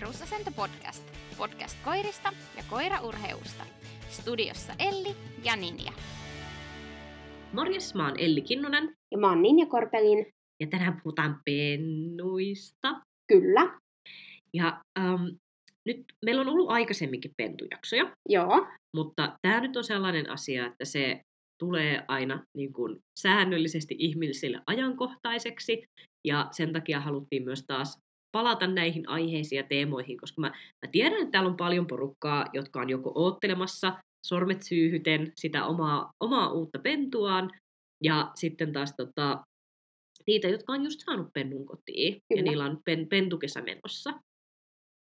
Perusasento 0.00 0.50
podcast. 0.56 1.04
Podcast 1.38 1.84
koirista 1.84 2.32
ja 2.56 2.62
koiraurheusta. 2.70 3.64
Studiossa 4.08 4.72
Elli 4.78 5.16
ja 5.44 5.56
Ninja. 5.56 5.92
Morjes, 7.52 7.94
mä 7.94 8.08
oon 8.08 8.20
Elli 8.20 8.40
Kinnunen 8.40 8.96
Ja 9.10 9.18
mä 9.18 9.28
oon 9.28 9.42
Ninja 9.42 9.66
Korpelin. 9.66 10.26
ja 10.60 10.66
tänään 10.66 11.00
puhutaan 11.02 11.40
pennuista. 11.44 13.00
Kyllä. 13.28 13.80
Ja 14.54 14.82
ähm, 14.98 15.24
nyt 15.86 16.04
meillä 16.24 16.40
on 16.40 16.48
ollut 16.48 16.70
aikaisemminkin 16.70 17.32
pentujaksoja, 17.36 18.16
Joo. 18.28 18.66
mutta 18.96 19.38
tämä 19.42 19.60
nyt 19.60 19.76
on 19.76 19.84
sellainen 19.84 20.30
asia, 20.30 20.66
että 20.66 20.84
se 20.84 21.20
tulee 21.58 22.04
aina 22.08 22.44
niin 22.56 22.72
kuin 22.72 22.98
säännöllisesti 23.18 23.94
ihmisille 23.98 24.60
ajankohtaiseksi 24.66 25.84
ja 26.26 26.48
sen 26.50 26.72
takia 26.72 27.00
haluttiin 27.00 27.44
myös 27.44 27.64
taas 27.66 27.98
palata 28.32 28.66
näihin 28.66 29.08
aiheisiin 29.08 29.56
ja 29.56 29.62
teemoihin, 29.62 30.18
koska 30.18 30.40
mä, 30.40 30.48
mä 30.86 30.90
tiedän, 30.92 31.18
että 31.18 31.30
täällä 31.30 31.50
on 31.50 31.56
paljon 31.56 31.86
porukkaa, 31.86 32.46
jotka 32.52 32.80
on 32.80 32.90
joko 32.90 33.12
oottelemassa 33.14 34.02
sormet 34.26 34.62
syyhyten 34.62 35.32
sitä 35.36 35.66
omaa, 35.66 36.10
omaa 36.20 36.52
uutta 36.52 36.78
pentuaan, 36.78 37.50
ja 38.04 38.30
sitten 38.34 38.72
taas 38.72 38.94
tota, 38.96 39.44
niitä, 40.26 40.48
jotka 40.48 40.72
on 40.72 40.84
just 40.84 41.00
saanut 41.04 41.28
pennun 41.34 41.66
kotiin, 41.66 42.12
ja 42.14 42.20
Kyllä. 42.28 42.42
niillä 42.42 42.64
on 42.64 42.78
pen, 42.84 43.08
pentukesä 43.08 43.62
menossa. 43.62 44.10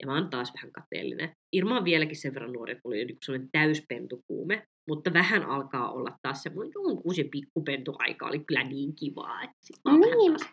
Ja 0.02 0.06
mä 0.06 0.14
oon 0.14 0.30
taas 0.30 0.52
vähän 0.54 0.72
kateellinen. 0.72 1.32
Irma 1.52 1.76
on 1.76 1.84
vieläkin 1.84 2.16
sen 2.16 2.34
verran 2.34 2.52
nuori, 2.52 2.72
että 2.72 2.88
oli 2.88 2.96
niinku 3.04 3.18
sellainen 3.24 3.48
täyspentukuume, 3.52 4.62
mutta 4.88 5.12
vähän 5.12 5.42
alkaa 5.42 5.92
olla 5.92 6.18
taas 6.22 6.42
semmoinen, 6.42 6.72
jonkun 6.74 7.14
se 7.14 7.24
pikkupentuaika 7.24 8.26
oli 8.26 8.38
kyllä 8.38 8.64
niin 8.64 8.94
kivaa. 8.96 9.42
Että 9.42 9.56
sit 9.60 9.76
mä 9.84 9.90
oon 9.92 10.00
vähän 10.00 10.18
Niin. 10.18 10.32
taas 10.36 10.50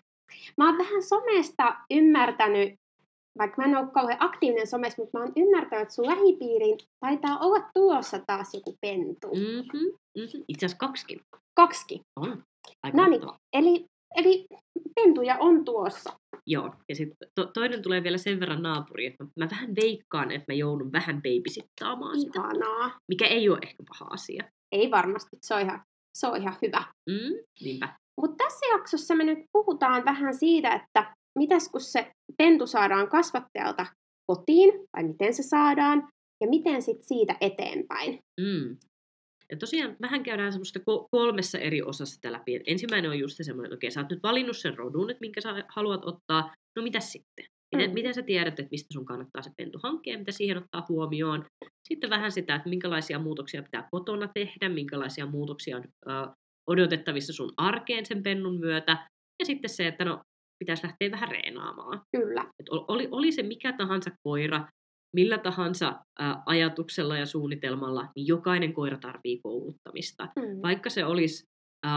Mä 0.57 0.69
oon 0.69 0.77
vähän 0.77 1.03
somesta 1.03 1.75
ymmärtänyt, 1.91 2.73
vaikka 3.37 3.61
mä 3.61 3.67
en 3.67 3.77
ole 3.77 3.87
kauhean 3.93 4.17
aktiivinen 4.23 4.67
somessa, 4.67 5.01
mutta 5.01 5.17
mä 5.17 5.23
oon 5.23 5.33
ymmärtänyt, 5.35 5.81
että 5.81 5.93
sun 5.93 6.05
lähipiiriin 6.05 6.77
taitaa 6.99 7.37
olla 7.39 7.69
tulossa 7.73 8.19
taas 8.27 8.53
joku 8.53 8.77
pentu. 8.81 9.27
Mm. 9.27 9.41
Mm-hmm, 9.41 9.97
mm-hmm. 10.17 10.43
Itse 10.47 10.65
asiassa 10.65 10.87
kaksikin 10.87 11.19
Kaksi. 11.55 12.01
on. 12.15 12.43
Aika 12.83 12.97
Noniin. 12.97 13.11
mahtavaa. 13.11 13.39
Eli, 13.53 13.85
eli 14.15 14.45
pentuja 14.95 15.37
on 15.39 15.65
tuossa. 15.65 16.19
Joo, 16.47 16.73
ja 16.89 16.95
sitten 16.95 17.29
to, 17.35 17.45
toinen 17.45 17.81
tulee 17.81 18.03
vielä 18.03 18.17
sen 18.17 18.39
verran 18.39 18.61
naapuri, 18.63 19.05
että 19.05 19.23
mä, 19.23 19.29
mä 19.39 19.47
vähän 19.51 19.75
veikkaan, 19.81 20.31
että 20.31 20.53
mä 20.53 20.55
joudun 20.55 20.91
vähän 20.91 21.21
babysittaamaan 21.21 22.19
sitä, 22.19 22.39
Ihanaa. 22.39 22.99
mikä 23.07 23.27
ei 23.27 23.49
ole 23.49 23.59
ehkä 23.63 23.83
paha 23.87 24.09
asia. 24.13 24.43
Ei 24.71 24.91
varmasti, 24.91 25.37
se 25.41 25.53
on 25.53 25.61
ihan, 25.61 25.81
se 26.17 26.27
on 26.27 26.37
ihan 26.41 26.55
hyvä. 26.61 26.83
Mm, 27.09 27.37
niinpä. 27.61 27.95
Mutta 28.21 28.43
tässä 28.43 28.65
jaksossa 28.65 29.15
me 29.15 29.23
nyt 29.23 29.39
puhutaan 29.53 30.05
vähän 30.05 30.33
siitä, 30.33 30.73
että 30.73 31.15
mitäs 31.39 31.69
kun 31.69 31.81
se 31.81 32.11
pentu 32.37 32.67
saadaan 32.67 33.09
kasvattajalta 33.09 33.85
kotiin, 34.31 34.73
tai 34.91 35.03
miten 35.03 35.33
se 35.33 35.43
saadaan, 35.43 36.07
ja 36.43 36.49
miten 36.49 36.81
sitten 36.81 37.07
siitä 37.07 37.35
eteenpäin. 37.41 38.19
Mm. 38.41 38.77
Ja 39.51 39.57
tosiaan 39.57 39.95
vähän 40.01 40.23
käydään 40.23 40.51
semmoista 40.51 40.79
ko- 40.79 41.07
kolmessa 41.11 41.57
eri 41.59 41.81
osassa 41.81 42.15
sitä 42.15 42.31
läpi. 42.31 42.55
Et 42.55 42.61
ensimmäinen 42.67 43.11
on 43.11 43.19
just 43.19 43.37
se 43.37 43.43
semmoinen, 43.43 43.67
että 43.69 43.75
okei, 43.75 43.91
sä 43.91 43.99
oot 43.99 44.09
nyt 44.09 44.23
valinnut 44.23 44.57
sen 44.57 44.77
rodun, 44.77 45.09
että 45.09 45.21
minkä 45.21 45.41
sä 45.41 45.63
haluat 45.67 46.05
ottaa. 46.05 46.53
No 46.75 46.83
mitä 46.83 46.99
sitten? 46.99 47.45
Miten, 47.75 47.89
Mm. 47.89 47.93
miten 47.93 48.13
sä 48.13 48.21
tiedät, 48.21 48.59
että 48.59 48.71
mistä 48.71 48.93
sun 48.93 49.05
kannattaa 49.05 49.41
se 49.41 49.51
pentu 49.57 49.79
hankkia 49.83 50.13
ja 50.13 50.19
mitä 50.19 50.31
siihen 50.31 50.57
ottaa 50.57 50.85
huomioon? 50.89 51.45
Sitten 51.87 52.09
vähän 52.09 52.31
sitä, 52.31 52.55
että 52.55 52.69
minkälaisia 52.69 53.19
muutoksia 53.19 53.63
pitää 53.63 53.87
kotona 53.91 54.29
tehdä, 54.33 54.69
minkälaisia 54.69 55.25
muutoksia 55.25 55.77
on 55.77 55.83
ö, 56.09 56.11
odotettavissa 56.67 57.33
sun 57.33 57.53
arkeen 57.57 58.05
sen 58.05 58.23
pennun 58.23 58.59
myötä. 58.59 59.07
Ja 59.39 59.45
sitten 59.45 59.69
se, 59.69 59.87
että 59.87 60.05
no, 60.05 60.21
pitäisi 60.59 60.83
lähteä 60.83 61.11
vähän 61.11 61.29
reenaamaan. 61.29 62.01
Kyllä. 62.17 62.41
Et 62.41 62.69
ol- 62.69 62.85
oli, 62.87 63.07
oli 63.11 63.31
se 63.31 63.43
mikä 63.43 63.73
tahansa 63.73 64.11
koira, 64.23 64.67
millä 65.15 65.37
tahansa 65.37 65.87
ä, 66.21 66.35
ajatuksella 66.45 67.17
ja 67.17 67.25
suunnitelmalla, 67.25 68.09
niin 68.15 68.27
jokainen 68.27 68.73
koira 68.73 68.97
tarvii 68.97 69.39
kouluttamista. 69.43 70.23
Mm. 70.35 70.61
Vaikka 70.61 70.89
se 70.89 71.05
olisi 71.05 71.43
ä, 71.85 71.89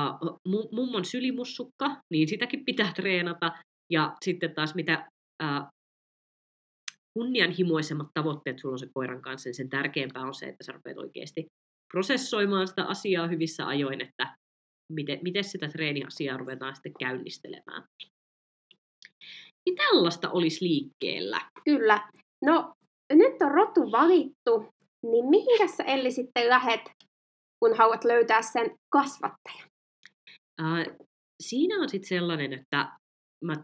mu- 0.48 0.68
mummon 0.72 1.04
sylimussukka, 1.04 1.96
niin 2.12 2.28
sitäkin 2.28 2.64
pitää 2.64 2.92
treenata. 2.96 3.52
Ja 3.92 4.14
sitten 4.24 4.54
taas 4.54 4.74
mitä 4.74 5.08
ä, 5.42 5.46
kunnianhimoisemmat 7.18 8.06
tavoitteet 8.14 8.58
sulla 8.58 8.72
on 8.72 8.78
se 8.78 8.88
koiran 8.94 9.22
kanssa, 9.22 9.48
niin 9.48 9.54
sen 9.54 9.68
tärkeämpää 9.68 10.22
on 10.22 10.34
se, 10.34 10.46
että 10.46 10.64
sä 10.64 10.72
rupeat 10.72 10.98
oikeasti 10.98 11.46
prosessoimaan 11.92 12.68
sitä 12.68 12.84
asiaa 12.84 13.26
hyvissä 13.26 13.66
ajoin, 13.66 14.00
että 14.00 14.36
miten, 14.92 15.18
miten 15.22 15.44
sitä 15.44 15.68
treeniasiaa 15.68 16.36
ruvetaan 16.36 16.74
sitten 16.74 16.92
käynnistelemään. 16.98 17.84
Niin 19.66 19.76
tällaista 19.76 20.30
olisi 20.30 20.64
liikkeellä. 20.64 21.40
Kyllä. 21.64 22.08
No, 22.44 22.74
nyt 23.12 23.42
on 23.42 23.50
rotu 23.50 23.92
valittu, 23.92 24.68
niin 25.02 25.30
mihinkä 25.30 25.66
sä 25.66 25.82
Elli 25.82 26.10
sitten 26.10 26.48
lähet, 26.48 26.80
kun 27.60 27.76
haluat 27.76 28.04
löytää 28.04 28.42
sen 28.42 28.76
kasvattajan? 28.92 29.68
Ää, 30.58 30.84
siinä 31.42 31.82
on 31.82 31.88
sitten 31.88 32.08
sellainen, 32.08 32.52
että 32.52 32.92
mä 33.44 33.54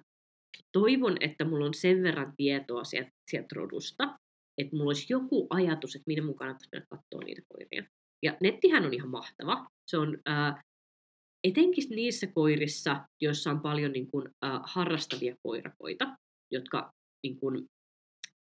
toivon, 0.72 1.16
että 1.20 1.44
mulla 1.44 1.66
on 1.66 1.74
sen 1.74 2.02
verran 2.02 2.32
tietoa 2.36 2.84
sieltä, 2.84 3.10
sieltä 3.30 3.48
rodusta, 3.54 4.18
että 4.58 4.76
mulla 4.76 4.88
olisi 4.88 5.12
joku 5.12 5.46
ajatus, 5.50 5.96
että 5.96 6.04
minne 6.06 6.24
mun 6.24 6.36
kannattaisi 6.36 6.68
mennä 6.72 6.86
katsoa 6.90 7.24
niitä 7.24 7.42
koiria. 7.48 7.84
Ja 8.22 8.36
nettihän 8.42 8.84
on 8.84 8.94
ihan 8.94 9.08
mahtava. 9.08 9.66
Se 9.90 9.98
on 9.98 10.18
ää, 10.26 10.62
etenkin 11.44 11.84
niissä 11.90 12.26
koirissa, 12.26 13.04
joissa 13.20 13.50
on 13.50 13.60
paljon 13.60 13.92
niin 13.92 14.10
kuin, 14.10 14.28
ää, 14.42 14.60
harrastavia 14.64 15.36
koirakoita, 15.42 16.16
jotka 16.50 16.92
niin 17.22 17.40
kuin, 17.40 17.66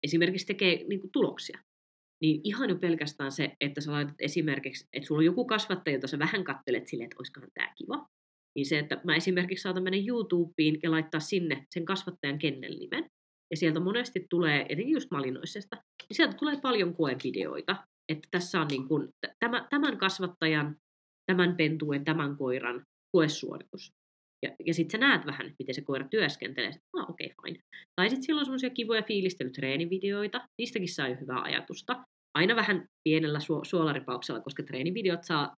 esimerkiksi 0.04 0.48
tekee 0.48 0.84
niin 0.88 1.02
kuin, 1.02 1.12
tuloksia. 1.12 1.60
Niin 2.22 2.42
ihan 2.44 2.70
jo 2.70 2.76
pelkästään 2.76 3.32
se, 3.32 3.52
että 3.62 3.82
sä 3.82 3.92
laitat 3.92 4.16
esimerkiksi, 4.20 4.88
että 4.94 5.08
sulla 5.08 5.20
on 5.20 5.26
joku 5.26 5.46
kasvattaja, 5.46 5.96
jota 5.96 6.08
sä 6.08 6.20
vähän 6.20 6.44
kattelet 6.44 6.88
silleen, 6.88 7.06
että 7.06 7.16
olisikohan 7.20 7.50
tämä 7.54 7.74
kiva. 7.78 8.08
Niin 8.56 8.66
se, 8.66 8.80
että 8.80 9.02
mä 9.04 9.16
esimerkiksi 9.16 9.62
saatan 9.62 9.84
mennä 9.84 10.00
YouTubeen 10.08 10.80
ja 10.84 10.92
laittaa 10.92 11.20
sinne 11.20 11.66
sen 11.70 11.86
kasvattajan 11.86 12.40
kennelnimen. 12.40 13.10
Ja 13.52 13.58
sieltä 13.58 13.80
monesti 13.80 14.26
tulee, 14.30 14.66
etenkin 14.70 14.94
just 14.94 15.12
malinoisesta, 15.12 15.76
niin 15.76 16.16
sieltä 16.16 16.34
tulee 16.34 16.60
paljon 16.62 16.96
koevideoita. 16.96 17.76
Että 18.10 18.28
tässä 18.32 18.62
on 18.62 18.68
niin 18.68 18.88
kuin, 18.88 19.08
t- 19.08 19.34
tämä, 19.40 19.68
tämän 19.70 19.98
kasvattajan, 19.98 20.76
tämän 21.26 21.56
pentuen, 21.56 22.06
tämän 22.06 22.38
koiran 22.38 22.86
koesuoritus. 23.16 23.92
Ja, 24.46 24.56
ja 24.66 24.74
sitten 24.74 24.92
sä 24.92 25.08
näet 25.08 25.26
vähän, 25.26 25.56
miten 25.60 25.76
se 25.76 25.82
koira 25.82 26.08
työskentelee. 26.08 26.72
Ah, 26.98 27.10
okei, 27.10 27.34
okay, 27.38 27.52
fine. 27.52 27.60
Tai 27.96 28.10
sitten 28.10 28.24
siellä 28.24 28.40
on 28.40 28.46
semmoisia 28.46 28.70
kivoja 28.70 29.04
fiilistelytreenivideoita. 29.04 30.42
Niistäkin 30.62 30.94
saa 30.94 31.08
jo 31.08 31.16
hyvää 31.22 31.42
ajatusta. 31.42 32.04
Aina 32.38 32.56
vähän 32.56 32.86
pienellä 33.04 33.40
su- 33.40 33.66
suolaripauksella, 33.66 34.42
koska 34.42 34.64
treenivideot 34.64 35.24
saa 35.24 35.56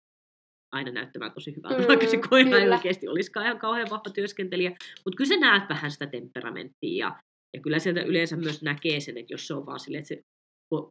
aina 0.72 0.90
näyttämään 0.90 1.32
tosi 1.32 1.56
hyvältä, 1.56 1.82
Mm, 1.82 1.88
vaikka 1.88 2.06
se 2.06 2.16
koira 2.28 2.58
ei 2.58 2.68
oikeasti 2.68 3.08
olisikaan 3.08 3.46
ihan 3.46 3.58
kauhean 3.58 3.90
vahva 3.90 4.10
työskentelijä. 4.14 4.70
Mutta 5.04 5.16
kyllä 5.16 5.28
sä 5.28 5.36
näet 5.36 5.68
vähän 5.68 5.90
sitä 5.90 6.06
temperamenttia 6.06 7.06
ja, 7.06 7.20
ja 7.56 7.60
kyllä 7.60 7.78
sieltä 7.78 8.02
yleensä 8.02 8.36
myös 8.36 8.62
näkee 8.62 9.00
sen, 9.00 9.18
että 9.18 9.34
jos 9.34 9.46
se 9.46 9.54
on 9.54 9.66
vaan 9.66 9.80
silleen, 9.80 10.02
että 10.02 10.08
se 10.08 10.22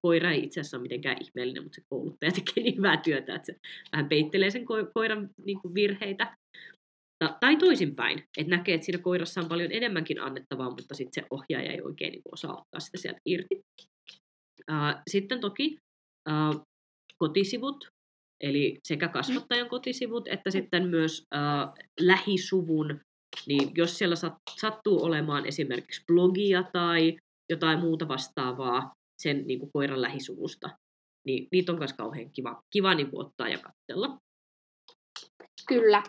koira 0.01 0.31
ei 0.31 0.43
itse 0.43 0.59
asiassa 0.59 0.77
ole 0.77 0.81
mitenkään 0.81 1.17
ihmeellinen, 1.21 1.63
mutta 1.63 1.75
se 1.75 1.81
kouluttaja 1.89 2.31
tekee 2.31 2.63
niin 2.63 2.77
hyvää 2.77 2.97
työtä, 2.97 3.35
että 3.35 3.45
se 3.45 3.59
vähän 3.91 4.09
peittelee 4.09 4.49
sen 4.49 4.61
ko- 4.61 4.91
koiran 4.93 5.29
niin 5.45 5.61
kuin 5.61 5.73
virheitä. 5.73 6.37
Ta- 7.23 7.37
tai 7.39 7.57
toisinpäin, 7.57 8.23
että 8.37 8.55
näkee, 8.57 8.75
että 8.75 8.85
siinä 8.85 9.01
koirassa 9.01 9.41
on 9.41 9.49
paljon 9.49 9.71
enemmänkin 9.71 10.21
annettavaa, 10.21 10.69
mutta 10.69 10.95
sitten 10.95 11.23
se 11.23 11.27
ohjaaja 11.29 11.71
ei 11.71 11.81
oikein 11.81 12.11
niin 12.11 12.23
kuin 12.23 12.33
osaa 12.33 12.51
ottaa 12.51 12.79
sitä 12.79 12.97
sieltä 12.97 13.19
irti. 13.25 13.61
Ää, 14.67 15.01
Sitten 15.09 15.39
toki 15.39 15.77
ää, 16.27 16.51
kotisivut, 17.17 17.87
eli 18.43 18.79
sekä 18.87 19.07
kasvattajan 19.07 19.69
kotisivut 19.69 20.27
että 20.27 20.51
sitten 20.51 20.89
myös 20.89 21.23
ää, 21.31 21.73
lähisuvun, 21.99 22.99
niin 23.47 23.71
jos 23.75 23.97
siellä 23.97 24.15
sat- 24.15 24.55
sattuu 24.61 25.03
olemaan 25.03 25.45
esimerkiksi 25.45 26.03
blogia 26.07 26.63
tai 26.63 27.17
jotain 27.51 27.79
muuta 27.79 28.07
vastaavaa 28.07 28.93
sen 29.23 29.47
niin 29.47 29.59
kuin 29.59 29.71
koiran 29.73 30.01
lähisuvusta, 30.01 30.69
niin 31.25 31.47
niitä 31.51 31.71
on 31.71 31.77
myös 31.77 31.93
kauhean 31.93 32.29
kiva, 32.31 32.61
kiva 32.69 32.95
niin 32.95 33.09
kuin 33.11 33.25
ottaa 33.25 33.49
ja 33.49 33.57
katsella. 33.57 34.17
Kyllä. 35.67 36.03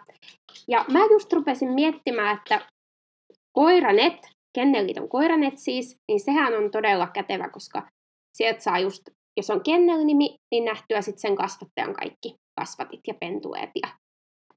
Ja 0.68 0.84
mä 0.92 0.98
just 1.10 1.32
rupesin 1.32 1.72
miettimään, 1.72 2.36
että 2.36 2.68
koiranet, 3.52 4.34
Kennelliiton 4.54 5.08
koiranet 5.08 5.58
siis, 5.58 5.96
niin 6.08 6.20
sehän 6.20 6.54
on 6.54 6.70
todella 6.70 7.06
kätevä, 7.06 7.48
koska 7.48 7.88
sieltä 8.36 8.60
saa 8.60 8.78
just, 8.78 9.02
jos 9.36 9.50
on 9.50 9.62
kennelnimi, 9.62 10.36
niin 10.50 10.64
nähtyä 10.64 11.00
sitten 11.02 11.20
sen 11.20 11.36
kasvattajan 11.36 11.94
kaikki 11.94 12.34
kasvatit 12.60 13.00
ja 13.06 13.14
pentueet 13.20 13.70
ja 13.82 13.88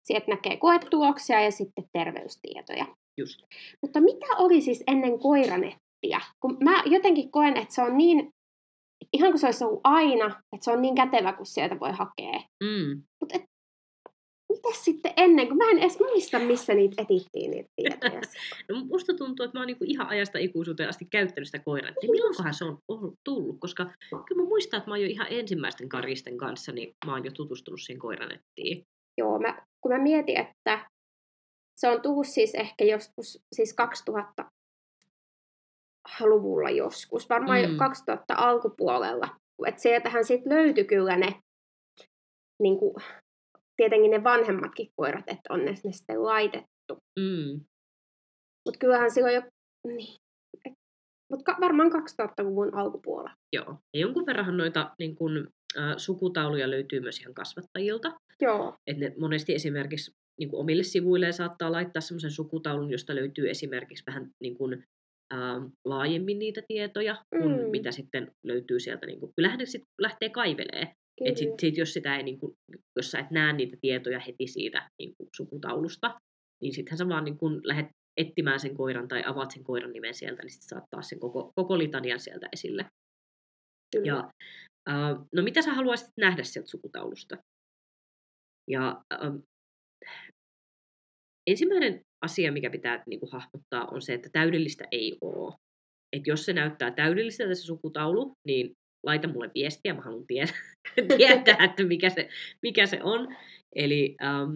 sieltä 0.03 0.25
näkee 0.27 0.57
koetuloksia 0.57 1.41
ja 1.41 1.51
sitten 1.51 1.85
terveystietoja. 1.93 2.85
Just. 3.17 3.39
Mutta 3.81 4.01
mitä 4.01 4.25
oli 4.37 4.61
siis 4.61 4.83
ennen 4.87 5.19
koiranettiä? 5.19 6.21
Kun 6.39 6.57
mä 6.63 6.83
jotenkin 6.85 7.31
koen, 7.31 7.57
että 7.57 7.73
se 7.73 7.81
on 7.81 7.97
niin, 7.97 8.29
ihan 9.13 9.31
kuin 9.31 9.39
se 9.39 9.45
olisi 9.45 9.63
ollut 9.63 9.81
aina, 9.83 10.25
että 10.25 10.65
se 10.65 10.71
on 10.71 10.81
niin 10.81 10.95
kätevä, 10.95 11.33
kun 11.33 11.45
sieltä 11.45 11.79
voi 11.79 11.91
hakea. 11.91 12.39
Mm. 12.63 13.03
Mutta 13.19 13.39
Mitäs 14.53 14.85
sitten 14.85 15.13
ennen, 15.17 15.47
kun 15.47 15.57
mä 15.57 15.71
en 15.71 15.79
edes 15.79 15.99
muista, 15.99 16.39
missä 16.39 16.73
niitä 16.73 17.01
etittiin 17.01 17.51
niitä 17.51 17.69
tietoja. 17.75 18.21
No, 18.69 18.85
musta 18.85 19.13
tuntuu, 19.13 19.43
että 19.43 19.57
mä 19.57 19.61
oon 19.61 19.67
niinku 19.67 19.83
ihan 19.87 20.07
ajasta 20.07 20.37
ikuisuuteen 20.37 20.89
asti 20.89 21.05
käyttänyt 21.11 21.47
sitä 21.47 21.59
koiraa. 21.59 21.91
Niin 22.01 22.11
milloinkohan 22.11 22.53
se 22.53 22.65
on 22.65 22.77
ollut 22.87 23.15
tullut? 23.23 23.57
Koska 23.59 23.85
kyllä 24.09 24.41
mä 24.41 24.47
muistan, 24.47 24.77
että 24.77 24.89
mä 24.89 24.93
oon 24.93 25.01
jo 25.01 25.07
ihan 25.07 25.27
ensimmäisten 25.29 25.89
karisten 25.89 26.37
kanssa, 26.37 26.71
niin 26.71 26.93
mä 27.05 27.11
oon 27.11 27.25
jo 27.25 27.31
tutustunut 27.31 27.81
siihen 27.81 27.99
koiranettiin. 27.99 28.83
Joo, 29.17 29.39
mä, 29.39 29.65
kun 29.81 29.91
mä 29.91 29.97
mietin, 29.97 30.37
että 30.37 30.89
se 31.79 31.89
on 31.89 32.01
tullut 32.01 32.27
siis 32.27 32.55
ehkä 32.55 32.85
joskus, 32.85 33.39
siis 33.55 33.73
2000-luvulla 36.09 36.69
joskus, 36.69 37.29
varmaan 37.29 37.71
mm. 37.71 37.77
2000 37.77 38.33
alkupuolella. 38.37 39.27
Että 39.67 39.81
sieltähän 39.81 40.25
sitten 40.25 40.53
löytyi 40.53 40.83
kyllä 40.83 41.17
ne, 41.17 41.35
niin 42.61 42.79
kuin, 42.79 42.93
tietenkin 43.77 44.11
ne 44.11 44.23
vanhemmatkin 44.23 44.91
koirat, 44.95 45.25
että 45.27 45.53
on 45.53 45.65
ne, 45.65 45.75
ne 45.83 45.91
sitten 45.91 46.23
laitettu. 46.23 46.97
Mm. 47.19 47.61
Mutta 48.65 48.79
kyllähän 48.79 49.11
silloin 49.11 49.35
jo, 49.35 49.41
niin, 49.87 50.17
mutta 51.31 51.55
varmaan 51.61 51.91
2000-luvun 51.91 52.75
alkupuolella. 52.75 53.35
Joo, 53.53 53.77
ja 53.93 53.99
jonkun 53.99 54.25
verran 54.25 54.57
noita 54.57 54.95
niin 54.99 55.15
kun, 55.15 55.47
äh, 55.77 55.93
sukutauluja 55.97 56.69
löytyy 56.69 56.99
myös 56.99 57.19
ihan 57.19 57.33
kasvattajilta. 57.33 58.13
Joo. 58.41 58.75
Et 58.87 58.97
ne 58.97 59.13
monesti 59.19 59.55
esimerkiksi 59.55 60.11
niin 60.39 60.49
kuin 60.49 60.59
omille 60.59 60.83
sivuilleen 60.83 61.33
saattaa 61.33 61.71
laittaa 61.71 62.01
semmoisen 62.01 62.31
sukutaulun, 62.31 62.91
josta 62.91 63.15
löytyy 63.15 63.49
esimerkiksi 63.49 64.03
vähän 64.07 64.31
niin 64.39 64.57
kuin, 64.57 64.83
ää, 65.33 65.61
laajemmin 65.85 66.39
niitä 66.39 66.61
tietoja, 66.67 67.23
kun 67.29 67.51
mm. 67.51 67.69
mitä 67.71 67.91
sitten 67.91 68.31
löytyy 68.43 68.79
sieltä. 68.79 69.05
Niin 69.05 69.19
kuin, 69.19 69.31
kyllähän 69.35 69.59
ne 69.59 69.65
sitten 69.65 69.87
lähtee 70.01 70.29
kaivelee. 70.29 70.93
Et 71.25 71.37
sit, 71.37 71.49
sit, 71.61 71.77
jos, 71.77 71.93
sitä 71.93 72.17
ei, 72.17 72.23
niin 72.23 72.39
kuin, 72.39 72.53
jos 72.95 73.11
sä 73.11 73.19
et 73.19 73.31
näe 73.31 73.53
niitä 73.53 73.77
tietoja 73.81 74.19
heti 74.19 74.47
siitä 74.47 74.89
niin 74.99 75.13
kuin 75.17 75.29
sukutaulusta, 75.35 76.19
niin 76.61 76.73
sittenhän 76.73 76.97
sä 76.97 77.09
vaan 77.09 77.23
niin 77.23 77.37
kuin 77.37 77.61
lähdet 77.63 77.87
etsimään 78.17 78.59
sen 78.59 78.75
koiran 78.75 79.07
tai 79.07 79.23
avaat 79.25 79.51
sen 79.51 79.63
koiran 79.63 79.93
nimen 79.93 80.13
sieltä, 80.13 80.41
niin 80.41 80.51
sitten 80.51 80.69
saat 80.69 80.83
taas 80.89 81.09
sen 81.09 81.19
koko, 81.19 81.51
koko 81.55 81.77
litanian 81.77 82.19
sieltä 82.19 82.47
esille. 82.53 82.85
Kyllä. 83.95 84.07
Ja, 84.07 84.31
äh, 84.89 85.25
no 85.35 85.43
mitä 85.43 85.61
sä 85.61 85.73
haluaisit 85.73 86.09
nähdä 86.17 86.43
sieltä 86.43 86.69
sukutaulusta? 86.69 87.37
Ja 88.69 89.01
äh, 89.13 89.33
ensimmäinen 91.47 92.01
asia, 92.21 92.51
mikä 92.51 92.69
pitää 92.69 93.03
niin 93.07 93.19
kuin, 93.19 93.31
hahmottaa, 93.31 93.85
on 93.91 94.01
se, 94.01 94.13
että 94.13 94.29
täydellistä 94.31 94.85
ei 94.91 95.17
ole. 95.21 95.53
Et 96.13 96.27
jos 96.27 96.45
se 96.45 96.53
näyttää 96.53 96.91
täydelliseltä 96.91 97.55
se 97.55 97.61
sukutaulu, 97.61 98.33
niin 98.47 98.71
laita 99.03 99.27
mulle 99.27 99.51
viestiä, 99.55 99.93
mä 99.93 100.01
haluan 100.01 100.27
tietää, 100.27 100.55
tietää 101.17 101.65
että 101.65 101.83
mikä 101.83 102.09
se, 102.09 102.29
mikä 102.61 102.85
se 102.85 102.99
on. 103.03 103.35
Eli 103.75 104.15
ähm, 104.23 104.55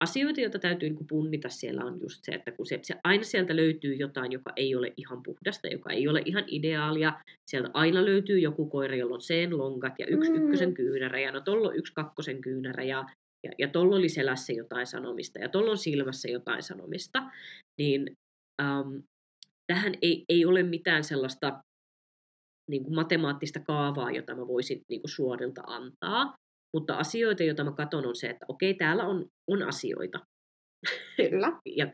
asioita, 0.00 0.40
joita 0.40 0.58
täytyy 0.58 0.88
niin 0.88 0.96
kuin 0.96 1.06
punnita 1.06 1.48
siellä 1.48 1.84
on 1.84 2.00
just 2.00 2.24
se, 2.24 2.32
että 2.32 2.52
kun 2.52 2.66
se, 2.66 2.78
se 2.82 2.94
aina 3.04 3.24
sieltä 3.24 3.56
löytyy 3.56 3.94
jotain, 3.94 4.32
joka 4.32 4.52
ei 4.56 4.74
ole 4.74 4.92
ihan 4.96 5.22
puhdasta, 5.22 5.68
joka 5.68 5.90
ei 5.90 6.08
ole 6.08 6.22
ihan 6.24 6.44
ideaalia. 6.46 7.12
Sieltä 7.50 7.70
aina 7.74 8.04
löytyy 8.04 8.38
joku 8.38 8.66
koira, 8.66 8.96
jolla 8.96 9.14
on 9.14 9.20
sen 9.20 9.58
lonkat 9.58 9.92
ja 9.98 10.06
yksi 10.06 10.30
mm. 10.30 10.36
ykkösen 10.36 10.74
kyynärä 10.74 11.20
ja 11.20 11.32
no 11.32 11.40
tuolla 11.40 11.68
on 11.68 11.76
yksi 11.76 11.94
kakkosen 11.94 12.40
kyynärä 12.40 12.82
ja 12.82 13.04
ja, 13.44 13.52
ja 13.58 13.68
tuolla 13.68 13.96
oli 13.96 14.08
selässä 14.08 14.52
jotain 14.52 14.86
sanomista 14.86 15.38
ja 15.38 15.48
tuolla 15.48 15.70
on 15.70 15.78
silmässä 15.78 16.28
jotain 16.30 16.62
sanomista, 16.62 17.22
niin 17.78 18.16
äm, 18.62 19.02
tähän 19.66 19.94
ei, 20.02 20.24
ei 20.28 20.44
ole 20.44 20.62
mitään 20.62 21.04
sellaista 21.04 21.62
niin 22.70 22.84
kuin 22.84 22.94
matemaattista 22.94 23.60
kaavaa, 23.60 24.10
jota 24.10 24.34
mä 24.34 24.46
voisin 24.46 24.82
niin 24.88 25.00
kuin 25.00 25.10
suorilta 25.10 25.62
antaa, 25.66 26.34
mutta 26.76 26.96
asioita, 26.96 27.42
joita 27.42 27.64
mä 27.64 27.72
katson, 27.72 28.06
on 28.06 28.16
se, 28.16 28.30
että 28.30 28.46
okei, 28.48 28.74
täällä 28.74 29.04
on, 29.04 29.26
on 29.50 29.62
asioita. 29.62 30.18
Kyllä. 31.16 31.60
ja 31.78 31.92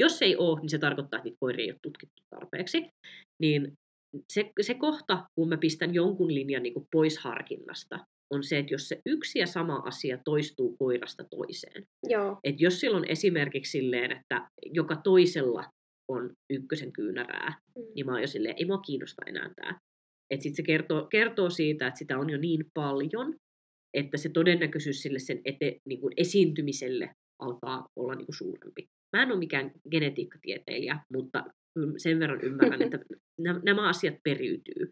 jos 0.00 0.22
ei 0.22 0.36
ole, 0.36 0.60
niin 0.60 0.70
se 0.70 0.78
tarkoittaa, 0.78 1.18
että 1.18 1.24
niitä 1.24 1.40
koiria 1.40 1.64
ei 1.64 1.70
ole 1.70 1.78
tutkittu 1.82 2.22
tarpeeksi. 2.30 2.86
Niin 3.42 3.72
se, 4.32 4.52
se 4.60 4.74
kohta, 4.74 5.26
kun 5.34 5.48
mä 5.48 5.56
pistän 5.56 5.94
jonkun 5.94 6.34
linjan 6.34 6.62
niin 6.62 6.74
kuin 6.74 6.86
pois 6.92 7.18
harkinnasta, 7.18 7.98
on 8.32 8.44
se, 8.44 8.58
että 8.58 8.74
jos 8.74 8.88
se 8.88 9.00
yksi 9.06 9.38
ja 9.38 9.46
sama 9.46 9.76
asia 9.76 10.18
toistuu 10.24 10.76
koirasta 10.78 11.24
toiseen. 11.24 11.84
Joo. 12.08 12.38
Et 12.44 12.60
jos 12.60 12.80
silloin 12.80 13.04
esimerkiksi 13.08 13.70
silleen, 13.70 14.12
että 14.12 14.48
joka 14.64 14.96
toisella 14.96 15.64
on 16.08 16.30
ykkösen 16.52 16.92
kyynärää, 16.92 17.58
mm. 17.76 17.84
niin 17.94 18.06
mä 18.06 18.12
oon 18.12 18.20
jo 18.20 18.26
silleen, 18.26 18.54
ei 18.58 18.64
mua 18.64 18.78
kiinnosta 18.78 19.22
enää 19.26 19.50
tämä. 19.56 19.78
Että 20.30 20.42
sitten 20.42 20.56
se 20.56 20.62
kertoo, 20.62 21.06
kertoo 21.06 21.50
siitä, 21.50 21.86
että 21.86 21.98
sitä 21.98 22.18
on 22.18 22.30
jo 22.30 22.38
niin 22.38 22.64
paljon, 22.74 23.34
että 23.94 24.16
se 24.16 24.28
todennäköisyys 24.28 25.02
sille 25.02 25.18
sen 25.18 25.40
ete, 25.44 25.76
niin 25.88 26.00
kuin 26.00 26.14
esiintymiselle 26.16 27.10
alkaa 27.42 27.86
olla 27.96 28.14
niin 28.14 28.26
kuin 28.26 28.36
suurempi. 28.36 28.86
Mä 29.16 29.22
en 29.22 29.32
ole 29.32 29.38
mikään 29.38 29.72
genetiikkatieteilijä, 29.90 30.98
mutta 31.12 31.44
sen 31.96 32.18
verran 32.18 32.40
ymmärrän, 32.40 32.82
että 32.82 32.98
nämä 33.64 33.88
asiat 33.88 34.14
periytyy. 34.24 34.90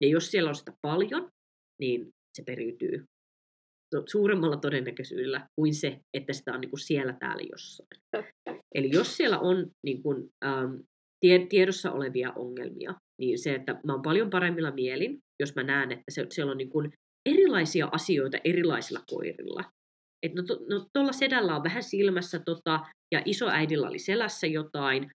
Ja 0.00 0.08
jos 0.08 0.30
siellä 0.30 0.48
on 0.48 0.54
sitä 0.54 0.72
paljon, 0.82 1.30
niin 1.80 2.10
se 2.36 2.42
periytyy 2.46 3.04
suuremmalla 4.06 4.56
todennäköisyydellä 4.56 5.46
kuin 5.56 5.74
se, 5.74 6.00
että 6.14 6.32
sitä 6.32 6.54
on 6.54 6.60
niin 6.60 6.70
kuin 6.70 6.80
siellä 6.80 7.12
täällä 7.12 7.42
jossain. 7.50 7.88
Eli 8.74 8.90
jos 8.92 9.16
siellä 9.16 9.38
on 9.38 9.70
niin 9.86 10.02
kuin, 10.02 10.28
ähm, 10.44 10.74
tiedossa 11.48 11.92
olevia 11.92 12.32
ongelmia, 12.36 12.94
niin 13.20 13.38
se, 13.38 13.54
että 13.54 13.80
mä 13.86 13.92
oon 13.92 14.02
paljon 14.02 14.30
paremmilla 14.30 14.70
mielin, 14.70 15.18
jos 15.40 15.54
mä 15.54 15.62
näen, 15.62 15.92
että 15.92 16.10
se, 16.10 16.26
siellä 16.30 16.50
on 16.50 16.58
niin 16.58 16.70
kuin 16.70 16.92
erilaisia 17.28 17.88
asioita 17.92 18.38
erilaisilla 18.44 19.00
koirilla. 19.10 19.64
Että 20.22 20.42
no, 20.42 20.58
no 20.68 20.86
tuolla 20.92 21.12
sedällä 21.12 21.56
on 21.56 21.64
vähän 21.64 21.82
silmässä 21.82 22.38
tota, 22.38 22.80
ja 23.14 23.22
isoäidillä 23.24 23.88
oli 23.88 23.98
selässä 23.98 24.46
jotain, 24.46 25.10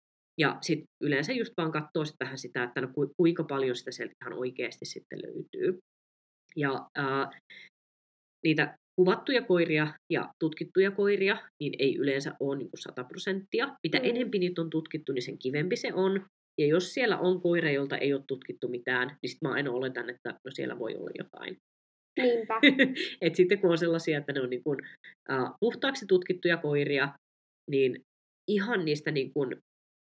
ja 0.40 0.58
sitten 0.60 0.86
yleensä 1.02 1.32
just 1.32 1.52
vaan 1.56 1.72
katsoo 1.72 2.04
sit 2.04 2.16
vähän 2.20 2.38
sitä, 2.38 2.64
että 2.64 2.80
no 2.80 2.88
kuinka 3.16 3.44
paljon 3.44 3.76
sitä 3.76 3.90
sieltä 3.90 4.14
ihan 4.24 4.38
oikeasti 4.38 4.84
sitten 4.84 5.18
löytyy. 5.22 5.78
Ja 6.56 6.87
ää, 6.96 7.40
niitä 8.44 8.76
kuvattuja 8.96 9.43
koiria 9.43 9.94
ja 10.12 10.32
tutkittuja 10.38 10.90
koiria, 10.90 11.49
niin 11.60 11.72
ei 11.78 11.96
yleensä 11.96 12.34
ole 12.40 12.58
niin 12.58 12.69
100 12.75 13.04
prosenttia. 13.04 13.76
Mitä 13.82 13.99
mm. 13.99 14.04
enempi 14.04 14.38
niitä 14.38 14.62
on 14.62 14.70
tutkittu, 14.70 15.12
niin 15.12 15.22
sen 15.22 15.38
kivempi 15.38 15.76
se 15.76 15.94
on. 15.94 16.26
Ja 16.60 16.66
jos 16.66 16.94
siellä 16.94 17.19
on 17.19 17.40
koira, 17.40 17.70
jolta 17.70 17.99
ei 17.99 18.14
ole 18.14 18.22
tutkittu 18.26 18.69
mitään, 18.69 19.08
niin 19.08 19.31
sitten 19.31 19.49
mä 19.49 19.54
aina 19.54 19.70
oletan, 19.70 20.10
että 20.10 20.31
no 20.31 20.50
siellä 20.50 20.78
voi 20.78 20.96
olla 20.96 21.10
jotain. 21.19 21.56
Niinpä. 22.20 22.60
Et 23.20 23.34
sitten 23.34 23.58
kun 23.58 23.70
on 23.70 23.78
sellaisia, 23.78 24.19
että 24.19 24.32
ne 24.32 24.40
on 24.40 24.50
niin 24.50 24.62
kuin, 24.62 24.78
uh, 25.32 25.56
puhtaaksi 25.60 26.06
tutkittuja 26.06 26.56
koiria, 26.56 27.14
niin 27.70 28.00
ihan 28.48 28.84
niistä 28.84 29.10
niin 29.10 29.32
kuin 29.32 29.56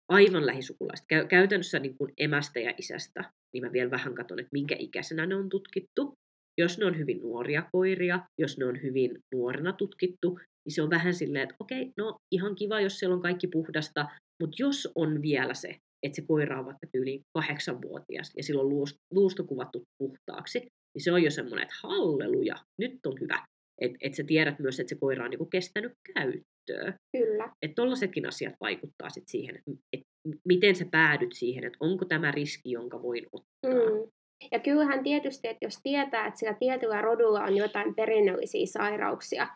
aivan 0.09 0.47
lähisukulaista, 0.47 1.07
Käy, 1.09 1.27
käytännössä 1.27 1.79
niin 1.79 1.97
kuin 1.97 2.13
emästä 2.19 2.61
ja 2.61 2.75
isästä, 2.79 3.33
niin 3.55 3.65
mä 3.65 3.73
vielä 3.73 3.91
vähän 3.91 4.15
katson, 4.15 4.39
että 4.39 4.53
minkä 4.53 4.77
ikäisenä 4.79 5.27
ne 5.27 5.35
on 5.35 5.49
tutkittu. 5.49 6.15
Jos 6.59 6.79
ne 6.79 6.87
on 6.87 6.99
hyvin 6.99 7.21
nuoria 7.23 7.63
koiria, 7.73 8.21
jos 8.39 8.59
ne 8.59 8.65
on 8.65 8.83
hyvin 8.83 9.19
nuorena 9.35 9.73
tutkittu, 9.73 10.39
niin 10.65 10.75
se 10.75 10.83
on 10.83 10.91
vähän 10.91 11.15
silleen, 11.15 11.43
että 11.43 11.57
okei, 11.61 11.93
no 11.97 12.19
ihan 12.33 12.55
kiva, 12.55 12.81
jos 12.81 12.99
siellä 12.99 13.15
on 13.15 13.23
kaikki 13.23 13.47
puhdasta, 13.47 14.09
mutta 14.43 14.57
jos 14.59 14.89
on 14.95 15.23
vielä 15.23 15.55
se, 15.55 15.77
että 16.03 16.17
se 16.17 16.23
koira 16.29 16.59
on 16.59 16.65
vaikka 16.65 16.87
yli 16.95 17.21
kahdeksanvuotias 17.35 18.33
ja 18.37 18.43
silloin 18.43 18.69
luusto, 18.69 18.99
luusto 19.15 19.45
kuvattu 19.45 19.83
puhtaaksi, 19.99 20.59
niin 20.61 21.03
se 21.05 21.13
on 21.13 21.23
jo 21.23 21.31
semmoinen, 21.31 21.63
että 21.63 21.77
halleluja, 21.83 22.55
nyt 22.79 23.07
on 23.07 23.21
hyvä. 23.21 23.47
Että 23.81 23.99
et 24.01 24.15
sä 24.15 24.25
tiedät 24.25 24.59
myös, 24.59 24.81
että 24.81 24.89
se 24.89 24.97
koira 25.01 25.25
on 25.25 25.31
niinku 25.31 25.47
kestänyt 25.47 25.93
käyttöä. 26.15 26.99
Kyllä. 27.17 27.53
Että 27.63 27.75
tollaisetkin 27.75 28.29
asiat 28.29 28.55
vaikuttaa 28.61 29.11
sit 29.11 29.25
siihen, 29.27 29.57
että 29.57 29.71
et 29.93 30.03
miten 30.49 30.75
sä 30.75 30.87
päädyt 30.91 31.33
siihen, 31.33 31.65
että 31.65 31.77
onko 31.81 32.05
tämä 32.05 32.31
riski, 32.31 32.71
jonka 32.71 33.03
voin 33.03 33.27
ottaa. 33.33 33.91
Mm. 33.91 34.11
Ja 34.53 34.59
kyllähän 34.59 35.03
tietysti, 35.03 35.49
että 35.49 35.65
jos 35.67 35.79
tietää, 35.83 36.27
että 36.27 36.39
sillä 36.39 36.55
tietyllä 36.55 37.01
rodulla 37.01 37.43
on 37.43 37.57
jotain 37.57 37.95
perinnöllisiä 37.95 38.67
sairauksia 38.67 39.49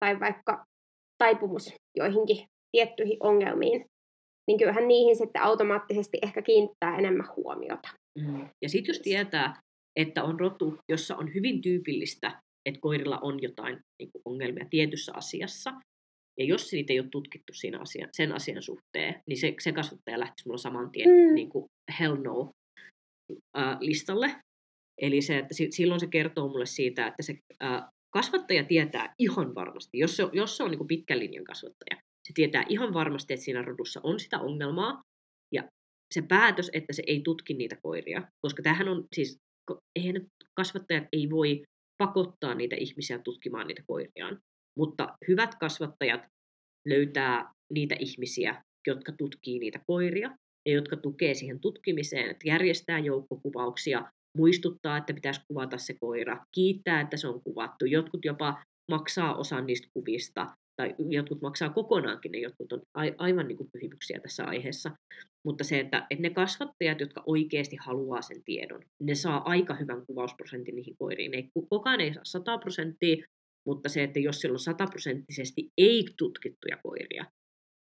tai 0.00 0.20
vaikka 0.20 0.64
taipumus 1.18 1.74
joihinkin 1.96 2.46
tiettyihin 2.72 3.16
ongelmiin, 3.20 3.84
niin 4.46 4.58
kyllähän 4.58 4.88
niihin 4.88 5.16
sitten 5.16 5.42
automaattisesti 5.42 6.18
ehkä 6.22 6.42
kiinnittää 6.42 6.98
enemmän 6.98 7.26
huomiota. 7.36 7.88
Mm. 8.18 8.48
Ja 8.62 8.68
sitten 8.68 8.92
jos 8.92 9.00
tietää, 9.00 9.62
että 9.96 10.24
on 10.24 10.40
rotu, 10.40 10.78
jossa 10.88 11.16
on 11.16 11.34
hyvin 11.34 11.62
tyypillistä, 11.62 12.42
että 12.66 12.80
koirilla 12.80 13.18
on 13.18 13.42
jotain 13.42 13.78
niin 13.98 14.12
kuin 14.12 14.22
ongelmia 14.24 14.66
tietyssä 14.70 15.12
asiassa, 15.14 15.72
ja 16.38 16.44
jos 16.44 16.72
niitä 16.72 16.92
ei 16.92 17.00
ole 17.00 17.08
tutkittu 17.10 17.52
siinä 17.52 17.80
asian, 17.80 18.08
sen 18.12 18.32
asian 18.32 18.62
suhteen, 18.62 19.22
niin 19.26 19.36
se, 19.36 19.54
se 19.60 19.72
kasvattaja 19.72 20.20
lähtisi 20.20 20.48
mulla 20.48 20.58
saman 20.58 20.90
tien 20.90 21.08
mm. 21.08 21.34
niin 21.34 21.48
kuin 21.48 21.66
hell 22.00 22.16
no 22.16 22.50
listalle. 23.80 24.36
Eli 25.00 25.22
se, 25.22 25.38
että 25.38 25.54
silloin 25.70 26.00
se 26.00 26.06
kertoo 26.06 26.48
mulle 26.48 26.66
siitä, 26.66 27.06
että 27.06 27.22
se 27.22 27.38
kasvattaja 28.14 28.64
tietää 28.64 29.14
ihan 29.18 29.54
varmasti, 29.54 29.98
jos 29.98 30.16
se, 30.16 30.22
jos 30.32 30.56
se 30.56 30.62
on 30.62 30.70
niin 30.70 30.86
pitkän 30.86 31.18
linjan 31.18 31.44
kasvattaja, 31.44 31.96
se 31.96 32.32
tietää 32.34 32.64
ihan 32.68 32.94
varmasti, 32.94 33.34
että 33.34 33.44
siinä 33.44 33.62
rodussa 33.62 34.00
on 34.02 34.20
sitä 34.20 34.38
ongelmaa, 34.38 35.02
ja 35.54 35.68
se 36.14 36.22
päätös, 36.22 36.70
että 36.72 36.92
se 36.92 37.02
ei 37.06 37.20
tutki 37.20 37.54
niitä 37.54 37.76
koiria, 37.82 38.28
koska 38.40 38.62
tähän 38.62 38.88
on 38.88 39.04
siis, 39.14 39.38
eihän 39.98 40.26
kasvattajat 40.56 41.04
ei 41.12 41.30
voi 41.30 41.62
pakottaa 41.98 42.54
niitä 42.54 42.76
ihmisiä 42.76 43.18
tutkimaan 43.18 43.66
niitä 43.66 43.82
koiriaan. 43.86 44.38
Mutta 44.78 45.16
hyvät 45.28 45.54
kasvattajat 45.54 46.20
löytää 46.88 47.52
niitä 47.72 47.96
ihmisiä, 47.98 48.62
jotka 48.86 49.12
tutkii 49.12 49.58
niitä 49.58 49.80
koiria 49.86 50.30
jotka 50.66 50.96
tukee 50.96 51.34
siihen 51.34 51.60
tutkimiseen, 51.60 52.30
että 52.30 52.48
järjestää 52.48 52.98
joukkokuvauksia, 52.98 54.10
muistuttaa, 54.36 54.96
että 54.96 55.14
pitäisi 55.14 55.40
kuvata 55.48 55.78
se 55.78 55.94
koira, 56.00 56.44
kiittää, 56.54 57.00
että 57.00 57.16
se 57.16 57.28
on 57.28 57.42
kuvattu. 57.42 57.84
Jotkut 57.84 58.24
jopa 58.24 58.62
maksaa 58.90 59.34
osan 59.34 59.66
niistä 59.66 59.88
kuvista, 59.92 60.46
tai 60.76 60.94
jotkut 61.08 61.42
maksaa 61.42 61.70
kokonaankin, 61.70 62.32
ne 62.32 62.38
jotkut 62.38 62.72
on 62.72 62.82
aivan 63.18 63.48
niin 63.48 63.56
kuin 63.56 63.70
pyhimyksiä 63.72 64.20
tässä 64.20 64.44
aiheessa. 64.44 64.90
Mutta 65.46 65.64
se, 65.64 65.80
että, 65.80 66.06
että 66.10 66.22
ne 66.22 66.30
kasvattajat, 66.30 67.00
jotka 67.00 67.22
oikeasti 67.26 67.76
haluaa 67.76 68.22
sen 68.22 68.42
tiedon, 68.44 68.82
ne 69.02 69.14
saa 69.14 69.42
aika 69.50 69.74
hyvän 69.74 70.06
kuvausprosentin 70.06 70.76
niihin 70.76 70.96
koiriin. 70.98 71.34
Ei, 71.34 71.48
kukaan 71.70 72.00
ei 72.00 72.14
saa 72.14 72.24
100 72.24 72.58
prosenttia, 72.58 73.24
mutta 73.66 73.88
se, 73.88 74.02
että 74.02 74.18
jos 74.18 74.40
siellä 74.40 74.54
on 74.54 74.58
sataprosenttisesti 74.58 75.68
ei-tutkittuja 75.78 76.76
koiria, 76.82 77.24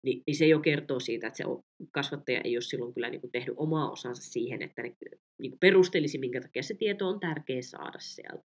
niin, 0.05 0.23
niin 0.27 0.35
se 0.35 0.47
jo 0.47 0.59
kertoo 0.59 0.99
siitä, 0.99 1.27
että 1.27 1.37
se 1.37 1.43
kasvattaja 1.91 2.41
ei 2.43 2.55
ole 2.55 2.61
silloin 2.61 2.93
kyllä 2.93 3.09
niin 3.09 3.21
kuin 3.21 3.31
tehnyt 3.31 3.55
omaa 3.57 3.91
osansa 3.91 4.31
siihen, 4.31 4.61
että 4.61 4.81
ne 4.81 4.95
niin 5.41 5.51
kuin 5.51 5.59
perustelisi, 5.59 6.17
minkä 6.17 6.41
takia 6.41 6.63
se 6.63 6.73
tieto 6.73 7.07
on 7.07 7.19
tärkeä 7.19 7.61
saada 7.61 7.99
sieltä. 7.99 8.43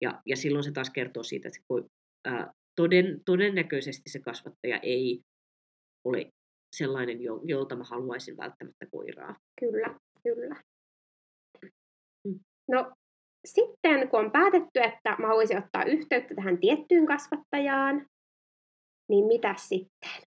Ja, 0.00 0.22
ja 0.26 0.36
silloin 0.36 0.64
se 0.64 0.72
taas 0.72 0.90
kertoo 0.90 1.22
siitä, 1.22 1.48
että 1.48 1.58
se, 1.58 1.88
ää, 2.24 2.52
toden, 2.76 3.20
todennäköisesti 3.24 4.10
se 4.10 4.18
kasvattaja 4.20 4.78
ei 4.78 5.22
ole 6.04 6.30
sellainen, 6.76 7.18
jolta 7.44 7.76
mä 7.76 7.84
haluaisin 7.84 8.36
välttämättä 8.36 8.86
koiraa. 8.90 9.36
Kyllä, 9.60 9.98
kyllä. 10.22 10.62
Mm. 12.28 12.40
No 12.70 12.92
sitten 13.44 14.08
kun 14.08 14.20
on 14.20 14.32
päätetty, 14.32 14.80
että 14.80 15.16
mä 15.18 15.26
haluaisin 15.26 15.58
ottaa 15.58 15.84
yhteyttä 15.84 16.34
tähän 16.34 16.58
tiettyyn 16.58 17.06
kasvattajaan, 17.06 18.06
niin 19.08 19.26
mitä 19.26 19.54
sitten? 19.58 20.27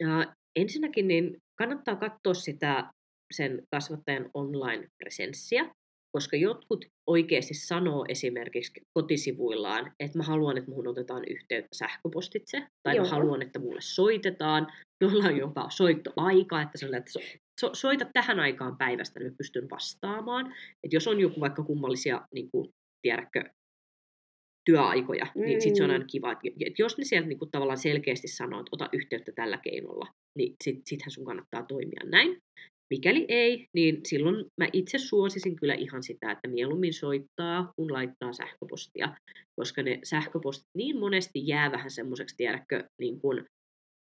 Ja 0.00 0.34
ensinnäkin 0.56 1.08
niin 1.08 1.36
kannattaa 1.58 1.96
katsoa 1.96 2.34
sitä 2.34 2.90
sen 3.34 3.62
kasvattajan 3.70 4.30
online-presenssiä, 4.34 5.70
koska 6.12 6.36
jotkut 6.36 6.84
oikeasti 7.06 7.54
sanoo 7.54 8.04
esimerkiksi 8.08 8.72
kotisivuillaan, 8.98 9.92
että 10.00 10.18
mä 10.18 10.24
haluan, 10.24 10.58
että 10.58 10.70
muhun 10.70 10.88
otetaan 10.88 11.24
yhteyttä 11.30 11.68
sähköpostitse, 11.72 12.66
tai 12.82 12.96
Joo. 12.96 13.04
mä 13.04 13.10
haluan, 13.10 13.42
että 13.42 13.58
mulle 13.58 13.80
soitetaan, 13.80 14.66
jolla 15.00 15.24
on 15.24 15.36
jopa 15.36 15.70
soittoaika, 15.70 16.62
että, 16.62 16.78
sä, 16.78 16.86
että 16.86 17.12
so, 17.12 17.20
so, 17.60 17.70
soita 17.72 18.04
tähän 18.12 18.40
aikaan 18.40 18.78
päivästä, 18.78 19.20
niin 19.20 19.32
mä 19.32 19.36
pystyn 19.36 19.70
vastaamaan. 19.70 20.46
Että 20.84 20.96
jos 20.96 21.08
on 21.08 21.20
joku 21.20 21.40
vaikka 21.40 21.62
kummallisia, 21.62 22.26
niin 22.34 22.50
kuin, 22.50 22.70
tiedätkö, 23.02 23.44
työaikoja, 24.64 25.26
mm. 25.34 25.42
niin 25.42 25.60
sit 25.60 25.76
se 25.76 25.82
on 25.82 25.90
mm. 25.90 25.92
aina 25.92 26.04
kiva. 26.04 26.32
Että, 26.32 26.82
jos 26.82 26.98
ne 26.98 27.04
sieltä 27.04 27.28
niin 27.28 27.38
kuin, 27.38 27.50
tavallaan 27.50 27.78
selkeästi 27.78 28.28
sanoo, 28.28 28.60
että 28.60 28.70
ota 28.72 28.88
yhteyttä 28.92 29.32
tällä 29.34 29.58
keinolla, 29.58 30.06
niin 30.38 30.54
sit, 30.64 30.76
sittenhän 30.86 31.10
sun 31.10 31.24
kannattaa 31.24 31.62
toimia 31.62 32.00
näin. 32.04 32.36
Mikäli 32.94 33.24
ei, 33.28 33.66
niin 33.76 34.00
silloin 34.06 34.46
mä 34.60 34.68
itse 34.72 34.98
suosisin 34.98 35.56
kyllä 35.56 35.74
ihan 35.74 36.02
sitä, 36.02 36.30
että 36.30 36.48
mieluummin 36.48 36.94
soittaa, 36.94 37.72
kun 37.76 37.92
laittaa 37.92 38.32
sähköpostia, 38.32 39.16
koska 39.60 39.82
ne 39.82 39.98
sähköpostit 40.04 40.68
niin 40.76 40.98
monesti 40.98 41.46
jää 41.46 41.72
vähän 41.72 41.90
semmoiseksi, 41.90 42.36
tiedätkö, 42.36 42.84
niin 43.00 43.20
kuin, 43.20 43.44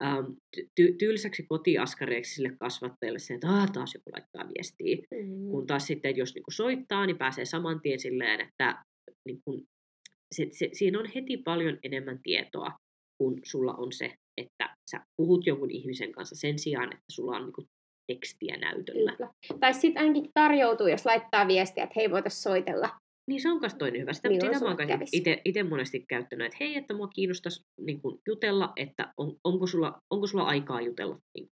ähm, 0.05 0.27
ty- 0.57 0.97
tylsäksi 0.99 1.47
kotiaskareeksi 1.49 2.35
sille 2.35 2.57
kasvattajalle 2.61 3.19
se, 3.19 3.35
että 3.35 3.49
ah, 3.49 3.71
taas 3.73 3.95
joku 3.95 4.11
laittaa 4.13 4.55
viestiä. 4.55 4.97
Mm. 4.97 5.51
Kun 5.51 5.67
taas 5.67 5.87
sitten, 5.87 6.17
jos 6.17 6.35
niin 6.35 6.45
kuin 6.45 6.55
soittaa, 6.55 7.07
niin 7.07 7.19
pääsee 7.19 7.45
saman 7.45 7.81
tien 7.81 8.01
silleen, 8.01 8.41
että 8.41 8.83
niin 9.29 9.39
kuin, 9.45 9.65
se, 10.35 10.49
se, 10.51 10.71
siinä 10.73 11.01
on 11.01 11.07
heti 11.15 11.37
paljon 11.37 11.79
enemmän 11.83 12.21
tietoa, 12.23 12.73
kun 13.19 13.41
sulla 13.45 13.75
on 13.75 13.93
se, 13.93 14.15
että 14.37 14.77
sä 14.91 15.01
puhut 15.17 15.47
jonkun 15.47 15.71
ihmisen 15.71 16.13
kanssa 16.13 16.37
sen 16.37 16.59
sijaan, 16.59 16.93
että 16.93 17.05
sulla 17.13 17.37
on 17.37 17.43
niin 17.43 17.53
kuin 17.53 17.67
tekstiä 18.13 18.57
näytöllä. 18.57 19.17
Kyllä. 19.17 19.31
Tai 19.61 19.75
sitten 19.75 20.03
ainakin 20.03 20.31
tarjoutuu, 20.35 20.87
jos 20.87 21.07
laittaa 21.07 21.49
viestiä, 21.49 21.85
että 21.85 21.95
hei, 21.97 22.11
voitaisiin 22.11 22.43
soitella. 22.43 22.91
Niin 23.31 23.43
se 23.43 23.51
on 23.51 23.61
myös 23.61 23.75
toinen 23.75 24.01
hyvä. 24.01 24.13
Sitä, 24.13 24.29
sitä 24.29 24.61
mä 24.61 24.67
oon 24.67 24.77
itse 25.45 25.63
monesti 25.63 26.05
käyttänyt, 26.09 26.47
että 26.47 26.57
hei, 26.61 26.77
että 26.77 26.95
mua 26.95 27.09
kiinnostaisi 27.09 27.63
niin 27.81 28.01
kuin, 28.01 28.21
jutella, 28.27 28.73
että 28.77 29.13
on, 29.17 29.37
onko, 29.45 29.67
sulla, 29.67 29.99
onko 30.11 30.27
sulla 30.27 30.45
aikaa 30.45 30.81
jutella. 30.81 31.19
Niin, 31.35 31.49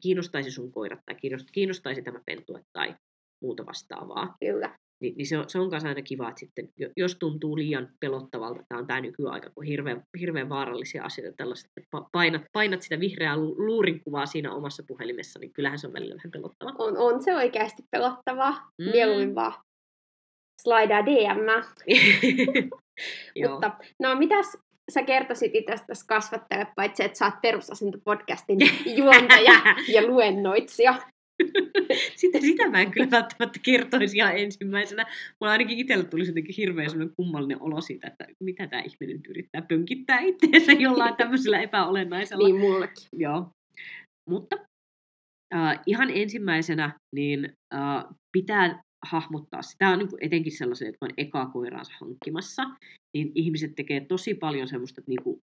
kiinnostaisi 0.00 0.50
sun 0.50 0.72
koirat 0.72 1.00
tai 1.06 1.14
kiinnostaisi 1.52 2.02
tämä 2.02 2.20
pentue 2.26 2.62
tai 2.72 2.94
muuta 3.42 3.66
vastaavaa. 3.66 4.36
Kyllä. 4.40 4.78
Niin, 5.00 5.16
niin 5.16 5.26
se 5.26 5.38
on, 5.38 5.44
se 5.48 5.58
on 5.58 5.68
myös 5.70 5.84
aina 5.84 6.02
kiva, 6.02 6.28
että 6.28 6.40
sitten, 6.40 6.68
jos 6.96 7.16
tuntuu 7.16 7.56
liian 7.56 7.88
pelottavalta, 8.00 8.62
tämä 8.68 8.78
on 8.78 8.86
tämä 8.86 9.00
nykyaika, 9.00 9.50
kun 9.54 9.64
hirveän, 9.64 10.02
hirveän 10.20 10.48
vaarallisia 10.48 11.04
asioita, 11.04 11.36
tällaiset, 11.36 11.70
painat, 12.12 12.42
painat 12.52 12.82
sitä 12.82 13.00
vihreää 13.00 13.36
luurinkuvaa 13.36 14.26
siinä 14.26 14.54
omassa 14.54 14.82
puhelimessa, 14.86 15.38
niin 15.38 15.52
kyllähän 15.52 15.78
se 15.78 15.86
on 15.86 15.92
välillä 15.92 16.16
vähän 16.16 16.30
pelottavaa. 16.30 16.74
On, 16.78 16.98
on 16.98 17.22
se 17.22 17.36
oikeasti 17.36 17.82
pelottavaa. 17.90 18.70
Mm. 18.78 18.90
Mieluummin 18.90 19.34
vaan 19.34 19.54
slaidaa 20.62 21.06
DM. 21.06 21.46
Mutta 23.50 23.76
no 23.98 24.14
mitäs 24.14 24.56
sä 24.92 25.02
kertoisit 25.02 25.54
itse 25.54 25.74
tässä 25.86 26.06
kasvattajalle, 26.08 26.72
paitsi 26.76 27.04
että 27.04 27.18
sä 27.18 27.24
oot 27.24 27.34
perusasento-podcastin 27.34 28.70
juontaja 28.98 29.74
ja 29.88 30.06
luennoitsija. 30.06 30.94
Sitä, 32.16 32.40
sitä 32.40 32.70
mä 32.70 32.80
en 32.80 32.90
kyllä 32.90 33.10
välttämättä 33.10 33.60
kertoisi 33.62 34.16
ihan 34.16 34.38
ensimmäisenä. 34.38 35.06
Mulla 35.40 35.52
ainakin 35.52 35.78
itsellä 35.78 36.04
tuli 36.04 36.26
jotenkin 36.26 36.54
hirveän 36.58 36.90
sellainen 36.90 37.14
kummallinen 37.16 37.62
olo 37.62 37.80
siitä, 37.80 38.06
että 38.06 38.26
mitä 38.40 38.66
tämä 38.66 38.82
ihminen 38.82 39.16
nyt 39.16 39.26
yrittää 39.26 39.62
pönkittää 39.62 40.20
itseensä 40.20 40.72
jollain 40.72 41.16
tämmöisellä 41.16 41.60
epäolennaisella. 41.60 42.48
Niin 42.48 42.60
mullekin. 42.60 43.08
Joo. 43.12 43.50
Mutta 44.30 44.56
äh, 45.54 45.80
ihan 45.86 46.10
ensimmäisenä 46.14 46.98
niin 47.14 47.52
äh, 47.74 48.04
pitää 48.32 48.82
hahmottaa. 49.06 49.60
Tämä 49.78 49.92
on 49.92 49.98
niin 49.98 50.08
kuin 50.08 50.24
etenkin 50.24 50.52
sellaisia, 50.52 50.88
jotka 50.88 51.06
on 51.06 51.14
ekaa 51.16 51.46
koiraansa 51.46 51.92
hankkimassa, 52.00 52.62
niin 53.14 53.32
ihmiset 53.34 53.74
tekee 53.76 54.00
tosi 54.00 54.34
paljon 54.34 54.68
semmoista 54.68 55.02
niin 55.06 55.22
kuin 55.22 55.40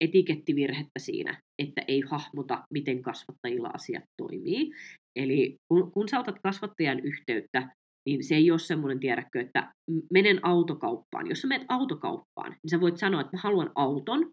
etikettivirhettä 0.00 0.98
siinä, 0.98 1.40
että 1.58 1.82
ei 1.88 2.00
hahmota, 2.00 2.64
miten 2.74 3.02
kasvattajilla 3.02 3.70
asiat 3.74 4.04
toimii. 4.16 4.70
Eli 5.16 5.56
kun, 5.68 5.92
kun 5.92 6.08
sä 6.08 6.20
otat 6.20 6.36
kasvattajan 6.42 7.00
yhteyttä, 7.00 7.68
niin 8.06 8.24
se 8.24 8.34
ei 8.34 8.50
ole 8.50 8.58
semmoinen, 8.58 9.00
tiedäkö, 9.00 9.40
että 9.40 9.72
menen 10.12 10.40
autokauppaan. 10.42 11.28
Jos 11.28 11.40
sä 11.40 11.48
menet 11.48 11.66
autokauppaan, 11.68 12.50
niin 12.50 12.70
sä 12.70 12.80
voit 12.80 12.96
sanoa, 12.96 13.20
että 13.20 13.36
mä 13.36 13.40
haluan 13.42 13.70
auton, 13.74 14.30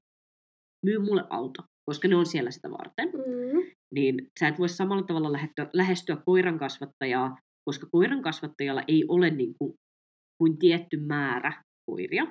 myy 0.85 0.99
mulle 0.99 1.23
auto, 1.29 1.63
koska 1.89 2.07
ne 2.07 2.15
on 2.15 2.25
siellä 2.25 2.51
sitä 2.51 2.71
varten. 2.71 3.07
Mm. 3.07 3.71
Niin 3.93 4.27
sä 4.39 4.47
et 4.47 4.59
voi 4.59 4.69
samalla 4.69 5.03
tavalla 5.03 5.31
lähestyä, 5.31 5.69
lähestyä 5.73 6.17
koiran 6.25 6.59
kasvattajaa, 6.59 7.37
koska 7.69 7.87
koiran 7.91 8.21
kasvattajalla 8.21 8.83
ei 8.87 9.05
ole 9.07 9.29
niin 9.29 9.53
kuin, 9.59 9.73
kuin 10.41 10.57
tietty 10.57 10.97
määrä 10.97 11.63
koiria. 11.91 12.27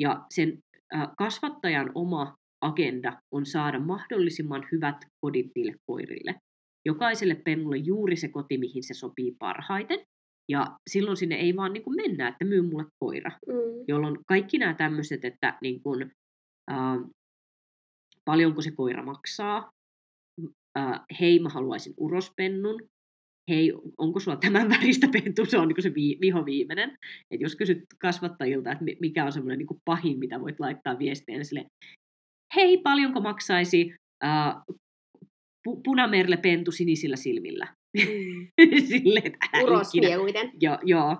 Ja 0.00 0.26
sen 0.34 0.58
äh, 0.94 1.08
kasvattajan 1.18 1.90
oma 1.94 2.34
agenda 2.66 3.20
on 3.34 3.46
saada 3.46 3.80
mahdollisimman 3.80 4.68
hyvät 4.72 4.96
kodit 5.20 5.46
niille 5.54 5.74
koirille. 5.86 6.34
Jokaiselle 6.86 7.34
pennulle 7.34 7.76
juuri 7.76 8.16
se 8.16 8.28
koti, 8.28 8.58
mihin 8.58 8.82
se 8.82 8.94
sopii 8.94 9.36
parhaiten. 9.38 9.98
Ja 10.48 10.66
silloin 10.90 11.16
sinne 11.16 11.34
ei 11.34 11.56
vaan 11.56 11.72
niin 11.72 11.82
kuin 11.82 11.96
mennä, 11.96 12.28
että 12.28 12.44
myy 12.44 12.62
mulle 12.62 12.84
koira. 12.98 13.30
Mm. 13.30 13.84
Jolloin 13.88 14.18
kaikki 14.26 14.58
nämä 14.58 14.74
tämmöiset, 14.74 15.24
että 15.24 15.58
niin 15.62 15.82
kuin, 15.82 16.10
äh, 16.70 16.98
paljonko 18.24 18.62
se 18.62 18.70
koira 18.70 19.02
maksaa, 19.02 19.70
äh, 20.78 21.00
hei 21.20 21.38
mä 21.38 21.48
haluaisin 21.48 21.94
urospennun, 21.96 22.80
hei, 23.50 23.72
onko 23.98 24.20
sulla 24.20 24.36
tämän 24.36 24.68
väristä 24.70 25.08
pentu, 25.12 25.44
se 25.44 25.58
on 25.58 25.68
niin 25.68 25.82
se 25.82 25.94
vi- 25.94 26.18
viho 26.20 26.44
viimeinen. 26.44 26.96
Et 27.30 27.40
jos 27.40 27.56
kysyt 27.56 27.84
kasvattajilta, 27.98 28.72
että 28.72 28.84
mikä 29.00 29.24
on 29.24 29.32
semmoinen 29.32 29.58
niin 29.58 29.80
pahin, 29.84 30.18
mitä 30.18 30.40
voit 30.40 30.60
laittaa 30.60 30.98
viestiä, 30.98 31.36
niin 31.36 31.44
sille, 31.44 31.66
hei, 32.56 32.78
paljonko 32.78 33.20
maksaisi 33.20 33.94
äh, 34.24 34.54
pu- 35.68 35.80
punamerle 35.84 36.36
pentu 36.36 36.70
sinisillä 36.70 37.16
silmillä. 37.16 37.74
Mm. 37.96 38.48
Sille, 38.88 39.22
Urosmieluiten. 39.62 40.50
Joo, 40.60 40.78
joo. 40.82 41.16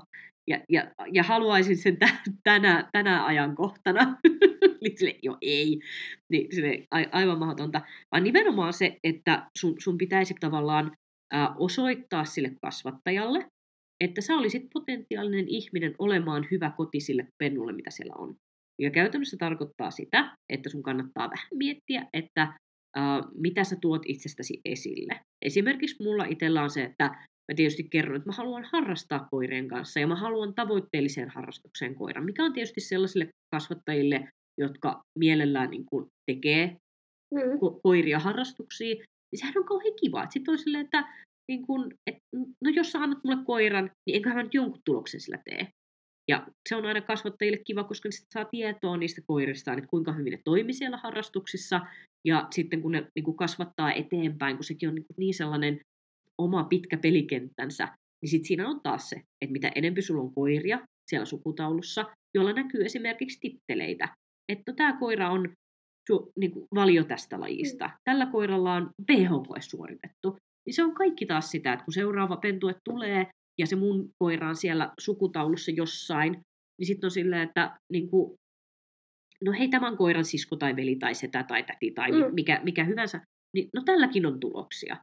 Ja, 0.48 0.60
ja, 0.68 0.90
ja 1.12 1.22
haluaisin 1.22 1.76
sen 1.76 1.96
t- 1.96 2.32
tänä, 2.44 2.88
tänä 2.92 3.24
ajankohtana. 3.26 4.16
niin 4.82 4.98
sille, 4.98 5.18
joo, 5.22 5.36
ei. 5.40 5.80
Niin, 6.30 6.54
sille, 6.54 6.86
a, 6.90 6.96
aivan 7.12 7.38
mahdotonta. 7.38 7.80
Vaan 8.12 8.24
nimenomaan 8.24 8.72
se, 8.72 8.98
että 9.04 9.50
sun, 9.58 9.74
sun 9.78 9.98
pitäisi 9.98 10.34
tavallaan 10.40 10.96
ää, 11.32 11.54
osoittaa 11.58 12.24
sille 12.24 12.52
kasvattajalle, 12.62 13.46
että 14.00 14.20
sä 14.20 14.34
olisit 14.34 14.62
potentiaalinen 14.72 15.48
ihminen 15.48 15.94
olemaan 15.98 16.46
hyvä 16.50 16.72
koti 16.76 17.00
sille 17.00 17.26
pennulle, 17.38 17.72
mitä 17.72 17.90
siellä 17.90 18.14
on. 18.18 18.36
Ja 18.80 18.90
käytännössä 18.90 19.36
tarkoittaa 19.40 19.90
sitä, 19.90 20.36
että 20.52 20.70
sun 20.70 20.82
kannattaa 20.82 21.30
vähän 21.30 21.48
miettiä, 21.54 22.06
että 22.12 22.56
uh, 22.98 23.30
mitä 23.40 23.64
sä 23.64 23.76
tuot 23.80 24.02
itsestäsi 24.06 24.60
esille. 24.64 25.20
Esimerkiksi 25.44 26.02
mulla 26.02 26.24
itsellä 26.24 26.62
on 26.62 26.70
se, 26.70 26.84
että 26.84 27.04
mä 27.52 27.54
tietysti 27.56 27.88
kerron, 27.90 28.16
että 28.16 28.28
mä 28.28 28.36
haluan 28.36 28.68
harrastaa 28.72 29.28
koirien 29.30 29.68
kanssa 29.68 30.00
ja 30.00 30.06
mä 30.06 30.16
haluan 30.16 30.54
tavoitteelliseen 30.54 31.30
harrastukseen 31.30 31.94
koiran, 31.94 32.24
mikä 32.24 32.44
on 32.44 32.52
tietysti 32.52 32.80
sellaisille 32.80 33.28
kasvattajille, 33.54 34.28
jotka 34.60 35.02
mielellään 35.18 35.70
niin 35.70 35.86
kuin 35.86 36.06
tekee 36.30 36.76
Mm. 37.34 37.40
ko- 37.40 37.80
koiria 37.82 38.18
harrastuksia, 38.18 38.94
niin 38.94 39.38
sehän 39.38 39.58
on 39.58 39.64
kauhean 39.64 39.94
kiva. 40.00 40.26
Sitten 40.30 40.52
on 40.52 40.58
silleen, 40.58 40.84
että 40.84 41.14
niin 41.48 41.66
kun, 41.66 41.94
et, 42.06 42.16
no 42.64 42.70
jos 42.70 42.92
sä 42.92 42.98
annat 42.98 43.18
mulle 43.24 43.44
koiran, 43.44 43.90
niin 44.06 44.16
enköhän 44.16 44.36
mä 44.36 44.42
nyt 44.42 44.54
jonkun 44.54 44.80
tuloksen 44.84 45.20
sillä 45.20 45.38
tee. 45.44 45.68
Ja 46.28 46.46
se 46.68 46.76
on 46.76 46.86
aina 46.86 47.00
kasvattajille 47.00 47.58
kiva, 47.66 47.84
koska 47.84 48.10
sitten 48.10 48.32
saa 48.32 48.44
tietoa 48.44 48.96
niistä 48.96 49.22
koiristaan, 49.26 49.78
että 49.78 49.90
kuinka 49.90 50.12
hyvin 50.12 50.30
ne 50.30 50.40
toimii 50.44 50.74
siellä 50.74 50.96
harrastuksissa. 50.96 51.80
Ja 52.24 52.46
sitten 52.50 52.82
kun 52.82 52.92
ne 52.92 53.06
niin 53.14 53.24
kun 53.24 53.36
kasvattaa 53.36 53.92
eteenpäin, 53.92 54.56
kun 54.56 54.64
sekin 54.64 54.88
on 54.88 54.94
niin, 54.94 55.06
niin 55.16 55.34
sellainen 55.34 55.80
oma 56.38 56.64
pitkä 56.64 56.96
pelikenttänsä, 56.98 57.88
niin 58.22 58.30
sitten 58.30 58.48
siinä 58.48 58.68
on 58.68 58.80
taas 58.82 59.08
se, 59.08 59.16
että 59.16 59.52
mitä 59.52 59.72
enemmän 59.74 60.02
sulla 60.02 60.22
on 60.22 60.34
koiria 60.34 60.80
siellä 61.10 61.24
sukutaulussa, 61.24 62.04
jolla 62.34 62.52
näkyy 62.52 62.84
esimerkiksi 62.84 63.38
titteleitä. 63.40 64.08
Että 64.52 64.72
no, 64.72 64.76
tämä 64.76 64.98
koira 64.98 65.30
on 65.30 65.52
su, 66.08 66.32
niin 66.38 66.50
kuin 66.50 66.66
valio 66.74 67.04
tästä 67.04 67.40
lajista. 67.40 67.90
Tällä 68.04 68.26
koiralla 68.26 68.74
on 68.74 68.90
PH-koe 69.06 69.60
suoritettu. 69.60 70.36
Niin 70.66 70.74
se 70.74 70.84
on 70.84 70.94
kaikki 70.94 71.26
taas 71.26 71.50
sitä, 71.50 71.72
että 71.72 71.84
kun 71.84 71.94
seuraava 71.94 72.36
pentue 72.36 72.74
tulee 72.84 73.26
ja 73.58 73.66
se 73.66 73.76
mun 73.76 74.10
koira 74.18 74.48
on 74.48 74.56
siellä 74.56 74.92
sukutaulussa 75.00 75.70
jossain, 75.70 76.32
niin 76.80 76.86
sitten 76.86 77.06
on 77.06 77.10
silleen, 77.10 77.42
että 77.42 77.78
niin 77.92 78.10
kuin, 78.10 78.34
no 79.44 79.52
hei, 79.52 79.68
tämän 79.68 79.96
koiran 79.96 80.24
sisko 80.24 80.56
tai 80.56 80.76
veli 80.76 80.96
tai 80.96 81.14
setä 81.14 81.42
tai 81.42 81.62
täti 81.62 81.90
tai 81.90 82.12
Mm. 82.12 82.34
mikä, 82.34 82.60
mikä 82.64 82.84
hyvänsä, 82.84 83.20
niin 83.54 83.68
no 83.74 83.82
tälläkin 83.84 84.26
on 84.26 84.40
tuloksia. 84.40 84.96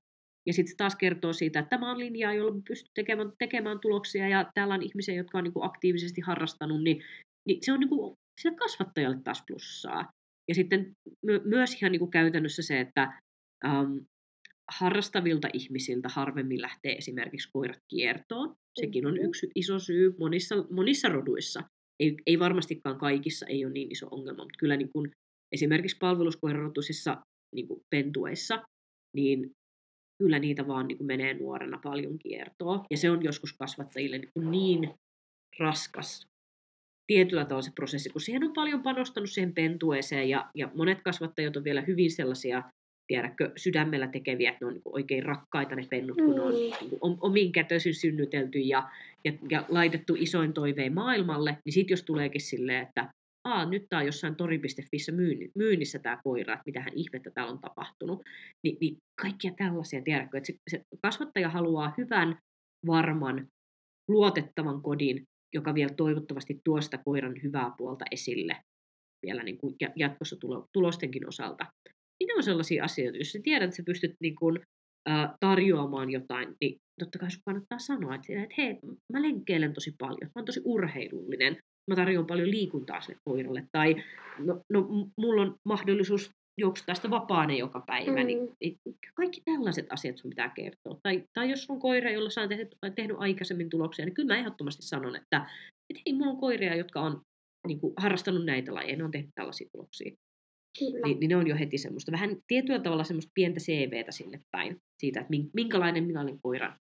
Ja 0.48 0.54
sitten 0.54 0.72
se 0.72 0.76
taas 0.78 0.96
kertoo 0.96 1.34
siitä, 1.34 1.60
että 1.60 1.70
tämä 1.70 1.92
on 1.92 2.00
linjaa, 2.00 2.34
jolla 2.34 2.62
pystyy 2.68 2.92
tekemään, 2.96 3.32
tekemään 3.40 3.80
tuloksia 3.80 4.28
ja 4.28 4.52
täällä 4.54 4.74
on 4.74 4.82
ihmisiä, 4.82 5.16
jotka 5.16 5.38
on 5.38 5.44
niin 5.44 5.54
kuin 5.54 5.66
aktiivisesti 5.66 6.22
harrastanut, 6.22 6.84
niin, 6.84 7.04
niin 7.48 7.60
se 7.62 7.74
on 7.74 7.80
niin 7.80 7.90
kuin 7.90 8.16
sille 8.42 8.56
kasvattajalle 8.58 9.18
taas 9.24 9.44
plussaa. 9.48 10.10
Ja 10.48 10.56
sitten 10.56 10.92
my- 11.26 11.42
myös 11.46 11.82
ihan 11.82 11.92
niin 11.92 12.00
kuin 12.00 12.12
käytännössä 12.12 12.62
se, 12.62 12.80
että 12.80 13.20
ähm, 13.66 13.98
harrastavilta 14.72 15.48
ihmisiltä 15.54 16.10
harvemmin 16.10 16.62
lähtee 16.62 16.94
esimerkiksi 16.98 17.50
koirat 17.54 17.80
kiertoon. 17.90 18.56
Sekin 18.80 19.06
on 19.06 19.14
Mhm. 19.14 19.26
yksi 19.26 19.48
iso 19.56 19.80
syy 19.80 20.14
monissa, 20.20 20.56
monissa 20.70 21.10
roduissa. 21.10 21.64
Ei, 22.00 22.16
ei 22.28 22.40
varmastikaan 22.40 22.98
kaikissa 22.98 23.46
ei 23.46 23.66
ole 23.66 23.74
niin 23.74 23.92
iso 23.92 24.08
ongelma, 24.12 24.44
mutta 24.44 24.60
kyllä 24.60 24.78
niin 24.78 24.90
kuin 24.94 25.12
esimerkiksi 25.52 25.98
palveluskoirarotuisissa 26.00 27.18
niin 27.56 27.68
kuin 27.68 27.80
pentueissa, 27.90 28.64
niin 29.16 29.52
kyllä 30.24 30.40
niitä 30.40 30.68
vaan 30.68 30.88
niin 30.88 30.98
kuin 30.98 31.08
menee 31.08 31.34
nuorena 31.34 31.80
paljon 31.84 32.20
kiertoa. 32.20 32.86
Ja 32.92 32.98
se 32.98 33.12
on 33.12 33.24
joskus 33.24 33.54
kasvattajille 33.54 34.18
niin, 34.18 34.30
kuin 34.34 34.52
niin 34.52 34.94
raskas 35.60 36.28
tietyllä 37.08 37.46
tavalla 37.46 37.62
se 37.62 37.72
prosessi, 37.76 38.10
kun 38.10 38.22
siihen 38.22 38.44
on 38.44 38.54
paljon 38.54 38.84
panostanut 38.84 39.30
siihen 39.30 39.54
pentueeseen 39.54 40.30
ja, 40.30 40.50
ja 40.56 40.72
monet 40.76 41.02
kasvattajat 41.02 41.58
on 41.58 41.64
vielä 41.64 41.82
hyvin 41.82 42.12
sellaisia, 42.12 42.64
tiedätkö, 43.08 43.52
sydämellä 43.58 44.08
tekeviä, 44.08 44.52
että 44.52 44.66
ne 44.66 44.68
on 44.68 44.74
niin 44.74 44.82
oikein 44.86 45.24
rakkaita 45.24 45.76
ne 45.76 45.88
pennut, 45.90 46.18
kun 46.18 46.36
ne 46.36 46.42
on 46.42 46.54
Mm. 46.54 46.60
niin 46.60 46.90
kuin 46.90 47.00
om- 47.02 47.18
omin 47.22 47.52
kätöisin 47.52 47.96
synnytelty 47.96 48.60
ja, 48.60 48.90
ja, 49.26 49.34
ja 49.50 49.66
laitettu 49.70 50.16
isoin 50.18 50.54
toiveen 50.54 50.94
maailmalle, 50.94 51.58
niin 51.66 51.74
sitten 51.74 51.94
jos 51.94 52.04
tuleekin 52.04 52.42
silleen, 52.42 52.84
että 52.88 53.10
Aa, 53.48 53.66
nyt 53.70 53.86
tämä 53.90 54.00
on 54.00 54.06
jossain 54.06 54.36
tori.fissä 54.36 55.12
myynni, 55.12 55.52
myynnissä 55.56 56.00
tämä 56.00 56.20
koira, 56.24 56.54
että 56.54 56.64
mitähän 56.66 56.94
ihmettä 56.96 57.32
täällä 57.32 57.52
on 57.52 57.60
tapahtunut, 57.60 58.22
niin, 58.64 58.78
niin 58.82 58.98
kaikkia 59.22 59.52
tällaisia, 59.58 60.02
tiedätkö, 60.02 60.38
että 60.38 60.52
se, 60.52 60.58
se 60.70 60.82
kasvattaja 61.02 61.50
haluaa 61.50 61.94
hyvän, 61.98 62.38
varman, 62.88 63.48
luotettavan 64.08 64.82
kodin, 64.82 65.24
joka 65.54 65.74
vielä 65.74 65.94
toivottavasti 65.98 66.62
tuo 66.64 66.82
sitä 66.82 66.98
koiran 67.06 67.34
hyvää 67.44 67.72
puolta 67.78 68.06
esille 68.12 68.58
vielä 69.26 69.44
niin 69.44 69.58
kuin 69.58 69.76
ja- 69.82 69.94
jatkossa 69.96 70.36
tulo, 70.40 70.68
tulostenkin 70.74 71.28
osalta. 71.28 71.66
Ne 72.28 72.34
on 72.38 72.44
sellaisia 72.44 72.84
asioita, 72.84 73.18
jos 73.18 73.32
sä 73.32 73.40
tiedät, 73.44 73.64
että 73.64 73.76
sä 73.76 73.84
pystyt 73.86 74.12
niin 74.22 74.36
kuin, 74.36 74.60
ää, 75.10 75.36
tarjoamaan 75.40 76.10
jotain, 76.10 76.56
niin 76.62 76.78
totta 77.00 77.20
kai 77.20 77.32
sun 77.32 77.42
kannattaa 77.46 77.80
sanoa, 77.80 78.16
että, 78.16 78.44
että 78.44 78.56
hei, 78.58 78.80
mä 79.14 79.22
lenkkeilen 79.22 79.74
tosi 79.74 79.96
paljon, 80.00 80.22
mä 80.24 80.32
oon 80.36 80.46
tosi 80.46 80.62
urheilullinen, 80.66 81.58
mä 81.92 81.96
tarjoan 81.96 82.26
paljon 82.26 82.52
liikuntaa 82.52 83.02
sille 83.02 83.20
koiralle, 83.30 83.64
tai 83.72 84.04
no, 84.40 84.62
no 84.74 84.88
mulla 85.18 85.42
on 85.42 85.56
mahdollisuus 85.66 86.32
juoksuttaa 86.62 86.96
sitä 86.96 87.10
vapaana 87.10 87.54
joka 87.54 87.84
päivä, 87.88 88.22
mm. 88.22 88.28
niin 88.28 88.40
Mm. 88.40 88.56
niin 88.62 88.78
kaikki 89.16 89.42
tällaiset 89.46 89.86
asiat 89.90 90.18
sun 90.18 90.30
pitää 90.30 90.50
kertoa. 90.50 90.98
Tai, 91.04 91.24
tai 91.34 91.50
jos 91.50 91.70
on 91.70 91.80
koira, 91.80 92.12
jolla 92.12 92.30
sä 92.30 92.42
oot 92.42 92.50
tehnyt, 92.50 92.76
tehnyt 92.96 93.18
aikaisemmin 93.20 93.70
tuloksia, 93.70 94.06
niin 94.06 94.14
kyllä 94.14 94.34
mä 94.34 94.40
ehdottomasti 94.40 94.84
sanon, 94.84 95.16
että, 95.16 95.38
että 95.90 96.04
hei, 96.06 96.14
mulla 96.14 96.32
on 96.32 96.40
koiria, 96.40 96.76
jotka 96.76 97.02
on 97.02 97.22
niin 97.68 97.80
kuin, 97.80 97.94
harrastanut 97.98 98.46
näitä 98.46 98.74
lajeja, 98.74 98.98
ne 98.98 99.04
on 99.04 99.12
tehnyt 99.12 99.32
tällaisia 99.36 99.70
tuloksia. 99.72 100.16
Kyllä. 100.80 101.08
Niin, 101.08 101.20
niin 101.20 101.30
ne 101.30 101.36
on 101.36 101.48
jo 101.48 101.56
heti 101.56 101.78
semmoista, 101.78 102.12
vähän 102.12 102.38
tietyllä 102.48 102.80
tavalla 102.80 103.04
semmoista 103.04 103.32
pientä 103.36 103.60
CVtä 103.60 104.12
sinne 104.12 104.40
päin, 104.52 104.78
siitä, 105.00 105.20
että 105.20 105.30
min- 105.30 105.50
minkälainen 105.54 106.04
minä 106.04 106.22
olen 106.22 106.40
koiran, 106.44 106.76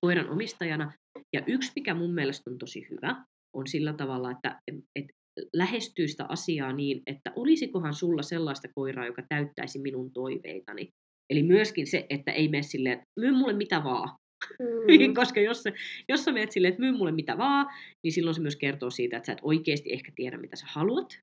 koiran 0.00 0.30
omistajana. 0.30 0.92
Ja 1.32 1.42
yksi, 1.46 1.72
mikä 1.76 1.94
mun 1.94 2.14
mielestä 2.14 2.50
on 2.50 2.58
tosi 2.58 2.86
hyvä, 2.90 3.24
on 3.56 3.66
sillä 3.66 3.92
tavalla, 3.92 4.30
että, 4.30 4.60
että 4.96 5.12
lähestyy 5.52 6.08
sitä 6.08 6.26
asiaa 6.28 6.72
niin, 6.72 7.02
että 7.06 7.32
olisikohan 7.36 7.94
sulla 7.94 8.22
sellaista 8.22 8.68
koiraa, 8.74 9.06
joka 9.06 9.22
täyttäisi 9.28 9.78
minun 9.78 10.12
toiveitani. 10.12 10.88
Eli 11.30 11.42
myöskin 11.42 11.86
se, 11.86 12.06
että 12.10 12.32
ei 12.32 12.48
mene 12.48 12.62
silleen, 12.62 12.92
että 12.92 13.06
myy 13.20 13.32
mulle 13.32 13.52
mitä 13.52 13.84
vaan. 13.84 14.16
Mm. 14.58 15.14
Koska 15.20 15.40
jos, 15.40 15.62
se, 15.62 15.72
jos 16.08 16.24
sä 16.24 16.32
menet 16.32 16.52
silleen, 16.52 16.72
että 16.72 16.82
myy 16.82 16.92
mulle 16.92 17.12
mitä 17.12 17.38
vaan, 17.38 17.66
niin 18.04 18.12
silloin 18.12 18.34
se 18.34 18.40
myös 18.40 18.56
kertoo 18.56 18.90
siitä, 18.90 19.16
että 19.16 19.26
sä 19.26 19.32
et 19.32 19.38
oikeasti 19.42 19.92
ehkä 19.92 20.12
tiedä, 20.16 20.38
mitä 20.38 20.56
sä 20.56 20.66
haluat. 20.68 21.20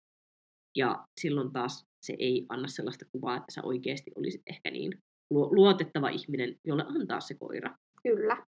Ja 0.75 1.05
silloin 1.21 1.51
taas 1.53 1.85
se 2.01 2.15
ei 2.19 2.45
anna 2.49 2.67
sellaista 2.67 3.05
kuvaa, 3.11 3.37
että 3.37 3.51
sä 3.51 3.61
oikeasti 3.63 4.11
olisit 4.15 4.41
ehkä 4.47 4.71
niin 4.71 4.91
luo- 5.33 5.49
luotettava 5.55 6.09
ihminen, 6.09 6.55
jolle 6.63 6.83
antaa 6.87 7.19
se 7.19 7.33
koira. 7.33 7.75
Kyllä. 8.03 8.45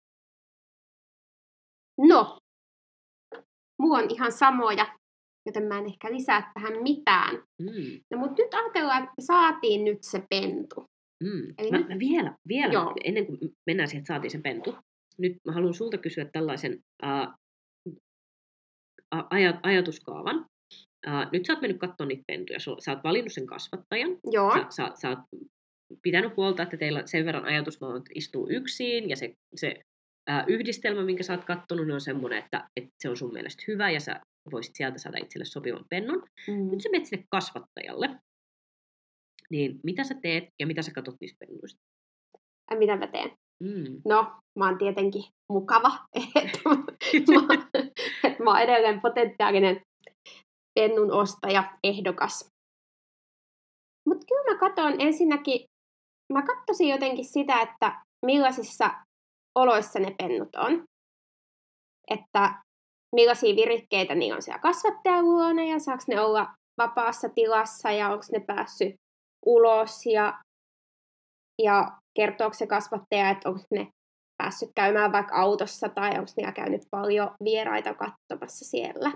No, 1.98 2.38
mulla 3.82 3.98
on 3.98 4.10
ihan 4.10 4.32
samoja, 4.32 4.98
joten 5.46 5.62
mä 5.62 5.78
en 5.78 5.86
ehkä 5.86 6.12
lisää 6.12 6.50
tähän 6.54 6.82
mitään. 6.82 7.34
Mm, 7.62 8.00
No 8.10 8.18
mutta 8.18 8.42
nyt 8.42 8.54
ajatellaan, 8.54 9.02
että 9.02 9.22
saatiin 9.22 9.84
nyt 9.84 9.98
se 10.02 10.22
pentu. 10.30 10.84
mm. 11.24 11.54
Eli 11.58 11.70
Mä, 11.70 11.78
nyt- 11.78 11.88
mä 11.88 11.98
vielä, 11.98 12.36
vielä 12.48 12.72
Joo. 12.72 12.94
ennen 13.04 13.26
kuin 13.26 13.38
mennään 13.66 13.88
siihen, 13.88 14.00
että 14.00 14.14
saatiin 14.14 14.30
sen 14.30 14.42
pentu, 14.42 14.76
nyt 15.18 15.32
mä 15.44 15.52
haluan 15.52 15.74
sulta 15.74 15.98
kysyä 15.98 16.24
tällaisen 16.32 16.78
aj- 19.14 19.60
ajatuskaavan. 19.62 20.46
Uh, 21.06 21.32
nyt 21.32 21.46
sä 21.46 21.52
oot 21.52 21.62
mennyt 21.62 21.80
katsomaan 21.80 22.08
niitä 22.08 22.24
pentuja, 22.26 22.58
Sul- 22.58 22.80
sä 22.80 22.92
oot 22.92 23.04
valinnut 23.04 23.32
sen 23.32 23.46
kasvattajan, 23.46 24.18
Joo, 24.30 24.50
sä, 24.50 24.66
sä, 24.70 24.90
sä 24.94 25.08
oot 25.08 25.18
pitänyt 26.02 26.36
huolta, 26.36 26.62
että 26.62 26.76
teillä 26.76 27.02
sen 27.06 27.24
verran 27.26 27.44
ajatusmallit 27.44 28.04
istuu 28.14 28.48
yksin, 28.50 29.10
ja 29.10 29.16
se, 29.16 29.34
se 29.54 29.80
ää, 30.26 30.44
yhdistelmä, 30.48 31.04
minkä 31.04 31.22
sä 31.22 31.32
oot 31.32 31.44
kattonut, 31.44 31.86
niin 31.86 31.94
on 31.94 32.00
semmoinen, 32.00 32.38
että, 32.38 32.68
että 32.76 32.90
se 32.98 33.08
on 33.08 33.16
sun 33.16 33.32
mielestä 33.32 33.64
hyvä, 33.68 33.90
ja 33.90 34.00
sä 34.00 34.20
voisit 34.52 34.76
sieltä 34.76 34.98
saada 34.98 35.18
itselle 35.18 35.44
sopivan 35.44 35.84
pennun. 35.90 36.22
mm. 36.48 36.70
Nyt 36.70 36.80
sä 36.82 36.88
menet 36.92 37.06
sinne 37.06 37.24
kasvattajalle, 37.30 38.10
niin 39.50 39.80
mitä 39.82 40.04
sä 40.04 40.14
teet, 40.22 40.44
ja 40.60 40.66
mitä 40.66 40.82
sä 40.82 40.92
katot 40.92 41.14
niistä 41.20 41.46
pennuista? 41.46 41.80
Ja 42.70 42.76
mitä 42.76 42.96
mä 42.96 43.06
teen? 43.06 43.30
Mm. 43.62 44.00
No, 44.08 44.32
mä 44.58 44.68
oon 44.68 44.78
tietenkin 44.78 45.24
mukava, 45.52 45.90
että 46.44 46.58
mä, 46.64 46.76
että 48.24 48.42
mä 48.42 48.50
oon 48.50 48.60
edelleen 48.60 49.00
potentiaalinen 49.00 49.80
pennun 50.76 51.12
ostaja, 51.12 51.78
ehdokas. 51.84 52.48
Mutta 54.08 54.26
kyllä 54.28 54.52
mä 54.52 54.58
katson 54.58 55.00
ensinnäkin, 55.00 55.66
mä 56.32 56.42
katsoisin 56.42 56.88
jotenkin 56.88 57.24
sitä, 57.24 57.60
että 57.60 58.00
millaisissa 58.26 58.90
oloissa 59.54 59.98
ne 59.98 60.14
pennut 60.18 60.56
on. 60.56 60.84
Että 62.10 62.62
millaisia 63.14 63.56
virikkeitä 63.56 64.14
niillä 64.14 64.36
on 64.36 64.42
siellä 64.42 64.58
kasvattajan 64.58 65.24
luona 65.24 65.64
ja 65.64 65.78
saako 65.78 66.02
ne 66.08 66.20
olla 66.20 66.54
vapaassa 66.78 67.28
tilassa 67.28 67.90
ja 67.90 68.08
onko 68.08 68.24
ne 68.32 68.40
päässyt 68.40 68.94
ulos 69.46 70.06
ja, 70.06 70.42
ja 71.62 71.98
kertooko 72.16 72.54
se 72.54 72.66
kasvattaja, 72.66 73.30
että 73.30 73.48
onko 73.48 73.64
ne 73.70 73.88
päässyt 74.42 74.70
käymään 74.74 75.12
vaikka 75.12 75.36
autossa 75.36 75.88
tai 75.88 76.10
onko 76.10 76.30
niillä 76.36 76.52
käynyt 76.52 76.82
paljon 76.90 77.30
vieraita 77.44 77.94
katsomassa 77.94 78.64
siellä. 78.64 79.12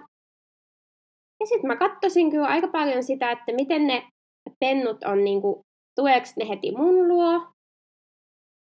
Ja 1.40 1.46
sitten 1.46 1.66
mä 1.66 1.76
katsoisin 1.76 2.30
kyllä 2.30 2.46
aika 2.46 2.68
paljon 2.68 3.02
sitä, 3.02 3.30
että 3.30 3.52
miten 3.52 3.86
ne 3.86 4.08
pennut 4.60 5.04
on, 5.04 5.24
niin 5.24 5.40
kuin, 5.40 5.60
tuleeko 5.96 6.26
ne 6.36 6.48
heti 6.48 6.72
mun 6.76 7.08
luo, 7.08 7.46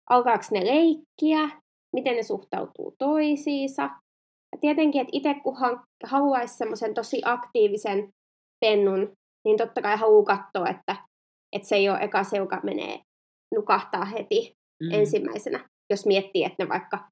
alkaako 0.09 0.43
ne 0.51 0.65
leikkiä, 0.65 1.61
miten 1.95 2.15
ne 2.15 2.23
suhtautuu 2.23 2.95
toisiinsa. 2.97 3.81
Ja 4.51 4.57
tietenkin, 4.61 5.01
että 5.01 5.11
itse 5.17 5.33
kun 5.33 5.57
haluaisi 6.03 6.57
semmoisen 6.57 6.93
tosi 6.93 7.21
aktiivisen 7.25 8.09
pennun, 8.59 9.11
niin 9.45 9.57
totta 9.57 9.81
kai 9.81 9.97
haluaa 9.97 10.37
katsoa, 10.37 10.69
että, 10.69 10.95
että 11.55 11.67
se 11.67 11.75
ei 11.75 11.89
ole 11.89 11.99
eka 12.01 12.23
se, 12.23 12.37
joka 12.37 12.59
menee 12.63 12.99
nukahtaa 13.55 14.05
heti 14.05 14.53
Mm. 14.83 14.91
ensimmäisenä, 14.91 15.69
jos 15.89 16.05
miettii, 16.05 16.43
että 16.43 16.63
ne 16.63 16.69
vaikka 16.69 17.09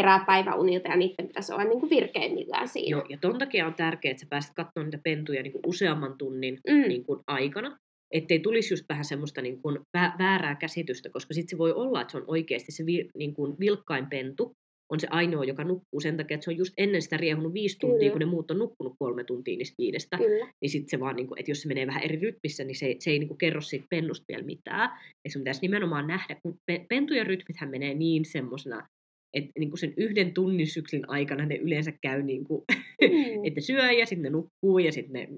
herää 0.00 0.24
päiväunilta 0.26 0.88
ja 0.88 0.96
niiden 0.96 1.26
pitäisi 1.26 1.52
olla 1.52 1.64
niin 1.64 1.80
kuin 1.80 1.90
virkeimmillään 1.90 2.68
siinä. 2.68 2.88
Joo, 2.90 3.04
ja 3.08 3.18
ton 3.20 3.38
takia 3.38 3.66
on 3.66 3.74
tärkeää, 3.74 4.10
että 4.10 4.20
sä 4.20 4.26
pääset 4.30 4.52
katsomaan 4.54 4.86
niitä 4.86 5.02
pentuja 5.04 5.42
niin 5.42 5.52
kuin 5.52 5.62
useamman 5.66 6.18
tunnin 6.18 6.58
Mm. 6.70 6.88
niin 6.88 7.04
kuin 7.04 7.20
aikana, 7.26 7.76
ettei 8.14 8.38
tulisi 8.40 8.72
just 8.74 8.84
vähän 8.88 9.04
semmoista 9.04 9.42
niin 9.42 9.62
kuin 9.62 9.78
vä- 9.98 10.18
väärää 10.18 10.54
käsitystä, 10.54 11.10
koska 11.10 11.34
sitten 11.34 11.50
se 11.50 11.58
voi 11.58 11.72
olla, 11.72 12.00
että 12.00 12.12
se 12.12 12.18
on 12.18 12.24
oikeasti 12.26 12.72
se 12.72 12.86
vi- 12.86 13.08
niin 13.18 13.34
kuin 13.34 13.54
vilkkain 13.60 14.06
pentu, 14.06 14.52
on 14.92 15.00
se 15.00 15.06
ainoa, 15.10 15.44
joka 15.44 15.64
nukkuu 15.64 16.00
sen 16.00 16.16
takia, 16.16 16.34
että 16.34 16.44
se 16.44 16.50
on 16.50 16.56
just 16.56 16.74
ennen 16.76 17.02
sitä 17.02 17.16
riehunut 17.16 17.54
viisi 17.54 17.78
tuntia, 17.78 17.98
Kyllä. 17.98 18.10
kun 18.12 18.18
ne 18.18 18.24
muut 18.26 18.50
on 18.50 18.58
nukkunut 18.58 18.94
kolme 18.98 19.24
tuntia 19.24 19.56
niistä 19.56 19.74
viidestä, 19.78 20.16
Kyllä. 20.18 20.46
niin 20.62 20.70
sitten 20.70 20.88
se 20.90 21.00
vaan, 21.00 21.16
niin 21.16 21.26
kuin, 21.26 21.38
että 21.40 21.50
jos 21.50 21.62
se 21.62 21.68
menee 21.68 21.86
vähän 21.86 22.02
eri 22.02 22.16
rytmissä, 22.16 22.64
niin 22.64 22.74
se, 22.76 22.86
ei- 22.86 22.96
se 23.00 23.10
ei 23.10 23.18
niin 23.18 23.28
kuin 23.28 23.38
kerro 23.38 23.60
siitä 23.60 23.86
pennusta 23.90 24.24
vielä 24.28 24.42
mitään. 24.42 24.90
Ja 25.24 25.30
se 25.30 25.38
pitäisi 25.38 25.60
nimenomaan 25.62 26.06
nähdä, 26.06 26.36
kun 26.42 26.54
pe- 26.66 26.86
pentujen 26.88 27.26
rytmithän 27.26 27.70
menee 27.70 27.94
niin 27.94 28.24
semmoisena, 28.24 28.86
että 29.34 29.50
niin 29.58 29.70
kuin 29.70 29.78
sen 29.78 29.94
yhden 29.96 30.34
tunnin 30.34 30.66
syklin 30.66 31.10
aikana 31.10 31.46
ne 31.46 31.54
yleensä 31.56 31.92
käy 32.02 32.22
niin 32.22 32.44
kuin, 32.44 32.62
Mm. 33.02 33.08
että 33.46 33.60
syö 33.60 33.92
ja 33.92 34.06
sitten 34.06 34.22
ne 34.22 34.30
nukkuu 34.30 34.78
ja 34.78 34.92
sitten 34.92 35.12
ne 35.12 35.28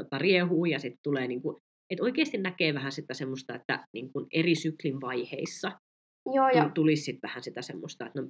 tota, 0.00 0.18
riehuu 0.18 0.64
ja 0.64 0.78
sitten 0.78 0.98
tulee 1.02 1.26
niin 1.28 1.42
kuin, 1.42 1.56
että 1.90 2.04
oikeasti 2.04 2.38
näkee 2.38 2.74
vähän 2.74 2.92
sitä 2.92 3.14
semmoista, 3.14 3.54
että 3.54 3.84
niin 3.94 4.12
kuin 4.12 4.26
eri 4.32 4.54
syklin 4.54 5.00
vaiheissa 5.00 5.72
Joo, 6.34 6.48
ja 6.48 6.64
tu- 6.64 6.70
tulisi 6.74 7.02
sitten 7.02 7.28
vähän 7.28 7.42
sitä 7.42 7.62
semmoista, 7.62 8.06
että 8.06 8.22
no, 8.22 8.28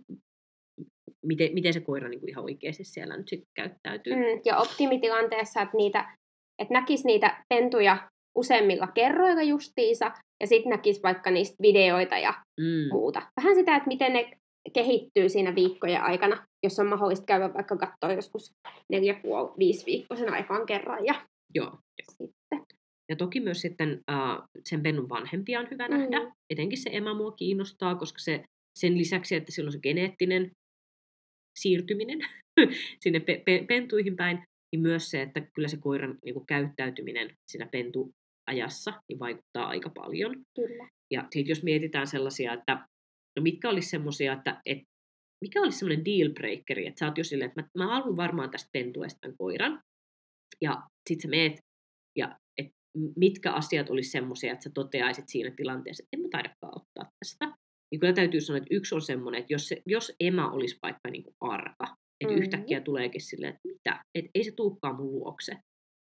miten, 1.26 1.54
miten 1.54 1.72
se 1.72 1.80
koira 1.80 2.08
niin 2.08 2.20
kuin 2.20 2.30
ihan 2.30 2.44
oikeasti 2.44 2.84
siellä 2.84 3.16
nyt 3.16 3.28
sitten 3.28 3.48
käyttäytyy. 3.54 4.14
Mm, 4.14 4.40
ja 4.44 4.56
optimitilanteessa, 4.58 5.62
että, 5.62 5.76
niitä, 5.76 6.16
että 6.62 6.74
näkisi 6.74 7.06
niitä 7.06 7.44
pentuja 7.48 8.08
useimmilla 8.38 8.86
kerroilla 8.86 9.42
justiinsa, 9.42 10.12
ja 10.40 10.46
sitten 10.46 10.70
näkisi 10.70 11.02
vaikka 11.02 11.30
niistä 11.30 11.56
videoita 11.62 12.18
ja 12.18 12.34
Mm. 12.60 12.88
muuta. 12.92 13.22
Vähän 13.40 13.54
sitä, 13.54 13.76
että 13.76 13.88
miten 13.88 14.12
ne 14.12 14.30
kehittyy 14.72 15.28
siinä 15.28 15.54
viikkojen 15.54 16.02
aikana, 16.02 16.46
jos 16.62 16.78
on 16.78 16.86
mahdollista 16.86 17.26
käydä 17.26 17.54
vaikka 17.54 17.76
katsoa 17.76 18.12
joskus 18.12 18.52
neljä 18.92 19.14
puoli, 19.22 19.54
viisi 19.58 19.86
viikkoisen 19.86 20.32
aikaan 20.32 20.66
kerran. 20.66 21.06
Ja 21.06 21.26
Joo. 21.54 21.78
sitten. 22.12 22.62
Ja 23.08 23.16
toki 23.16 23.40
myös 23.40 23.60
sitten 23.60 24.00
uh, 24.10 24.44
sen 24.64 24.82
pennun 24.82 25.08
vanhempia 25.08 25.60
on 25.60 25.70
hyvä 25.70 25.88
nähdä. 25.88 26.20
Mm. 26.20 26.32
Etenkin 26.50 26.78
se 26.78 26.90
ema 26.92 27.14
mua 27.14 27.32
kiinnostaa, 27.32 27.94
koska 27.94 28.18
se, 28.18 28.44
sen 28.78 28.98
lisäksi, 28.98 29.34
että 29.34 29.52
sillä 29.52 29.68
on 29.68 29.72
se 29.72 29.78
geneettinen 29.78 30.50
siirtyminen 31.58 32.18
sinne 33.02 33.20
pe- 33.20 33.42
pe- 33.44 33.64
pentuihin 33.68 34.16
päin, 34.16 34.42
niin 34.72 34.82
myös 34.82 35.10
se, 35.10 35.22
että 35.22 35.40
kyllä 35.40 35.68
se 35.68 35.76
koiran 35.76 36.18
niin 36.24 36.34
kuin, 36.34 36.46
käyttäytyminen 36.46 37.30
siinä 37.50 37.66
pentuajassa 37.66 39.02
niin 39.08 39.18
vaikuttaa 39.18 39.66
aika 39.66 39.90
paljon. 39.90 40.34
Kyllä. 40.56 40.88
Ja 41.10 41.20
sitten 41.30 41.48
jos 41.50 41.62
mietitään 41.62 42.06
sellaisia, 42.06 42.52
että 42.52 42.88
no 43.36 43.42
mitkä 43.42 43.68
olisi 43.70 43.88
semmoisia, 43.88 44.32
että 44.32 44.60
et, 44.66 44.78
mikä 45.44 45.60
olisi 45.62 45.78
semmoinen 45.78 46.04
deal 46.04 46.32
breakeri, 46.32 46.86
että 46.86 46.98
sä 46.98 47.06
oot 47.06 47.18
jo 47.18 47.24
silleen, 47.24 47.48
että 47.50 47.62
mä, 47.62 47.84
mä 47.84 47.94
haluan 47.94 48.16
varmaan 48.16 48.50
tästä 48.50 48.68
pentuesta 48.72 49.18
tämän 49.20 49.36
koiran. 49.38 49.80
Ja 50.60 50.82
sit 51.10 51.20
sä 51.20 51.28
meet, 51.28 51.52
ja 52.18 52.38
et, 52.58 52.66
mitkä 53.16 53.52
asiat 53.52 53.90
olisi 53.90 54.10
semmoisia, 54.10 54.52
että 54.52 54.62
sä 54.62 54.70
toteaisit 54.74 55.28
siinä 55.28 55.50
tilanteessa, 55.56 56.02
että 56.02 56.16
en 56.16 56.20
mä 56.22 56.28
taidakaan 56.30 56.72
ottaa 56.76 57.10
tästä. 57.24 57.46
Niin 57.90 58.00
kyllä 58.00 58.12
täytyy 58.12 58.40
sanoa, 58.40 58.58
että 58.58 58.74
yksi 58.74 58.94
on 58.94 59.02
semmoinen, 59.02 59.40
että 59.40 59.52
jos, 59.54 59.68
se, 59.68 59.82
jos 59.86 60.12
Emma 60.20 60.50
olisi 60.50 60.78
vaikka 60.82 61.10
niin 61.10 61.22
kuin 61.22 61.34
arka, 61.40 61.96
että 62.20 62.34
Mhm. 62.34 62.42
yhtäkkiä 62.42 62.80
tuleekin 62.80 63.20
silleen, 63.20 63.54
että 63.54 63.68
mitä, 63.68 64.04
että 64.14 64.30
ei 64.34 64.44
se 64.44 64.52
tuukkaan 64.52 64.96
mun 64.96 65.12
luokse. 65.12 65.52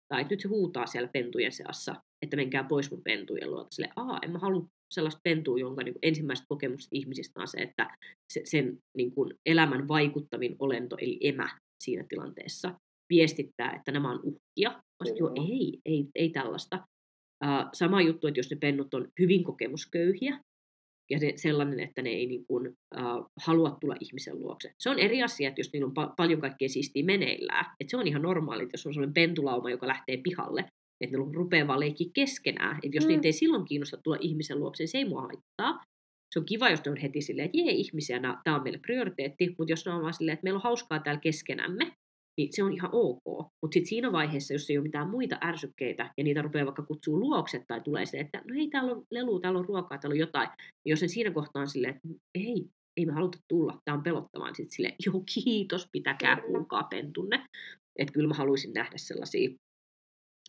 Tai 0.08 0.26
nyt 0.30 0.40
se 0.40 0.48
huutaa 0.48 0.86
siellä 0.86 1.08
pentujen 1.12 1.52
seassa, 1.52 1.94
että 2.22 2.36
menkää 2.36 2.64
pois 2.64 2.90
mun 2.90 3.02
pentujen 3.02 3.50
luota. 3.50 3.68
Sille, 3.74 3.88
aa, 3.96 4.18
en 4.22 4.30
mä 4.30 4.38
halua 4.38 4.68
sellaista 4.90 5.20
pentua, 5.24 5.58
jonka 5.58 5.82
niin 5.82 5.94
ensimmäiset 6.02 6.46
kokemukset 6.48 6.88
ihmisistä 6.92 7.40
on 7.40 7.48
se, 7.48 7.58
että 7.58 7.96
se, 8.32 8.40
sen 8.44 8.78
niin 8.96 9.14
kuin 9.14 9.34
elämän 9.46 9.88
vaikuttavin 9.88 10.56
olento, 10.58 10.96
eli 11.00 11.18
emä 11.20 11.58
siinä 11.84 12.04
tilanteessa, 12.08 12.74
viestittää, 13.10 13.72
että 13.76 13.92
nämä 13.92 14.10
on 14.10 14.20
uhkia. 14.22 14.70
Mä 14.70 15.04
sanoin, 15.04 15.18
Joo. 15.18 15.46
ei, 15.48 15.80
ei, 15.84 16.06
ei 16.14 16.30
tällaista. 16.30 16.86
Uh, 17.44 17.68
sama 17.72 18.02
juttu, 18.02 18.26
että 18.26 18.38
jos 18.38 18.50
ne 18.50 18.56
pennut 18.56 18.94
on 18.94 19.08
hyvin 19.20 19.44
kokemusköyhiä, 19.44 20.40
ja 21.10 21.18
se, 21.18 21.32
sellainen, 21.36 21.80
että 21.80 22.02
ne 22.02 22.10
ei 22.10 22.26
niin 22.26 22.46
kuin, 22.46 22.68
uh, 22.68 23.30
halua 23.46 23.76
tulla 23.80 23.94
ihmisen 24.00 24.40
luokse. 24.40 24.72
Se 24.78 24.90
on 24.90 24.98
eri 24.98 25.22
asia, 25.22 25.48
että 25.48 25.60
jos 25.60 25.72
niillä 25.72 25.86
on 25.86 25.94
pa- 25.98 26.14
paljon 26.16 26.40
kaikkea 26.40 26.68
siistiä 26.68 27.04
meneillään. 27.04 27.64
Että 27.80 27.90
se 27.90 27.96
on 27.96 28.06
ihan 28.06 28.22
normaali, 28.22 28.62
että 28.62 28.74
jos 28.74 28.86
on 28.86 28.94
sellainen 28.94 29.14
pentulauma, 29.14 29.70
joka 29.70 29.86
lähtee 29.86 30.16
pihalle, 30.16 30.64
että 31.00 31.16
ne 31.16 31.24
rupeaa 31.32 31.66
vaan 31.66 31.80
leikkiä 31.80 32.10
keskenään. 32.14 32.76
Että 32.82 32.96
jos 32.96 33.04
mm. 33.04 33.08
niitä 33.08 33.28
ei 33.28 33.32
silloin 33.32 33.64
kiinnosta 33.64 33.96
tulla 33.96 34.18
ihmisen 34.20 34.60
luokse, 34.60 34.82
niin 34.82 34.88
se 34.88 34.98
ei 34.98 35.04
mua 35.04 35.22
haittaa. 35.22 35.84
Se 36.32 36.38
on 36.38 36.44
kiva, 36.46 36.70
jos 36.70 36.84
ne 36.84 36.90
on 36.90 36.96
heti 36.96 37.20
silleen, 37.20 37.46
että 37.46 37.58
jee, 37.58 37.70
ihmisiä, 37.70 38.20
tämä 38.44 38.56
on 38.56 38.62
meille 38.62 38.78
prioriteetti, 38.78 39.54
mutta 39.58 39.72
jos 39.72 39.86
ne 39.86 39.92
on 39.92 40.02
vaan 40.02 40.14
silleen, 40.14 40.34
että 40.34 40.44
meillä 40.44 40.56
on 40.56 40.62
hauskaa 40.62 41.00
täällä 41.00 41.20
keskenämme, 41.20 41.92
niin 42.38 42.48
se 42.52 42.62
on 42.62 42.72
ihan 42.72 42.90
ok. 42.92 43.22
Mutta 43.62 43.74
sitten 43.74 43.88
siinä 43.88 44.12
vaiheessa, 44.12 44.54
jos 44.54 44.70
ei 44.70 44.78
ole 44.78 44.82
mitään 44.82 45.10
muita 45.10 45.38
ärsykkeitä, 45.44 46.10
ja 46.16 46.24
niitä 46.24 46.42
rupeaa 46.42 46.66
vaikka 46.66 46.82
kutsua 46.82 47.18
luokse, 47.18 47.64
tai 47.68 47.80
tulee 47.80 48.06
se, 48.06 48.18
että 48.18 48.42
no 48.48 48.54
hei, 48.54 48.68
täällä 48.68 48.92
on 48.92 49.04
lelu, 49.10 49.40
täällä 49.40 49.58
on 49.58 49.64
ruokaa, 49.64 49.98
täällä 49.98 50.14
on 50.14 50.18
jotain, 50.18 50.48
niin 50.58 50.90
jos 50.90 51.02
ne 51.02 51.08
siinä 51.08 51.30
kohtaa 51.30 51.62
on 51.62 51.68
silleen, 51.68 51.94
että 51.94 52.08
ei, 52.34 52.66
ei 52.96 53.06
me 53.06 53.12
haluta 53.12 53.38
tulla, 53.48 53.80
tämä 53.84 53.96
on 53.96 54.02
pelottavaa, 54.02 54.48
niin 54.48 54.56
sitten 54.56 54.76
silleen, 54.76 54.94
joo 55.06 55.22
kiitos, 55.34 55.88
pitäkää 55.92 56.40
kuulkaa 56.40 56.82
pentunne. 56.82 57.46
Että 57.98 58.12
kyllä 58.12 58.28
mä 58.28 58.34
haluaisin 58.34 58.72
nähdä 58.72 58.96
sellaisia, 58.96 59.50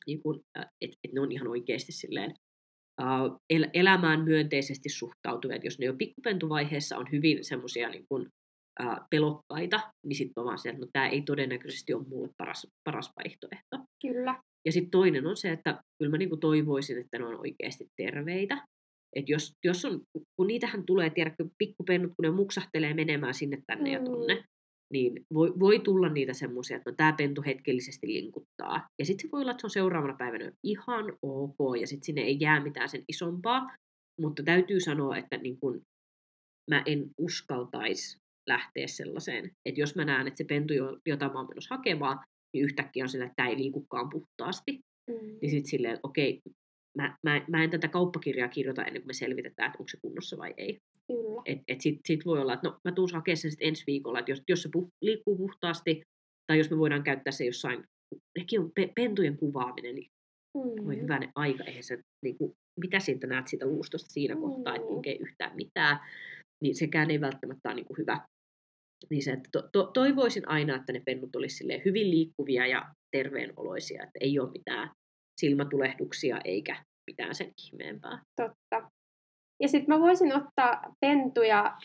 niin 0.08 0.21
että 0.56 0.71
et 0.82 1.13
ne 1.13 1.21
on 1.21 1.32
ihan 1.32 1.47
oikeasti 1.47 1.91
silleen, 1.91 2.36
el- 3.49 3.69
elämään 3.73 4.23
myönteisesti 4.23 4.89
suhtautuvia. 4.89 5.56
Et 5.56 5.63
jos 5.63 5.80
ne 5.80 5.86
jo 5.86 5.93
pikkupentuvaiheessa 5.93 6.97
on 6.97 7.08
hyvin 7.12 7.45
semmoisia 7.45 7.89
niin 7.89 8.06
kun, 8.10 8.30
pelokkaita, 9.10 9.92
niin 10.06 10.15
sitten 10.15 10.44
vaan 10.44 10.60
se, 10.60 10.70
että 10.70 10.82
no, 10.82 10.88
tämä 10.94 11.08
ei 11.08 11.22
todennäköisesti 11.22 11.94
ole 11.94 12.06
mulle 12.08 12.30
paras, 12.38 12.68
paras 12.84 13.12
vaihtoehto. 13.15 13.78
Kyllä. 14.02 14.36
Ja 14.65 14.72
sitten 14.72 14.92
toinen 14.92 15.28
on 15.28 15.38
se, 15.38 15.52
että 15.52 15.82
kyllä 16.00 16.12
mä 16.12 16.18
niinku 16.18 16.38
toivoisin, 16.38 17.00
että 17.00 17.20
ne 17.20 17.26
on 17.26 17.39
oikeasti 17.39 17.88
terveitä. 17.98 18.65
Et 19.15 19.30
jos, 19.30 19.54
jos 19.63 19.86
on, 19.86 20.02
kun 20.36 20.48
niitähän 20.48 20.86
tulee, 20.86 21.10
tiedätkö, 21.10 21.46
pikkupennut, 21.58 22.12
kun 22.15 22.24
ne 22.24 22.32
muksahtelee 22.32 22.94
menemään 22.94 23.34
sinne 23.34 23.62
tänne 23.68 23.92
ja 23.92 24.00
Mm. 24.00 24.06
tonne, 24.06 24.44
niin 24.94 25.26
voi, 25.34 25.54
voi 25.60 25.80
tulla 25.80 26.10
niitä 26.10 26.34
semmoisia, 26.34 26.78
että 26.78 26.89
no, 26.89 26.96
tämä 26.96 27.13
pentu 27.13 27.44
hetkellisesti 27.46 28.08
linkuttaa. 28.08 28.88
Ja 29.00 29.06
sitten 29.06 29.28
se 29.28 29.32
voi 29.32 29.42
olla, 29.42 29.52
että 29.52 29.62
se 29.62 29.68
on 29.68 29.72
seuraavana 29.72 30.15
päivänä 30.18 30.52
ihan 30.63 31.06
ok, 31.22 31.58
ja 31.82 31.88
sitten 31.88 32.06
sinne 32.06 32.22
ei 32.22 32.38
jää 32.39 32.63
mitään 32.63 32.89
sen 32.89 33.04
isompaa. 33.08 33.76
Mutta 34.22 34.44
täytyy 34.44 34.80
sanoa, 34.80 35.18
että 35.18 35.38
niin 35.38 35.60
kun 35.60 35.82
mä 36.72 36.84
en 36.86 37.10
uskaltaisi 37.18 38.18
lähteä 38.50 38.88
sellaiseen. 38.88 39.52
Että 39.66 39.82
jos 39.82 39.96
mä 39.96 40.06
näen, 40.06 40.28
että 40.28 40.38
se 40.38 40.44
pentu, 40.44 40.74
jo- 40.74 40.98
jota 41.06 41.30
mä 41.30 41.40
oon 41.40 41.48
menossa 41.50 41.76
hakemaan, 41.76 42.20
niin 42.54 42.66
yhtäkkiä 42.66 43.04
on 43.04 43.10
sillä, 43.10 43.26
että 43.26 43.36
tämä 43.36 43.50
ei 43.50 43.58
liikukaan 43.58 44.10
puhtaasti. 44.10 44.80
Mm. 45.10 45.38
Niin 45.42 45.50
sitten 45.52 45.70
silleen, 45.70 45.94
että 45.94 46.08
okei, 46.08 46.42
mä, 46.98 47.18
mä, 47.24 47.46
mä 47.50 47.64
en 47.64 47.70
tätä 47.70 47.88
kauppakirjaa 47.88 48.48
kirjoita 48.48 48.84
ennen 48.86 49.02
kuin 49.02 49.10
me 49.10 49.14
selvitetään, 49.14 49.68
että 49.68 49.78
onko 49.80 49.90
se 49.90 49.98
kunnossa 50.02 50.38
vai 50.38 50.54
ei. 50.58 50.78
Kyllä. 51.08 51.42
Et, 51.46 51.60
et 51.68 51.82
sit, 51.82 52.00
sit 52.08 52.26
voi 52.26 52.40
olla, 52.42 52.54
että 52.54 52.68
no 52.68 52.78
mä 52.86 52.92
tuun 52.92 53.10
hakemaan 53.14 53.38
sen 53.38 53.52
sitten 53.52 53.68
ensi 53.68 53.84
viikolla, 53.88 54.20
että 54.20 54.32
jos, 54.32 54.44
jos 54.50 54.62
se 54.62 54.70
puh, 54.74 54.88
liikkuu 55.02 55.38
puhtaasti, 55.38 56.02
tai 56.48 56.58
jos 56.58 56.70
me 56.72 56.78
voidaan 56.78 57.04
käyttää 57.04 57.32
se 57.32 57.46
jossain, 57.46 57.84
nekin 58.38 58.60
on 58.60 58.72
pe, 58.76 58.92
pentujen 58.96 59.38
kuvaaminen, 59.38 59.96
niin 59.96 60.08
Mm. 60.58 60.86
voi 60.86 61.02
hyvänen 61.02 61.30
aika, 61.36 61.64
eihän 61.64 61.84
se, 61.84 62.00
niin 62.26 62.38
kuin, 62.38 62.54
mitä 62.80 63.00
siitä 63.00 63.28
näet 63.28 63.48
siitä 63.48 63.66
luustosta 63.66 64.10
siinä 64.10 64.36
kohtaa, 64.36 64.76
että 64.76 64.88
Mm. 64.88 64.94
lukee 64.96 65.16
yhtään 65.16 65.56
mitään, 65.56 66.00
niin 66.64 66.76
sekään 66.76 67.12
ei 67.12 67.22
välttämättä 67.22 67.70
ole 67.70 67.76
niin 67.76 67.86
kuin 67.86 67.98
hyvä. 67.98 68.26
Niin 69.10 69.24
se, 69.24 69.32
että 69.32 69.50
to, 69.52 69.70
to, 69.72 69.84
toivoisin 69.84 70.50
aina, 70.50 70.76
että 70.76 70.94
ne 70.94 71.02
pennut 71.06 71.36
olisi 71.36 71.64
hyvin 71.86 72.12
liikkuvia 72.12 72.68
ja 72.68 72.86
terveenoloisia, 73.12 74.04
että 74.04 74.20
ei 74.22 74.40
ole 74.40 74.52
mitään 74.52 74.92
silmätulehduksia 75.42 76.40
eikä 76.46 76.84
mitään 77.12 77.36
sen 77.36 77.52
ihmeempää. 77.68 78.22
Totta. 78.36 78.92
Ja 79.62 79.68
sitten 79.68 79.96
mä 79.96 80.02
voisin 80.02 80.36
ottaa 80.36 80.82
pentuja 81.00 81.78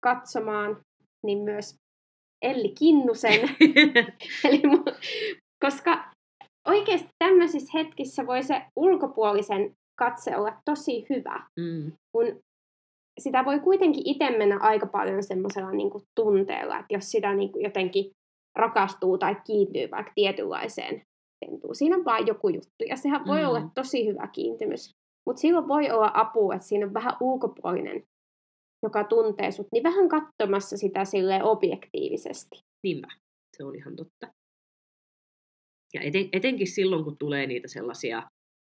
katsomaan 0.00 0.80
niin 1.26 1.38
myös 1.38 1.74
Elli 2.42 2.74
Kinnusen. 2.78 3.40
Eli 4.48 4.62
mu- 4.62 4.98
koska 5.64 6.10
oikeasti 6.68 7.08
tämmöisissä 7.24 7.78
hetkissä 7.78 8.26
voi 8.26 8.42
se 8.42 8.62
ulkopuolisen 8.76 9.74
katse 9.98 10.36
olla 10.36 10.62
tosi 10.64 11.06
hyvä, 11.10 11.46
mm, 11.60 11.92
kun 12.12 12.40
sitä 13.20 13.44
voi 13.44 13.60
kuitenkin 13.60 14.02
itse 14.06 14.30
mennä 14.38 14.58
aika 14.60 14.86
paljon 14.86 15.22
semmoisella 15.22 15.70
niin 15.70 15.90
tunteella, 16.20 16.78
että 16.78 16.94
jos 16.94 17.10
sitä 17.10 17.34
niin 17.34 17.52
kuin 17.52 17.64
jotenkin 17.64 18.10
rakastuu 18.58 19.18
tai 19.18 19.36
kiintyy 19.46 19.90
vaikka 19.90 20.12
tietynlaiseen 20.14 21.02
pentuun. 21.40 21.74
Siinä 21.74 21.96
on 21.96 22.04
vaan 22.04 22.26
joku 22.26 22.48
juttu, 22.48 22.84
ja 22.88 22.96
sehän 22.96 23.26
voi 23.26 23.40
Mm. 23.42 23.48
olla 23.48 23.70
tosi 23.74 24.06
hyvä 24.06 24.26
kiintymys. 24.28 24.90
Mutta 25.26 25.40
silloin 25.40 25.68
voi 25.68 25.90
olla 25.90 26.10
apu, 26.14 26.52
että 26.52 26.66
siinä 26.66 26.86
on 26.86 26.94
vähän 26.94 27.12
ulkopuolinen, 27.20 28.02
joka 28.82 29.04
tuntee 29.04 29.50
sut, 29.50 29.66
niin 29.72 29.82
vähän 29.82 30.08
katsomassa 30.08 30.76
sitä 30.76 31.04
sille 31.04 31.42
objektiivisesti. 31.42 32.60
niinpä, 32.84 33.08
se 33.56 33.64
on 33.64 33.76
ihan 33.76 33.96
totta. 33.96 34.26
Ja 35.94 36.00
eten, 36.00 36.28
etenkin 36.32 36.66
silloin, 36.66 37.04
kun 37.04 37.16
tulee 37.18 37.46
niitä 37.46 37.68
sellaisia 37.68 38.22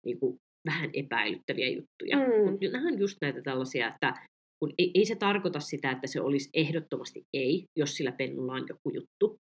niin 0.07 0.21
kuin, 0.21 0.37
vähän 0.67 0.91
epäilyttäviä 0.93 1.69
juttuja. 1.69 2.17
Mm. 2.17 2.51
Mutta 2.51 2.67
nämä 2.73 2.89
on 2.89 2.99
just 2.99 3.17
näitä 3.21 3.43
tällaisia, 3.43 3.89
että 3.89 4.15
kun 4.61 4.73
ei, 4.79 4.91
ei 4.95 5.05
se 5.05 5.15
tarkoita 5.15 5.61
sitä, 5.61 5.91
että 5.91 6.07
se 6.07 6.21
olisi 6.21 6.51
ehdottomasti 6.55 7.25
ei, 7.35 7.65
jos 7.77 7.95
sillä 7.95 8.13
pennulla 8.13 8.53
on 8.53 8.67
joku 8.69 8.91
juttu. 8.95 9.39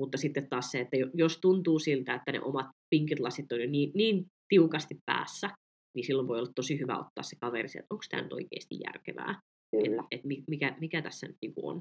Mutta 0.00 0.18
sitten 0.18 0.48
taas 0.48 0.70
se, 0.70 0.80
että 0.80 0.96
jos 1.14 1.38
tuntuu 1.42 1.78
siltä, 1.78 2.14
että 2.14 2.32
ne 2.32 2.40
omat 2.40 2.66
pinkit 2.90 3.20
lasit 3.20 3.52
on 3.52 3.60
jo 3.60 3.70
niin, 3.70 3.90
niin 3.94 4.24
tiukasti 4.48 4.98
päässä, 5.06 5.50
niin 5.96 6.06
silloin 6.06 6.28
voi 6.28 6.38
olla 6.38 6.52
tosi 6.54 6.80
hyvä 6.80 6.98
ottaa 6.98 7.22
se 7.22 7.36
kaveri 7.40 7.68
että 7.68 7.86
onko 7.90 8.04
tämä 8.10 8.22
nyt 8.22 8.32
oikeasti 8.32 8.76
järkevää. 8.86 9.40
Että 9.72 10.04
et 10.10 10.20
mikä, 10.48 10.76
mikä 10.80 11.02
tässä 11.02 11.26
nyt 11.26 11.36
niin 11.42 11.52
on. 11.62 11.76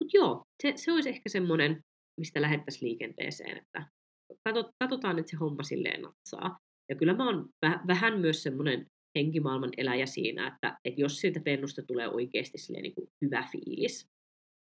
Mutta 0.00 0.16
joo, 0.16 0.42
se, 0.62 0.72
se 0.76 0.92
olisi 0.92 1.08
ehkä 1.08 1.28
semmoinen, 1.28 1.80
mistä 2.20 2.40
lähettäisiin 2.40 2.88
liikenteeseen, 2.88 3.56
että 3.56 3.86
katsotaan, 4.78 5.18
että 5.18 5.30
se 5.30 5.36
homma 5.36 5.62
silleen 5.62 6.02
natsaa. 6.02 6.58
Ja 6.88 6.96
kyllä 6.96 7.14
mä 7.14 7.26
oon 7.26 7.48
vähän 7.86 8.20
myös 8.20 8.42
semmoinen 8.42 8.86
henkimaailman 9.14 9.70
eläjä 9.76 10.06
siinä, 10.06 10.48
että, 10.48 10.78
että 10.84 11.00
jos 11.00 11.20
siitä 11.20 11.40
pennusta 11.40 11.82
tulee 11.82 12.08
oikeasti 12.08 12.58
silleen 12.58 12.82
niin 12.82 12.94
kuin 12.94 13.08
hyvä 13.20 13.48
fiilis, 13.52 14.08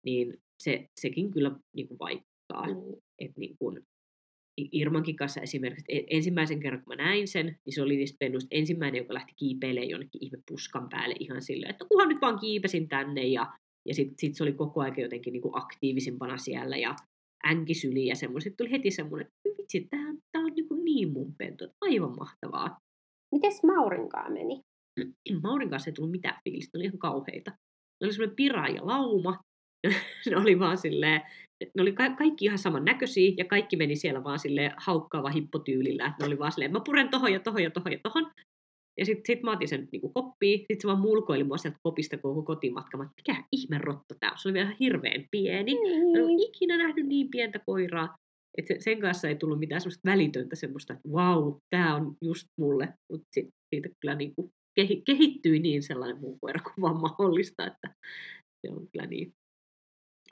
niin 0.04 0.38
se, 0.62 0.88
sekin 1.00 1.30
kyllä 1.30 1.56
niin 1.76 1.88
kuin 1.88 1.98
vaikuttaa. 1.98 2.66
Mm. 2.66 2.96
Että 3.18 3.40
niin 3.40 3.56
kuin, 3.58 3.86
Irmankin 4.72 5.16
kanssa 5.16 5.40
esimerkiksi, 5.40 5.84
e, 5.88 6.02
ensimmäisen 6.10 6.60
kerran 6.60 6.82
kun 6.84 6.96
mä 6.96 7.04
näin 7.04 7.28
sen, 7.28 7.46
niin 7.46 7.74
se 7.74 7.82
oli 7.82 7.96
niistä 7.96 8.16
pennuista 8.18 8.48
ensimmäinen, 8.50 8.98
joka 8.98 9.14
lähti 9.14 9.32
kiipeilemään 9.36 9.90
jonnekin 9.90 10.24
ihme 10.24 10.38
puskan 10.48 10.88
päälle 10.88 11.14
ihan 11.20 11.42
silleen, 11.42 11.70
että 11.70 11.84
kunhan 11.88 12.08
nyt 12.08 12.20
vaan 12.20 12.38
kiipesin 12.38 12.88
tänne 12.88 13.26
ja, 13.26 13.52
ja 13.88 13.94
sitten 13.94 14.14
sit 14.18 14.34
se 14.34 14.42
oli 14.42 14.52
koko 14.52 14.80
ajan 14.80 15.00
jotenkin 15.00 15.32
niin 15.32 15.42
kuin 15.42 15.56
aktiivisimpana 15.56 16.38
siellä 16.38 16.76
ja 16.76 16.96
änkisyli 17.46 18.06
ja 18.06 18.14
semmoinen. 18.14 18.42
Sitten 18.42 18.66
tuli 18.66 18.78
heti 18.78 18.90
semmoinen, 18.90 19.26
että 19.26 19.62
vitsi, 19.62 19.86
tämä, 19.90 20.14
tämä 20.32 20.44
on 20.44 20.52
niin, 20.56 20.68
kuin 20.68 20.84
niin 20.84 21.12
mun 21.12 21.34
pentu, 21.38 21.64
aivan 21.80 22.16
mahtavaa. 22.18 22.80
Mites 23.34 23.62
Maurinkaan 23.62 24.32
meni? 24.32 24.60
Maurin 25.42 25.70
kanssa 25.70 25.90
ei 25.90 25.94
tullut 25.94 26.10
mitään 26.10 26.40
fiilistä, 26.44 26.78
ne 26.78 26.78
oli 26.78 26.84
ihan 26.84 26.98
kauheita. 26.98 27.50
Ne 28.00 28.04
oli 28.04 28.12
semmoinen 28.12 28.36
pira 28.36 28.68
ja 28.68 28.86
lauma, 28.86 29.38
ne 30.30 30.36
oli 30.36 30.58
vaan 30.58 30.78
silleen, 30.78 31.20
ne 31.76 31.82
oli 31.82 31.92
ka- 31.92 32.16
kaikki 32.16 32.44
ihan 32.44 32.58
saman 32.58 32.84
näköisiä 32.84 33.34
ja 33.36 33.44
kaikki 33.44 33.76
meni 33.76 33.96
siellä 33.96 34.24
vaan 34.24 34.38
sille 34.38 34.72
haukkaava 34.76 35.30
hippotyylillä. 35.30 36.14
Ne 36.20 36.26
oli 36.26 36.38
vaan 36.38 36.52
silleen, 36.52 36.72
mä 36.72 36.80
puren 36.84 37.08
tohon 37.08 37.32
ja 37.32 37.40
tohon 37.40 37.62
ja 37.62 37.70
tohon 37.70 37.92
ja 37.92 37.98
tohon. 38.02 38.30
Ja 38.98 39.06
sitten 39.06 39.22
sit 39.26 39.42
mä 39.42 39.52
otin 39.52 39.68
sen 39.68 39.88
niin 39.92 40.12
koppiin, 40.14 40.58
sitten 40.58 40.80
se 40.80 40.88
vaan 40.88 41.00
mulkoili 41.00 41.44
mua 41.44 41.58
sieltä 41.58 41.78
kopista 41.82 42.18
koko 42.18 42.42
kotimatka. 42.42 42.98
Mä 42.98 43.08
mikä 43.16 43.44
ihme 43.52 43.78
rotta 43.78 44.14
tää 44.20 44.30
on? 44.30 44.38
Se 44.38 44.48
oli 44.48 44.54
vielä 44.54 44.76
hirveän 44.80 45.24
pieni. 45.30 45.74
Mm. 45.74 46.12
Mä 46.12 46.18
en 46.18 46.40
ikinä 46.40 46.76
nähnyt 46.76 47.06
niin 47.06 47.28
pientä 47.30 47.58
koiraa. 47.66 48.14
Et 48.58 48.66
sen 48.78 49.00
kanssa 49.00 49.28
ei 49.28 49.36
tullut 49.36 49.58
mitään 49.58 49.80
semmoista 49.80 50.10
välitöntä 50.10 50.56
semmoista, 50.56 50.92
että 50.92 51.08
vau, 51.12 51.58
tämä 51.70 51.94
on 51.96 52.16
just 52.22 52.46
mulle. 52.58 52.88
Mutta 53.12 53.26
siitä 53.74 53.88
kyllä 54.00 54.14
niin 54.14 54.34
kuin 54.34 54.50
kehittyi 55.06 55.58
niin 55.58 55.82
sellainen 55.82 56.20
muu 56.20 56.38
koira 56.40 56.60
kuin 56.60 56.74
vaan 56.80 57.00
mahdollista, 57.00 57.66
että 57.66 57.94
se 58.66 58.72
on 58.72 58.88
kyllä 58.92 59.06
niin 59.06 59.32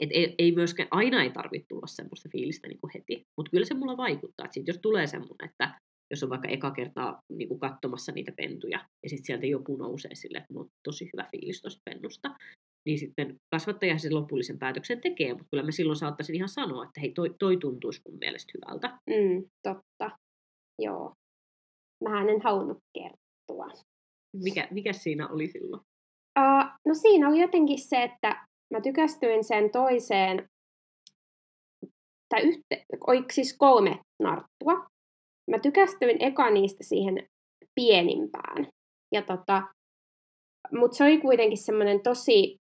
et 0.00 0.10
ei, 0.12 0.34
ei 0.38 0.52
myöskään, 0.52 0.88
aina 0.90 1.22
ei 1.22 1.30
tarvitse 1.30 1.66
tulla 1.68 1.86
semmoista 1.86 2.28
fiilistä 2.32 2.68
niin 2.68 2.80
kuin 2.80 2.90
heti, 2.94 3.26
mutta 3.36 3.50
kyllä 3.50 3.66
se 3.66 3.74
mulla 3.74 3.96
vaikuttaa. 3.96 4.44
Että 4.44 4.54
sit 4.54 4.68
jos 4.68 4.78
tulee 4.82 5.06
semmoinen, 5.06 5.50
että 5.50 5.80
jos 6.10 6.22
on 6.22 6.30
vaikka 6.30 6.48
eka 6.48 6.70
kertaa 6.70 7.22
niin 7.32 7.48
kuin 7.48 7.60
katsomassa 7.60 8.12
niitä 8.12 8.32
pentuja, 8.36 8.88
ja 9.02 9.08
sitten 9.08 9.24
sieltä 9.24 9.46
joku 9.46 9.76
nousee 9.76 10.14
sille, 10.14 10.38
että 10.38 10.54
on 10.56 10.68
tosi 10.82 11.10
hyvä 11.12 11.28
fiilis 11.30 11.60
tuosta 11.60 11.80
pennusta, 11.84 12.36
niin 12.86 12.98
sitten 12.98 13.36
kasvattaja 13.50 13.98
sen 13.98 14.14
lopullisen 14.14 14.58
päätöksen 14.58 15.00
tekee, 15.00 15.32
mutta 15.32 15.46
kyllä 15.50 15.62
mä 15.62 15.70
silloin 15.70 15.96
saattaisin 15.96 16.36
ihan 16.36 16.48
sanoa, 16.48 16.84
että 16.84 17.00
hei, 17.00 17.12
toi, 17.12 17.34
toi 17.38 17.56
tuntuisi 17.56 18.02
mun 18.08 18.18
mielestä 18.18 18.52
hyvältä. 18.54 18.98
Mm, 19.06 19.48
totta, 19.62 20.18
joo. 20.78 21.14
Mä 22.04 22.20
en 22.20 22.40
halunnut 22.40 22.78
kertoa. 22.94 23.68
Mikä, 24.42 24.68
mikä 24.70 24.92
siinä 24.92 25.28
oli 25.28 25.48
silloin? 25.48 25.82
Uh, 26.38 26.64
no 26.86 26.94
siinä 26.94 27.28
oli 27.28 27.40
jotenkin 27.40 27.78
se, 27.78 28.02
että 28.02 28.46
mä 28.74 28.80
tykästyin 28.80 29.44
sen 29.44 29.70
toiseen, 29.70 30.48
tai 32.28 32.42
yhte, 32.42 32.84
siis 33.32 33.56
kolme 33.58 33.98
narttua. 34.22 34.86
Mä 35.50 35.58
tykästyin 35.58 36.22
eka 36.22 36.50
niistä 36.50 36.84
siihen 36.84 37.26
pienimpään. 37.74 38.68
Ja 39.12 39.22
tota, 39.22 39.62
mutta 40.72 40.96
se 40.96 41.04
oli 41.04 41.20
kuitenkin 41.20 41.58
semmoinen 41.58 42.00
tosi, 42.02 42.56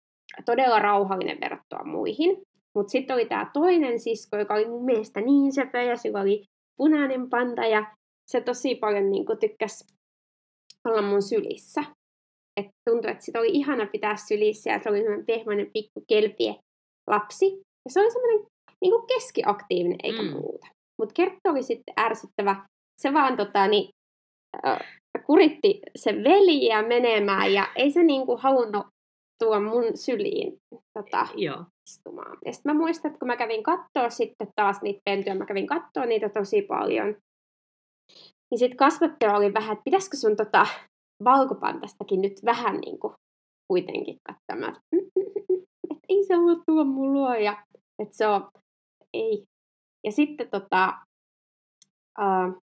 todella 0.46 0.78
rauhallinen 0.78 1.40
verrattuna 1.40 1.84
muihin. 1.84 2.42
Mutta 2.74 2.90
sitten 2.90 3.14
oli 3.14 3.26
tämä 3.26 3.50
toinen 3.52 4.00
sisko, 4.00 4.36
joka 4.36 4.54
oli 4.54 4.68
mun 4.68 4.84
mielestä 4.84 5.20
niin 5.20 5.52
sepä, 5.52 5.82
ja 5.82 5.96
sillä 5.96 6.20
oli 6.20 6.44
punainen 6.76 7.30
panta, 7.30 7.66
ja 7.66 7.96
se 8.30 8.40
tosi 8.40 8.74
paljon 8.74 9.10
niin 9.10 9.26
tykkäsi 9.40 9.84
olla 10.84 11.02
mun 11.02 11.22
sylissä 11.22 11.84
että 12.56 12.72
tuntui, 12.90 13.10
että 13.10 13.24
sitä 13.24 13.38
oli 13.38 13.48
ihana 13.52 13.86
pitää 13.86 14.16
sylissä 14.16 14.70
ja 14.70 14.80
se 14.82 14.88
oli 14.88 14.98
semmoinen 14.98 15.26
pehmoinen 15.26 15.70
pikku 15.72 16.04
kelpie 16.08 16.54
lapsi. 17.06 17.46
Ja 17.84 17.90
se 17.90 18.00
oli 18.00 18.10
semmoinen 18.10 18.46
niin 18.80 19.06
keskiaktiivinen 19.06 19.98
eikä 20.02 20.22
mm. 20.22 20.30
muuta. 20.30 20.66
Mutta 20.98 21.12
Kerttu 21.12 21.48
oli 21.48 21.62
sitten 21.62 21.94
ärsyttävä. 22.00 22.66
Se 23.02 23.12
vaan 23.12 23.36
tota, 23.36 23.66
niin, 23.66 23.90
äh, 24.66 24.78
kuritti 25.26 25.80
sen 25.96 26.24
veliä 26.24 26.82
menemään 26.82 27.52
ja 27.52 27.68
ei 27.76 27.90
se 27.90 28.02
niin 28.02 28.26
halunnut 28.38 28.86
tuo 29.40 29.60
mun 29.60 29.96
syliin 29.96 30.58
tota, 30.70 31.26
Joo. 31.34 31.64
istumaan. 31.88 32.38
Ja 32.44 32.52
sitten 32.52 32.74
mä 32.74 32.78
muistan, 32.78 33.10
että 33.10 33.18
kun 33.18 33.28
mä 33.28 33.36
kävin 33.36 33.62
katsoa 33.62 34.10
sitten 34.10 34.48
taas 34.56 34.82
niitä 34.82 35.00
pentyjä, 35.04 35.34
mä 35.34 35.46
kävin 35.46 35.66
katsoa 35.66 36.06
niitä 36.06 36.28
tosi 36.28 36.62
paljon, 36.62 37.16
niin 38.50 38.58
sitten 38.58 38.76
kasvattaja 38.76 39.36
oli 39.36 39.54
vähän, 39.54 39.72
että 39.72 39.84
pitäisikö 39.84 40.16
sun 40.16 40.36
tota, 40.36 40.66
valkopantastakin 41.24 42.22
nyt 42.22 42.44
vähän 42.44 42.76
niin 42.76 42.98
kuin 42.98 43.14
kuitenkin 43.68 44.18
katsomaan, 44.28 44.76
että 45.90 46.06
ei 46.08 46.24
se 46.24 46.36
ole 46.36 46.56
tuo 46.66 46.84
mun 46.84 47.12
luo 47.12 47.34
ja 47.34 47.64
että 47.98 48.16
se 48.16 48.26
on, 48.26 48.48
ei. 49.14 49.44
Ja 50.04 50.12
sitten 50.12 50.50
tota, 50.50 50.98
uh, 52.18 52.62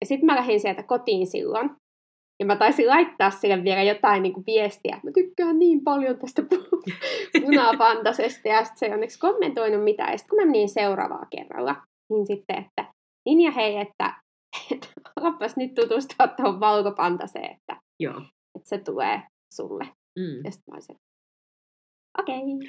ja 0.00 0.06
sitten 0.06 0.26
mä 0.26 0.36
lähdin 0.36 0.60
sieltä 0.60 0.82
kotiin 0.82 1.26
silloin, 1.26 1.70
ja 2.40 2.46
mä 2.46 2.56
taisin 2.56 2.88
laittaa 2.88 3.30
sille 3.30 3.64
vielä 3.64 3.82
jotain 3.82 4.22
niin 4.22 4.32
kuin 4.32 4.46
viestiä, 4.46 5.00
mä 5.02 5.10
tykkään 5.14 5.58
niin 5.58 5.84
paljon 5.84 6.18
tästä 6.18 6.42
punapantasesta, 7.42 8.48
ja 8.48 8.64
sitten 8.64 8.78
se 8.78 8.86
ei 8.86 8.92
onneksi 8.92 9.18
kommentoinut 9.18 9.84
mitään. 9.84 10.12
Ja 10.12 10.18
sitten 10.18 10.36
kun 10.36 10.46
mä 10.46 10.52
menin 10.52 10.68
seuraavaa 10.68 11.26
kerralla, 11.30 11.76
niin 12.10 12.26
sitten, 12.26 12.58
että 12.58 12.92
niin 13.24 13.40
ja 13.40 13.50
hei, 13.50 13.76
että 13.76 14.14
että 14.74 14.88
alapas 15.16 15.56
nyt 15.56 15.74
tutustua 15.74 16.28
tuohon 16.28 16.60
valkopantaseen, 16.60 17.52
että, 17.52 17.80
Joo. 18.00 18.18
että 18.56 18.68
se 18.68 18.78
tulee 18.78 19.22
sulle. 19.54 19.84
Mm. 20.18 20.44
Ja 20.44 20.50
sitten 20.50 20.72
mä 20.72 20.74
olisin, 20.74 20.96
okei. 22.18 22.38
Okay. 22.38 22.68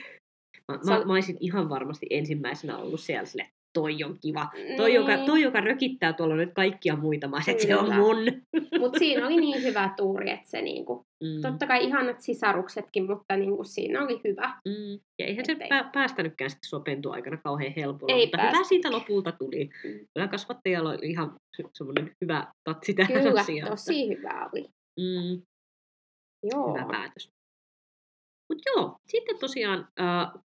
Mä, 0.68 0.78
mä, 0.78 1.06
mä 1.06 1.14
olisin 1.14 1.38
ihan 1.40 1.70
varmasti 1.70 2.08
ensimmäisenä 2.10 2.78
ollut 2.78 3.00
siellä 3.00 3.26
sille, 3.26 3.48
toi 3.76 4.04
on 4.04 4.18
kiva. 4.22 4.50
Toi, 4.78 4.90
niin. 4.90 4.96
joka, 4.96 5.18
toi 5.18 5.42
joka 5.42 5.62
rökittää 5.62 6.14
tuolla 6.14 6.36
nyt 6.36 6.54
kaikkia 6.54 6.96
muita, 6.96 7.28
mä 7.28 7.38
että 7.48 7.64
se 7.64 7.76
on 7.76 7.96
mun. 7.96 8.18
Mutta 8.80 9.00
siinä 9.00 9.26
oli 9.28 9.36
niin 9.36 9.64
hyvä 9.64 9.94
tuuri, 9.98 10.32
että 10.32 10.50
se 10.50 10.62
niinku, 10.62 11.06
mm. 11.24 11.42
totta 11.42 11.68
kai 11.68 11.84
ihanat 11.84 12.22
sisaruksetkin, 12.22 13.06
mutta 13.06 13.36
niinku 13.38 13.64
siinä 13.64 14.04
oli 14.04 14.22
hyvä. 14.24 14.48
Mm. 14.68 15.00
Ja 15.20 15.26
eihän 15.26 15.40
Ettei. 15.50 15.56
se 15.56 15.70
pää, 15.70 15.90
päästänytkään 15.94 16.50
sitten 16.50 16.70
sopentua 16.70 17.14
aikana 17.14 17.38
kauhean 17.38 17.74
helpolla, 17.76 18.14
Ei 18.14 18.26
mutta 18.26 18.38
päästä. 18.38 18.58
hyvä 18.58 18.68
siitä 18.68 18.92
lopulta 18.92 19.32
tuli. 19.32 19.70
Mm. 19.84 20.00
Kyllä 20.14 20.28
kasvattajalla 20.28 20.90
oli 20.90 21.12
ihan 21.12 21.36
semmoinen 21.74 22.12
hyvä 22.22 22.48
tatsi 22.64 22.94
tähän 22.94 23.24
Kyllä, 23.24 23.42
asiaan. 23.42 23.72
tosi 23.72 24.10
hyvä 24.10 24.50
oli. 24.54 24.66
Mm. 25.00 25.42
Joo. 26.44 26.74
Hyvä 26.74 26.86
päätös. 26.92 27.35
Mutta 28.50 28.70
joo, 28.70 28.96
sitten 29.08 29.40
tosiaan, 29.40 29.88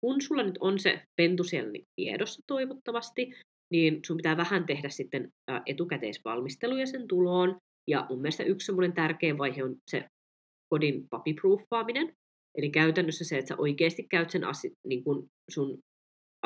kun 0.00 0.20
sulla 0.22 0.42
nyt 0.42 0.58
on 0.60 0.78
se 0.78 1.02
pentu 1.16 1.44
siellä 1.44 1.70
niin 1.70 1.84
tiedossa 1.96 2.42
toivottavasti, 2.46 3.32
niin 3.72 4.00
sun 4.06 4.16
pitää 4.16 4.36
vähän 4.36 4.66
tehdä 4.66 4.88
sitten 4.88 5.28
etukäteisvalmisteluja 5.66 6.86
sen 6.86 7.08
tuloon. 7.08 7.56
Ja 7.90 8.06
mun 8.10 8.20
mielestä 8.20 8.44
yksi 8.44 8.66
semmoinen 8.66 8.92
tärkeä 8.92 9.38
vaihe 9.38 9.64
on 9.64 9.76
se 9.90 10.04
kodin 10.74 11.06
papiproofaaminen. 11.10 12.12
Eli 12.58 12.70
käytännössä 12.70 13.24
se, 13.24 13.38
että 13.38 13.48
sä 13.48 13.54
oikeasti 13.58 14.06
käyt 14.10 14.30
sen 14.30 14.44
asi, 14.44 14.72
niin 14.86 15.04
kun 15.04 15.26
sun 15.50 15.78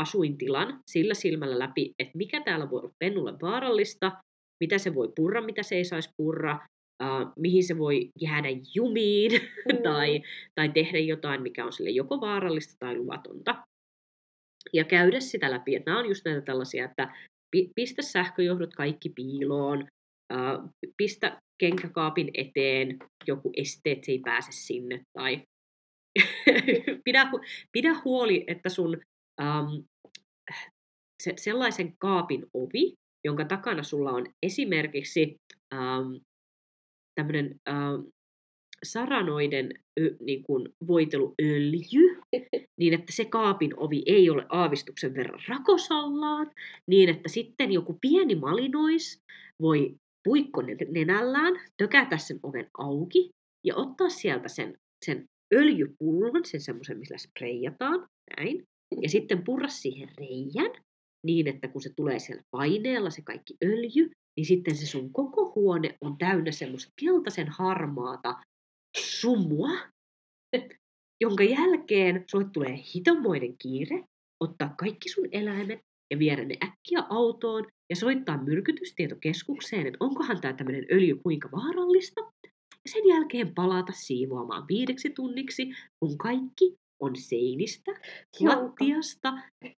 asuintilan 0.01 0.81
sillä 0.91 1.15
silmällä 1.15 1.59
läpi, 1.59 1.93
että 1.99 2.19
mikä 2.19 2.43
täällä 2.45 2.71
voi 2.71 2.81
olla 2.81 2.93
pennulle 2.99 3.33
vaarallista, 3.43 4.13
mitä 4.61 4.79
se 4.79 4.95
voi 4.95 5.13
purra, 5.17 5.41
mitä 5.41 5.63
se 5.63 5.75
ei 5.75 5.85
saisi 5.85 6.11
purra, 6.17 6.59
uh, 7.03 7.33
mihin 7.39 7.65
se 7.65 7.79
voi 7.79 8.11
jäädä 8.21 8.49
jumiin 8.75 9.33
mm. 9.73 9.83
tai, 9.83 10.23
tai 10.55 10.69
tehdä 10.69 10.99
jotain, 10.99 11.43
mikä 11.43 11.65
on 11.65 11.73
sille 11.73 11.91
joko 11.91 12.21
vaarallista 12.21 12.77
tai 12.79 12.97
luvatonta. 12.97 13.63
Ja 14.73 14.85
käydä 14.85 15.21
sitä 15.21 15.51
läpi, 15.51 15.77
että 15.77 15.91
nämä 15.91 16.01
on 16.01 16.09
just 16.09 16.25
näitä 16.25 16.41
tällaisia, 16.41 16.85
että 16.85 17.15
pistä 17.75 18.03
sähköjohdot 18.03 18.75
kaikki 18.75 19.09
piiloon, 19.09 19.89
uh, 20.33 20.71
pistä 20.97 21.41
kenkäkaapin 21.59 22.31
eteen 22.35 22.99
joku 23.27 23.53
este, 23.57 23.93
että 23.93 24.07
se 24.07 24.13
ei 24.13 24.19
pääse 24.19 24.53
sinne, 24.53 25.01
tai 25.19 25.43
pidä, 27.05 27.31
pidä 27.73 27.95
huoli, 28.05 28.45
että 28.47 28.69
sun 28.69 29.01
um, 29.43 29.85
se, 31.23 31.33
sellaisen 31.37 31.95
kaapin 31.99 32.47
ovi, 32.55 32.95
jonka 33.25 33.45
takana 33.45 33.83
sulla 33.83 34.11
on 34.11 34.27
esimerkiksi 34.43 35.37
um, 35.75 36.21
tämmöinen 37.15 37.61
äh, 37.69 37.75
saranoiden 38.85 39.71
ö, 40.01 40.17
niin 40.21 40.43
kuin 40.43 40.69
voiteluöljy, 40.87 42.21
niin 42.81 42.95
että 42.95 43.13
se 43.13 43.25
kaapin 43.25 43.79
ovi 43.79 44.03
ei 44.07 44.31
ole 44.31 44.47
aavistuksen 44.49 45.15
verran 45.15 45.41
rakosallaan, 45.49 46.51
niin 46.87 47.09
että 47.09 47.29
sitten 47.29 47.73
joku 47.73 47.99
pieni 48.01 48.35
malinois 48.35 49.23
voi 49.63 49.95
puikko 50.25 50.63
nenällään, 50.89 51.61
tökätä 51.77 52.19
sen 52.19 52.41
oven 52.43 52.69
auki 52.79 53.31
ja 53.65 53.77
ottaa 53.77 54.09
sieltä 54.09 54.49
sen, 54.49 54.79
sen 55.05 55.25
öljypullon, 55.55 56.45
sen 56.45 56.61
semmoisen, 56.61 56.99
millä 56.99 57.19
spreijataan, 57.19 58.07
näin, 58.37 58.65
ja 59.03 59.09
sitten 59.09 59.45
purra 59.45 59.69
siihen 59.69 60.09
reijän, 60.19 60.83
niin 61.27 61.49
että 61.49 61.69
kun 61.69 61.83
se 61.83 61.91
tulee 61.97 62.19
siellä 62.19 62.43
paineella 62.51 63.11
se 63.11 63.23
kaikki 63.23 63.55
öljy, 63.65 64.11
niin 64.37 64.47
sitten 64.47 64.77
se 64.77 64.87
sun 64.87 65.13
koko 65.13 65.53
huone 65.55 65.97
on 66.01 66.19
täynnä 66.19 66.53
semmoista 66.53 66.93
keltaisen 67.01 67.49
harmaata 67.49 68.43
sumua, 68.97 69.71
jonka 71.21 71.45
jälkeen 71.45 72.25
sulle 72.31 72.47
tulee 72.53 72.83
hitomoinen 72.95 73.55
kiire 73.59 74.05
ottaa 74.41 74.75
kaikki 74.79 75.09
sun 75.09 75.29
eläimet 75.33 75.81
ja 76.11 76.19
viedä 76.19 76.45
ne 76.45 76.55
äkkiä 76.65 77.07
autoon 77.11 77.67
ja 77.91 77.97
soittaa 77.97 78.45
myrkytystietokeskukseen, 78.45 79.87
että 79.87 79.97
onkohan 80.01 80.41
tämä 80.41 80.55
tämmöinen 80.55 80.87
öljy 80.93 81.17
kuinka 81.23 81.49
vaarallista. 81.53 82.21
Ja 82.85 82.93
sen 82.93 83.09
jälkeen 83.09 83.55
palata 83.55 83.93
siivoamaan 83.93 84.65
viideksi 84.69 85.11
tunniksi, 85.11 85.71
kun 86.01 86.19
kaikki 86.19 86.75
on 87.03 87.17
seinistä, 87.17 87.91
lattiasta, 88.41 89.33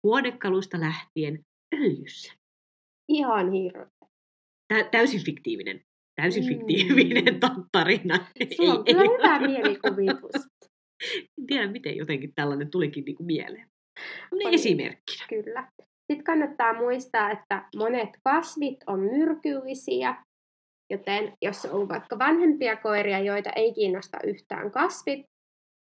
huonekaluista 0.03 0.79
lähtien 0.79 1.39
öljyssä. 1.73 2.33
Ihan 3.09 3.51
hirveä. 3.51 3.87
Tä- 4.67 4.84
täysin 4.91 5.26
fiktiivinen. 5.26 5.82
Täysin 6.21 6.47
fiktiivinen 6.47 7.34
Mm. 7.34 7.63
tarina. 7.71 8.19
Sulla 8.56 8.73
on 8.73 8.84
Ei- 8.86 8.93
kyllä 8.93 9.04
ei- 9.04 9.17
hyvä 9.17 9.39
mielikuvitus. 9.39 10.47
En 11.38 11.45
tiedä, 11.47 11.67
miten 11.71 11.97
jotenkin 11.97 12.32
tällainen 12.36 12.71
tulikin 12.71 13.06
niinku 13.06 13.23
mieleen. 13.23 13.67
Tämmönen 14.30 14.47
Oli. 14.47 14.56
esimerkkinä. 14.56 15.26
Kyllä. 15.30 15.67
Sitten 16.12 16.23
kannattaa 16.23 16.73
muistaa, 16.73 17.32
että 17.32 17.65
monet 17.76 18.10
kasvit 18.23 18.78
on 18.88 18.99
myrkyllisiä, 18.99 20.15
joten 20.91 21.34
jos 21.41 21.65
on 21.65 21.89
vaikka 21.89 22.19
vanhempia 22.19 22.76
koiria, 22.76 23.19
joita 23.19 23.49
ei 23.56 23.73
kiinnosta 23.73 24.17
yhtään 24.23 24.71
kasvit, 24.71 25.26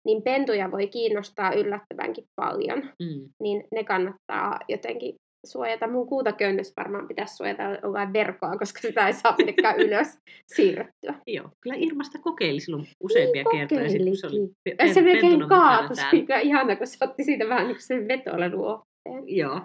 niin 0.06 0.24
pentuja 0.24 0.72
voi 0.72 0.88
kiinnostaa 0.88 1.54
yllättävänkin 1.54 2.24
paljon, 2.36 2.80
Mm. 2.80 3.30
niin 3.44 3.64
ne 3.72 3.84
kannattaa 3.84 4.60
jotenkin 4.68 5.16
suojata. 5.46 5.88
Mun 5.88 6.08
kuutakönnys 6.08 6.74
varmaan 6.78 7.08
pitäisi 7.08 7.36
suojata 7.36 7.64
jollain 7.84 8.14
verkoa, 8.14 8.58
koska 8.58 8.80
sitä 8.82 9.08
ei 9.08 9.14
saa 9.14 9.36
mitenkään 9.38 9.80
ylös 9.86 10.18
siirrettyä. 10.48 11.16
Joo, 11.28 11.50
kyllä 11.62 11.76
Irmasta 11.80 12.20
kokeili 12.20 12.60
silloin 12.60 12.88
useampia 13.04 13.44
Niin 13.44 13.68
kertoja. 13.68 13.90
sit, 13.90 14.04
kun 14.04 14.18
se 14.18 14.28
oli 14.28 14.50
pe- 14.64 14.76
Ja 14.88 14.94
se 14.94 15.02
melkein 15.02 15.48
kaatui. 15.50 15.96
Oli 16.14 16.26
kyllä 16.26 16.40
ihana, 16.40 16.76
kun 16.76 16.88
se 16.88 16.98
otti 17.02 17.24
siitä 17.24 17.50
vähän 17.50 17.68
niin 17.68 17.82
sen 17.82 18.08
vetoilun 18.08 18.82
Joo. 19.26 19.62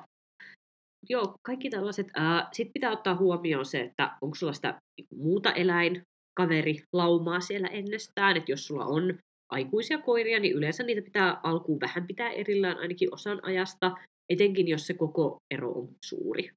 Joo, 1.09 1.35
kaikki 1.47 1.71
tällaiset. 1.71 2.07
Sitten 2.53 2.73
pitää 2.73 2.91
ottaa 2.93 3.17
huomioon 3.17 3.65
se, 3.67 3.81
että 3.81 4.11
onko 4.23 4.35
sulla 4.35 4.53
sitä 4.53 4.75
muuta 5.15 5.53
eläinkaveri 5.53 6.83
laumaa 6.93 7.41
siellä 7.41 7.69
ennestään. 7.69 8.37
Että 8.37 8.53
jos 8.53 8.67
sulla 8.67 8.85
on 8.85 9.19
aikuisia 9.53 9.99
koiria, 9.99 10.41
niin 10.41 10.55
yleensä 10.57 10.83
niitä 10.83 11.03
pitää 11.03 11.41
alkuun 11.43 11.81
vähän 11.81 12.07
pitää 12.07 12.31
erillään 12.31 12.79
ainakin 12.79 13.15
osan 13.15 13.41
ajasta, 13.43 13.93
etenkin 14.29 14.69
jos 14.69 14.87
se 14.87 14.95
koko 14.95 15.39
ero 15.51 15.73
on 15.73 15.89
suuri 16.05 16.51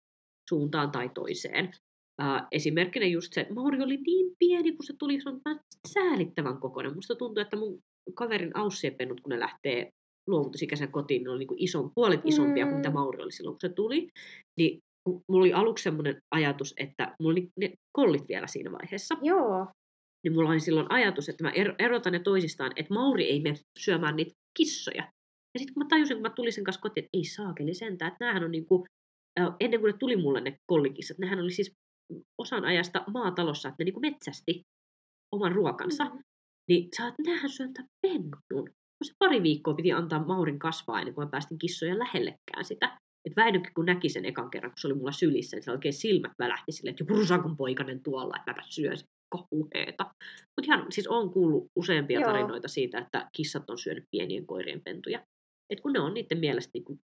suuntaan 0.50 0.92
tai 0.92 1.10
toiseen. 1.10 1.72
Ää, 2.20 2.48
esimerkkinä 2.52 3.06
just 3.06 3.34
se, 3.34 3.42
että 3.42 3.54
Mauri 3.54 3.82
oli 3.84 3.98
niin 3.98 4.36
pieni, 4.40 4.72
kun 4.72 4.86
se 4.86 4.94
tuli, 5.00 5.22
se 5.22 5.30
on 5.30 5.42
säälittävän 5.88 6.58
kokoinen. 6.58 6.96
Musta 6.96 7.16
tuntuu, 7.16 7.42
että 7.42 7.58
mun 7.58 7.80
kaverin 8.14 8.58
aussiepennut, 8.58 9.22
kun 9.22 9.30
ne 9.30 9.40
lähtee 9.40 9.90
luovutusikäisen 10.28 10.92
kotiin, 10.92 11.24
ne 11.24 11.30
oli 11.30 11.40
niin 11.40 11.48
kuin 11.48 11.64
ison, 11.64 11.92
puolet 11.96 12.22
isompia 12.24 12.66
kuin 12.66 12.76
mitä 12.78 12.90
Mm. 12.90 12.94
Mauri 12.94 13.24
oli 13.24 13.32
silloin, 13.32 13.54
kun 13.54 13.70
se 13.70 13.70
tuli. 13.70 14.08
Niin 14.58 14.80
mulla 15.08 15.44
oli 15.44 15.54
aluksi 15.54 15.84
semmoinen 15.84 16.22
ajatus, 16.32 16.74
että 16.78 17.16
mulla 17.20 17.32
oli 17.32 17.50
ne 17.60 17.74
kollit 17.92 18.28
vielä 18.28 18.48
siinä 18.48 18.72
vaiheessa, 18.72 19.16
Joo. 19.22 19.68
niin 20.24 20.34
mulla 20.34 20.50
oli 20.50 20.60
silloin 20.60 20.88
ajatus, 20.90 21.30
että 21.30 21.44
mä 21.44 21.52
ero- 21.52 21.76
erotan 21.80 22.14
ne 22.14 22.20
toisistaan, 22.20 22.72
että 22.76 22.94
Mauri 22.94 23.24
ei 23.24 23.42
mene 23.42 23.56
syömään 23.80 24.16
niitä 24.16 24.32
kissoja. 24.58 25.12
Ja 25.58 25.60
sitten 25.60 25.74
kun 25.74 25.84
mä 25.84 25.88
tajusin, 25.90 26.18
kun 26.18 26.22
mä 26.22 26.30
tulin 26.30 26.54
sen 26.54 26.64
kanssa 26.64 26.82
kotiin, 26.82 27.04
että 27.04 27.18
ei 27.18 27.24
saakeli 27.24 27.74
sentään, 27.74 28.12
että 28.12 28.26
näähän 28.26 28.44
on 28.44 28.52
niinku, 28.52 28.86
äh, 29.40 29.48
ennen 29.60 29.80
kuin 29.80 29.92
ne 29.92 29.98
tuli 29.98 30.16
mulle 30.16 30.42
ne 30.42 30.58
kollikissat, 30.68 31.18
nehän 31.18 31.40
oli 31.40 31.52
siis 31.52 31.74
osan 32.42 32.66
ajasta 32.66 33.04
maatalossa, 33.14 33.70
että 33.70 33.76
ne 33.80 33.86
niinku 33.86 34.00
metsästi 34.00 34.62
oman 35.36 35.52
ruokansa. 35.52 36.06
Mm. 36.06 36.20
Niin 36.70 36.90
sä 36.98 37.06
oot, 37.06 37.14
näähän 37.26 37.50
syöntä 37.50 37.84
pennun. 38.02 38.70
Kun 38.98 39.06
se 39.06 39.14
pari 39.20 39.44
viikkoa 39.44 39.74
piti 39.74 39.92
antaa 39.92 40.26
Maurin 40.26 40.60
kasvaa 40.60 41.00
ennen 41.00 41.16
kuin 41.16 41.26
mä 41.26 41.32
päästin 41.32 41.58
kissoja 41.58 42.00
lähellekään 42.00 42.66
sitä. 42.66 43.00
Et 43.26 43.36
Väinökin 43.36 43.74
kun 43.74 43.86
näki 43.86 44.10
sen 44.10 44.26
ekan 44.26 44.50
kerran, 44.50 44.72
kun 44.72 44.78
se 44.78 44.88
oli 44.88 44.96
mulla 44.96 45.12
sylissä, 45.12 45.58
niin 45.58 45.64
se 45.64 45.72
oikein 45.72 45.94
silmät 45.94 46.32
välähti 46.40 46.72
silleen, 46.72 46.92
että 46.92 47.04
joku 47.04 47.14
rusakon 47.14 47.58
poikainen 47.58 48.04
tuolla, 48.04 48.36
että 48.36 48.52
mäpä 48.52 48.62
syön 48.66 48.98
sen 48.98 49.08
kauheeta. 49.30 50.04
Mutta 50.58 50.64
ihan, 50.64 50.86
siis 50.92 51.08
on 51.08 51.30
kuullut 51.30 51.68
useampia 51.76 52.20
Joo. 52.20 52.32
tarinoita 52.32 52.68
siitä, 52.68 53.00
että 53.00 53.30
kissat 53.38 53.70
on 53.70 53.78
syönyt 53.78 54.04
pienien 54.12 54.46
koirien 54.46 54.82
pentuja. 54.84 55.26
Et 55.70 55.82
kun 55.82 55.94
ne 55.94 56.00
on 56.00 56.14
niiden 56.14 56.40
mielestä 56.40 56.72
niinku 56.74 57.00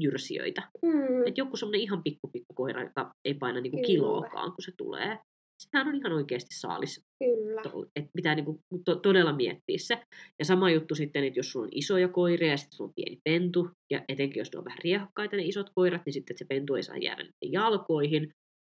jyrsijöitä. 0.00 0.62
Mm. 0.82 1.26
Et 1.26 1.38
joku 1.38 1.56
semmoinen 1.56 1.80
ihan 1.80 2.02
pikku 2.02 2.28
pikku 2.28 2.54
koira, 2.54 2.82
joka 2.82 3.14
ei 3.24 3.34
paina 3.34 3.60
niinku 3.60 3.82
kiloakaan, 3.86 4.52
kun 4.52 4.62
se 4.64 4.72
tulee. 4.76 5.18
Sehän 5.62 5.88
on 5.88 5.94
ihan 5.94 6.12
oikeasti 6.12 6.54
saalis 6.54 7.04
Kyllä. 7.18 7.62
että 7.96 8.10
pitää 8.14 8.34
niinku 8.34 8.60
to- 8.84 8.96
todella 8.96 9.32
miettiä 9.32 9.78
se. 9.78 9.98
Ja 10.38 10.44
sama 10.44 10.70
juttu 10.70 10.94
sitten, 10.94 11.24
että 11.24 11.38
jos 11.38 11.52
sulla 11.52 11.66
on 11.66 11.72
isoja 11.74 12.08
koiria 12.08 12.50
ja 12.50 12.56
sitten 12.56 12.76
sulla 12.76 12.88
on 12.88 12.94
pieni 12.94 13.20
pentu, 13.24 13.70
ja 13.90 14.04
etenkin 14.08 14.40
jos 14.40 14.52
ne 14.52 14.58
on 14.58 14.64
vähän 14.64 14.78
riehakkaita 14.84 15.36
ne 15.36 15.42
isot 15.42 15.70
koirat, 15.74 16.02
niin 16.06 16.12
sitten 16.12 16.38
se 16.38 16.44
pentu 16.48 16.74
ei 16.74 16.82
saa 16.82 16.96
jäädä 16.96 17.22
niiden 17.22 17.52
jalkoihin. 17.52 18.34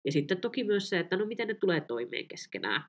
Ja 0.04 0.12
sitten 0.12 0.40
toki 0.40 0.64
myös 0.64 0.88
se, 0.88 0.98
että 0.98 1.16
no 1.16 1.26
miten 1.26 1.48
ne 1.48 1.54
tulee 1.54 1.80
toimeen 1.80 2.28
keskenään. 2.28 2.84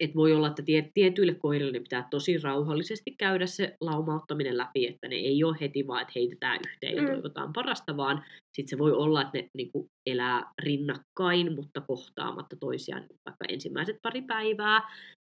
Et 0.00 0.14
voi 0.16 0.32
olla, 0.32 0.48
että 0.48 0.62
tie, 0.62 0.90
tietyille 0.94 1.34
koirille 1.34 1.72
ne 1.72 1.80
pitää 1.80 2.08
tosi 2.10 2.38
rauhallisesti 2.38 3.10
käydä 3.18 3.46
se 3.46 3.76
laumauttaminen 3.80 4.56
läpi, 4.56 4.86
että 4.86 5.08
ne 5.08 5.16
ei 5.16 5.44
ole 5.44 5.56
heti 5.60 5.86
vaan, 5.86 6.02
että 6.02 6.12
heitetään 6.16 6.60
yhteen 6.68 6.96
ja 6.96 7.02
Mm. 7.02 7.08
toivotaan 7.08 7.52
parasta, 7.52 7.96
vaan 7.96 8.24
sitten 8.56 8.68
se 8.68 8.78
voi 8.78 8.92
olla, 8.92 9.22
että 9.22 9.38
ne 9.38 9.48
niin 9.56 9.72
kuin, 9.72 9.86
elää 10.06 10.52
rinnakkain, 10.62 11.54
mutta 11.54 11.80
kohtaamatta 11.80 12.56
toisiaan 12.60 13.02
vaikka 13.26 13.44
ensimmäiset 13.48 13.96
pari 14.02 14.22
päivää. 14.22 14.80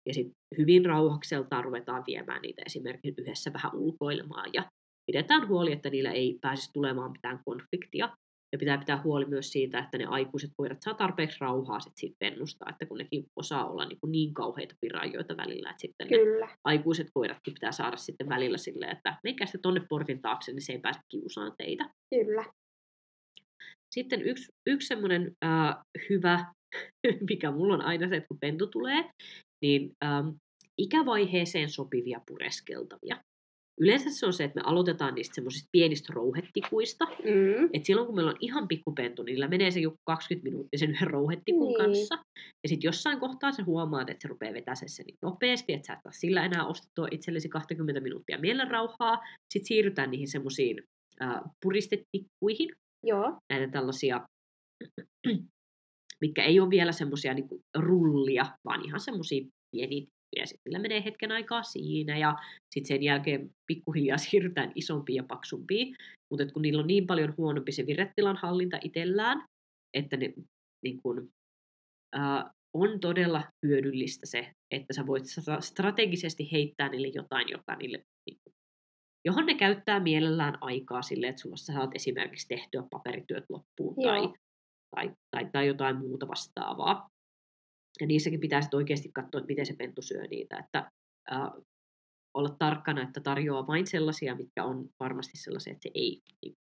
Ja 0.08 0.14
sitten 0.14 0.34
hyvin 0.58 0.86
rauhakseltaan 0.86 1.64
ruvetaan 1.64 2.04
viemään 2.06 2.42
niitä 2.42 2.62
esimerkiksi 2.66 3.22
yhdessä 3.22 3.52
vähän 3.52 3.74
ulkoilemaan 3.74 4.50
ja 4.52 4.64
pidetään 5.06 5.48
huoli, 5.48 5.72
että 5.72 5.90
niillä 5.90 6.10
ei 6.12 6.38
pääsisi 6.40 6.70
tulemaan 6.72 7.12
mitään 7.12 7.40
konfliktia. 7.44 8.16
Ja 8.52 8.58
pitää 8.58 8.78
pitää 8.78 9.02
huoli 9.04 9.24
myös 9.24 9.52
siitä, 9.52 9.78
että 9.78 9.98
ne 9.98 10.04
aikuiset 10.04 10.50
koirat 10.56 10.82
saa 10.82 10.94
tarpeeksi 10.94 11.36
rauhaa 11.40 11.80
sit 11.80 11.92
siitä 11.96 12.16
pennusta, 12.18 12.64
että 12.70 12.86
kun 12.86 12.98
nekin 12.98 13.24
osaa 13.36 13.70
olla 13.70 13.84
niin, 13.84 14.00
kuin 14.00 14.12
niin 14.12 14.34
kauheita 14.34 14.74
piranjoita 14.80 15.36
välillä, 15.36 15.70
että 15.70 15.80
sitten 15.80 16.08
ne 16.08 16.18
Kyllä. 16.18 16.48
aikuiset 16.64 17.06
koiratkin 17.14 17.54
pitää 17.54 17.72
saada 17.72 17.96
sitten 17.96 18.28
välillä 18.28 18.58
silleen, 18.58 18.96
että 18.96 19.16
menkää 19.24 19.46
sitten 19.46 19.62
tonne 19.62 19.80
portin 19.88 20.22
taakse, 20.22 20.52
niin 20.52 20.62
se 20.62 20.72
ei 20.72 20.78
pääse 20.78 21.00
kiusaan 21.08 21.52
teitä. 21.58 21.90
Kyllä. 22.14 22.44
Sitten 23.94 24.22
yksi, 24.22 24.52
yksi 24.66 24.88
semmoinen 24.88 25.32
äh, 25.44 25.76
hyvä, 26.10 26.44
mikä 27.30 27.50
mulla 27.50 27.74
on 27.74 27.82
aina 27.82 28.08
se, 28.08 28.16
että 28.16 28.28
kun 28.28 28.40
pentu 28.40 28.66
tulee, 28.66 29.10
niin 29.62 29.92
ähm, 30.04 30.28
ikävaiheeseen 30.78 31.70
sopivia 31.70 32.20
pureskeltavia. 32.26 33.16
Yleensä 33.80 34.10
se 34.10 34.26
on 34.26 34.32
se, 34.32 34.44
että 34.44 34.60
me 34.60 34.68
aloitetaan 34.70 35.14
niistä 35.14 35.34
semmoisista 35.34 35.68
pienistä 35.72 36.12
rouhetikuista. 36.12 37.04
Mm. 37.04 37.70
Et 37.72 37.84
silloin 37.84 38.06
kun 38.06 38.14
meillä 38.16 38.30
on 38.30 38.36
ihan 38.40 38.68
pikkupentu, 38.68 39.22
niin 39.22 39.32
niillä 39.32 39.48
menee 39.48 39.70
se 39.70 39.80
joku 39.80 39.96
20 40.06 40.50
minuuttia 40.50 40.78
sen 40.78 40.90
yhden 40.90 41.10
rouhettikun 41.10 41.68
Niin. 41.68 41.78
kanssa. 41.78 42.14
Ja 42.62 42.68
sitten 42.68 42.88
jossain 42.88 43.20
kohtaa 43.20 43.52
sä 43.52 43.64
huomaat, 43.64 44.10
että 44.10 44.22
se 44.22 44.28
rupeaa 44.28 44.54
vetämään 44.54 44.76
se 44.76 45.02
niin 45.02 45.16
nopeasti, 45.22 45.72
että 45.72 45.86
sä 45.86 45.92
et 45.92 45.98
saa 46.04 46.12
sillä 46.12 46.44
enää 46.44 46.66
ostettua 46.66 47.08
itsellesi 47.10 47.48
20 47.48 48.00
minuuttia 48.00 48.38
mielenrauhaa. 48.38 49.18
Sitten 49.52 49.66
siirrytään 49.66 50.10
niihin 50.10 50.28
semmoisiin 50.28 50.82
äh, 51.22 51.40
puristetikkuihin, 51.64 52.70
Joo. 53.06 53.36
näitä 53.52 53.68
tällaisia, 53.72 54.26
mitkä 56.22 56.44
ei 56.44 56.60
ole 56.60 56.70
vielä 56.70 56.92
semmoisia 56.92 57.34
niin 57.34 57.48
rullia, 57.78 58.46
vaan 58.64 58.84
ihan 58.84 59.00
semmoisia 59.00 59.44
pieniä 59.76 60.06
ja 60.36 60.46
sitten 60.46 60.62
sillä 60.64 60.78
menee 60.78 61.04
hetken 61.04 61.32
aikaa 61.32 61.62
siinä 61.62 62.18
ja 62.18 62.36
sitten 62.74 62.88
sen 62.88 63.02
jälkeen 63.02 63.50
pikkuhiljaa 63.66 64.18
siirrytään 64.30 64.72
isompiin 64.74 65.16
ja 65.16 65.24
paksumpiin. 65.24 65.96
Mutta 66.30 66.52
kun 66.52 66.62
niillä 66.62 66.80
on 66.80 66.86
niin 66.86 67.06
paljon 67.06 67.34
huonompi 67.36 67.72
se 67.72 67.86
viretilan 67.86 68.36
hallinta 68.36 68.78
itsellään, 68.82 69.44
että 69.94 70.16
ne 70.16 70.32
niin 70.84 71.02
kun, 71.02 71.28
ää, 72.12 72.50
on 72.74 73.00
todella 73.00 73.44
hyödyllistä 73.66 74.26
se, 74.26 74.52
että 74.70 74.94
sä 74.94 75.06
voit 75.06 75.24
stra- 75.24 75.60
strategisesti 75.60 76.52
heittää 76.52 76.88
niille 76.88 77.08
jotain, 77.08 77.48
joka 77.48 77.76
niille, 77.76 78.04
niin 78.26 78.38
kun, 78.44 78.52
johon 79.24 79.46
ne 79.46 79.54
käyttää 79.54 80.00
mielellään 80.00 80.58
aikaa 80.60 81.02
sille, 81.02 81.28
että 81.28 81.42
sulla 81.42 81.56
sä 81.56 81.72
saat 81.72 81.90
esimerkiksi 81.94 82.48
tehtyä 82.48 82.82
paperityöt 82.90 83.44
loppuun 83.48 83.94
tai, 84.02 84.20
tai, 84.94 85.10
tai, 85.30 85.50
tai 85.52 85.66
jotain 85.66 85.96
muuta 85.96 86.28
vastaavaa. 86.28 87.11
Ja 88.00 88.06
niissäkin 88.06 88.40
pitää 88.40 88.62
sitten 88.62 88.76
oikeasti 88.76 89.10
katsoa, 89.14 89.38
että 89.38 89.52
miten 89.52 89.66
se 89.66 89.74
pentu 89.78 90.02
syö 90.02 90.22
niitä. 90.22 90.56
Että 90.58 90.90
äh, 91.32 91.50
olla 92.34 92.56
tarkkana, 92.58 93.02
että 93.02 93.20
tarjoaa 93.20 93.66
vain 93.66 93.86
sellaisia, 93.86 94.34
mitkä 94.34 94.64
on 94.64 94.88
varmasti 95.00 95.38
sellaisia, 95.38 95.72
että 95.72 95.82
se 95.82 95.90
ei 95.94 96.20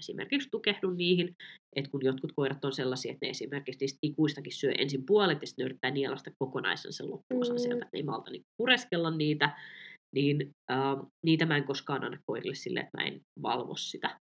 esimerkiksi 0.03 0.49
tukehdu 0.51 0.91
niihin. 0.91 1.37
Että 1.77 1.91
kun 1.91 2.05
jotkut 2.05 2.33
koirat 2.37 2.65
on 2.65 2.73
sellaisia, 2.73 3.13
että 3.13 3.27
ne 3.27 3.31
esimerkiksi 3.31 3.79
niistä 3.81 3.99
ikuistakin 4.03 4.53
syö 4.53 4.73
ensin 4.79 5.07
puolet 5.07 5.41
ja 5.41 5.47
sitten 5.47 5.65
yrittää 5.65 5.91
nielasta 5.91 6.31
kokonaisen 6.39 6.93
sen 6.93 7.11
loppuosan 7.11 7.57
mm. 7.57 7.59
sieltä, 7.59 7.85
että 7.85 7.91
ne 7.93 7.99
ei 7.99 8.03
malta 8.03 8.31
niin 8.31 8.45
pureskella 8.57 9.11
niitä, 9.11 9.57
niin 10.15 10.51
äh, 10.71 10.79
niitä 11.27 11.47
mä 11.47 11.57
en 11.57 11.65
koskaan 11.65 12.05
anna 12.05 12.19
koirille 12.27 12.55
silleen, 12.55 12.87
että 12.87 12.99
mä 12.99 13.07
en 13.09 13.21
valvo 13.43 13.77
sitä. 13.77 14.21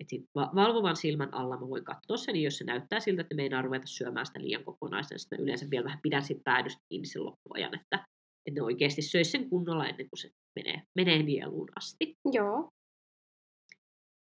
Et 0.00 0.08
sit 0.08 0.24
valvovan 0.34 0.96
silmän 0.96 1.34
alla 1.34 1.60
mä 1.60 1.68
voin 1.68 1.84
katsoa 1.84 2.16
sen, 2.16 2.32
niin 2.32 2.44
jos 2.44 2.58
se 2.58 2.64
näyttää 2.64 3.00
siltä, 3.00 3.22
että 3.22 3.34
me 3.34 3.42
ei 3.42 3.62
ruveta 3.62 3.86
syömään 3.86 4.26
sitä 4.26 4.40
liian 4.40 4.64
kokonaisen, 4.64 5.14
niin 5.14 5.20
sitten 5.20 5.40
yleensä 5.40 5.66
vielä 5.70 5.84
vähän 5.84 6.00
pidän 6.02 6.22
siitä 6.22 6.42
päädystä 6.44 6.80
kiinni 6.88 7.06
sen 7.06 7.24
loppuajan, 7.24 7.74
että, 7.74 8.04
että 8.46 8.60
ne 8.60 8.62
oikeasti 8.62 9.02
söisi 9.02 9.30
sen 9.30 9.50
kunnolla 9.50 9.86
ennen 9.86 10.10
kuin 10.10 10.18
se 10.18 10.30
menee, 10.56 10.82
menee 10.98 11.22
nieluun 11.22 11.68
asti. 11.76 12.14
Joo. 12.32 12.68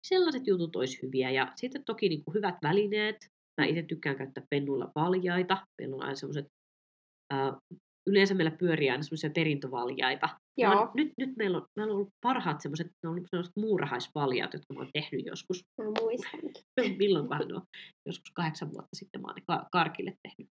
Sellaiset 0.06 0.46
jutut 0.46 0.76
olisi 0.76 1.02
hyviä. 1.02 1.30
Ja 1.30 1.52
sitten 1.56 1.84
toki 1.84 2.08
niin 2.08 2.24
kuin 2.24 2.34
hyvät 2.34 2.54
välineet. 2.62 3.16
Mä 3.60 3.66
itse 3.66 3.82
tykkään 3.82 4.16
käyttää 4.16 4.44
pennuilla 4.50 4.92
valjaita. 4.94 5.66
Meillä 5.80 5.96
on 5.96 6.02
aina 6.02 6.14
semmoiset, 6.14 6.46
äh, 7.34 7.52
yleensä 8.06 8.34
meillä 8.34 8.50
pyörii 8.50 8.90
aina 8.90 9.02
semmoisia 9.02 9.30
perintövaljaita. 9.30 10.28
Joo. 10.58 10.80
On, 10.80 10.90
nyt, 10.94 11.12
nyt 11.18 11.36
meillä 11.36 11.56
on, 11.56 11.66
meillä 11.76 11.90
on 11.90 11.96
ollut 11.96 12.12
parhaat 12.22 12.60
semmoiset, 12.60 12.86
ne 13.02 13.08
on 13.08 13.20
semmoiset 13.30 13.56
muurahaisvaljat, 13.56 14.52
jotka 14.52 14.74
mä 14.74 14.80
oon 14.80 14.90
tehnyt 14.92 15.26
joskus. 15.26 15.64
Mä 15.82 15.84
muistan. 16.00 16.40
Milloin 16.98 17.28
vähän 17.28 17.48
no, 17.48 17.62
joskus 18.06 18.30
kahdeksan 18.34 18.72
vuotta 18.72 18.96
sitten 18.96 19.20
mä 19.20 19.28
oon 19.28 19.66
karkille 19.72 20.14
tehnyt. 20.22 20.50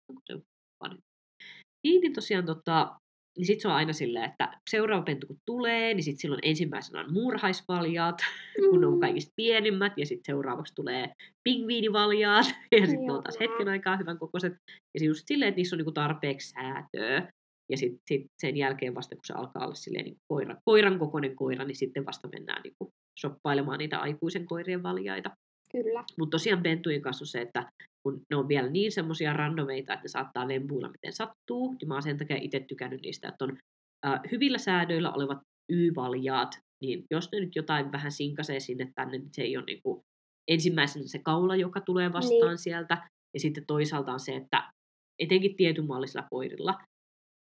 Niin, 1.83 2.01
niin 2.01 2.13
tosiaan 2.13 2.45
tota, 2.45 2.99
niin 3.37 3.45
sitten 3.45 3.61
se 3.61 3.67
on 3.67 3.73
aina 3.73 3.93
silleen, 3.93 4.25
että 4.25 4.59
seuraava 4.69 5.03
pentu 5.03 5.27
kun 5.27 5.37
tulee, 5.45 5.93
niin 5.93 6.03
sitten 6.03 6.21
silloin 6.21 6.41
ensimmäisenä 6.43 6.99
on 6.99 7.13
muurahaispaljaat, 7.13 8.21
mm. 8.57 8.65
kun 8.69 8.81
ne 8.81 8.87
on 8.87 8.99
kaikista 8.99 9.33
pienimmät, 9.35 9.93
ja 9.97 10.05
sitten 10.05 10.33
seuraavaksi 10.33 10.75
tulee 10.75 11.13
pingviinivaljaat, 11.43 12.45
ja 12.79 12.87
sitten 12.87 13.05
ne 13.07 13.13
on 13.13 13.23
taas 13.23 13.39
hetken 13.39 13.67
aikaa 13.67 13.97
hyvän 13.97 14.19
kokoiset. 14.19 14.53
Ja 14.99 15.05
just 15.05 15.23
silleen, 15.27 15.49
että 15.49 15.57
niissä 15.57 15.75
on 15.75 15.77
niinku 15.77 15.91
tarpeeksi 15.91 16.49
säätöä. 16.49 17.29
Ja 17.69 17.77
sitten 17.77 18.01
sit 18.07 18.25
sen 18.41 18.57
jälkeen 18.57 18.95
vasta, 18.95 19.15
kun 19.15 19.25
se 19.25 19.33
alkaa 19.33 19.63
olla 19.63 19.75
silleen 19.75 20.05
niin 20.05 20.17
koira, 20.27 20.55
koiran 20.65 20.99
kokoinen 20.99 21.35
koira, 21.35 21.65
niin 21.65 21.75
sitten 21.75 22.05
vasta 22.05 22.27
mennään 22.27 22.61
niin 22.63 22.73
kuin 22.77 22.91
shoppailemaan 23.21 23.79
niitä 23.79 23.99
aikuisen 23.99 24.45
koirien 24.45 24.83
valjaita. 24.83 25.31
Kyllä. 25.71 26.03
Mutta 26.17 26.35
tosiaan 26.35 26.63
pentujen 26.63 27.01
kanssa 27.01 27.23
on 27.23 27.27
se, 27.27 27.41
että 27.41 27.71
kun 28.03 28.21
ne 28.29 28.35
on 28.35 28.47
vielä 28.47 28.69
niin 28.69 28.91
semmoisia 28.91 29.33
randomeita, 29.33 29.93
että 29.93 30.03
ne 30.03 30.07
saattaa 30.07 30.47
lempuilla 30.47 30.89
miten 30.89 31.13
sattuu, 31.13 31.73
niin 31.73 31.87
mä 31.87 31.93
oon 31.93 32.03
sen 32.03 32.17
takia 32.17 32.37
itse 32.41 32.59
tykännyt 32.59 33.01
niistä, 33.01 33.27
että 33.27 33.45
on 33.45 33.57
äh, 34.05 34.19
hyvillä 34.31 34.57
säädöillä 34.57 35.11
olevat 35.11 35.37
Y-valjaat, 35.69 36.59
niin 36.81 37.03
jos 37.11 37.31
ne 37.31 37.39
nyt 37.39 37.55
jotain 37.55 37.91
vähän 37.91 38.11
sinkasee 38.11 38.59
sinne 38.59 38.91
tänne, 38.95 39.17
niin 39.17 39.29
se 39.33 39.41
ei 39.41 39.57
ole 39.57 39.65
niin 39.65 39.81
kuin 39.83 40.01
ensimmäisenä 40.47 41.07
se 41.07 41.19
kaula, 41.19 41.55
joka 41.55 41.81
tulee 41.81 42.13
vastaan 42.13 42.49
niin. 42.49 42.57
sieltä, 42.57 43.09
ja 43.33 43.39
sitten 43.39 43.65
toisaalta 43.65 44.13
on 44.13 44.19
se, 44.19 44.35
että 44.35 44.71
etenkin 45.19 45.55
tietynmallisilla 45.55 46.27
koirilla, 46.29 46.75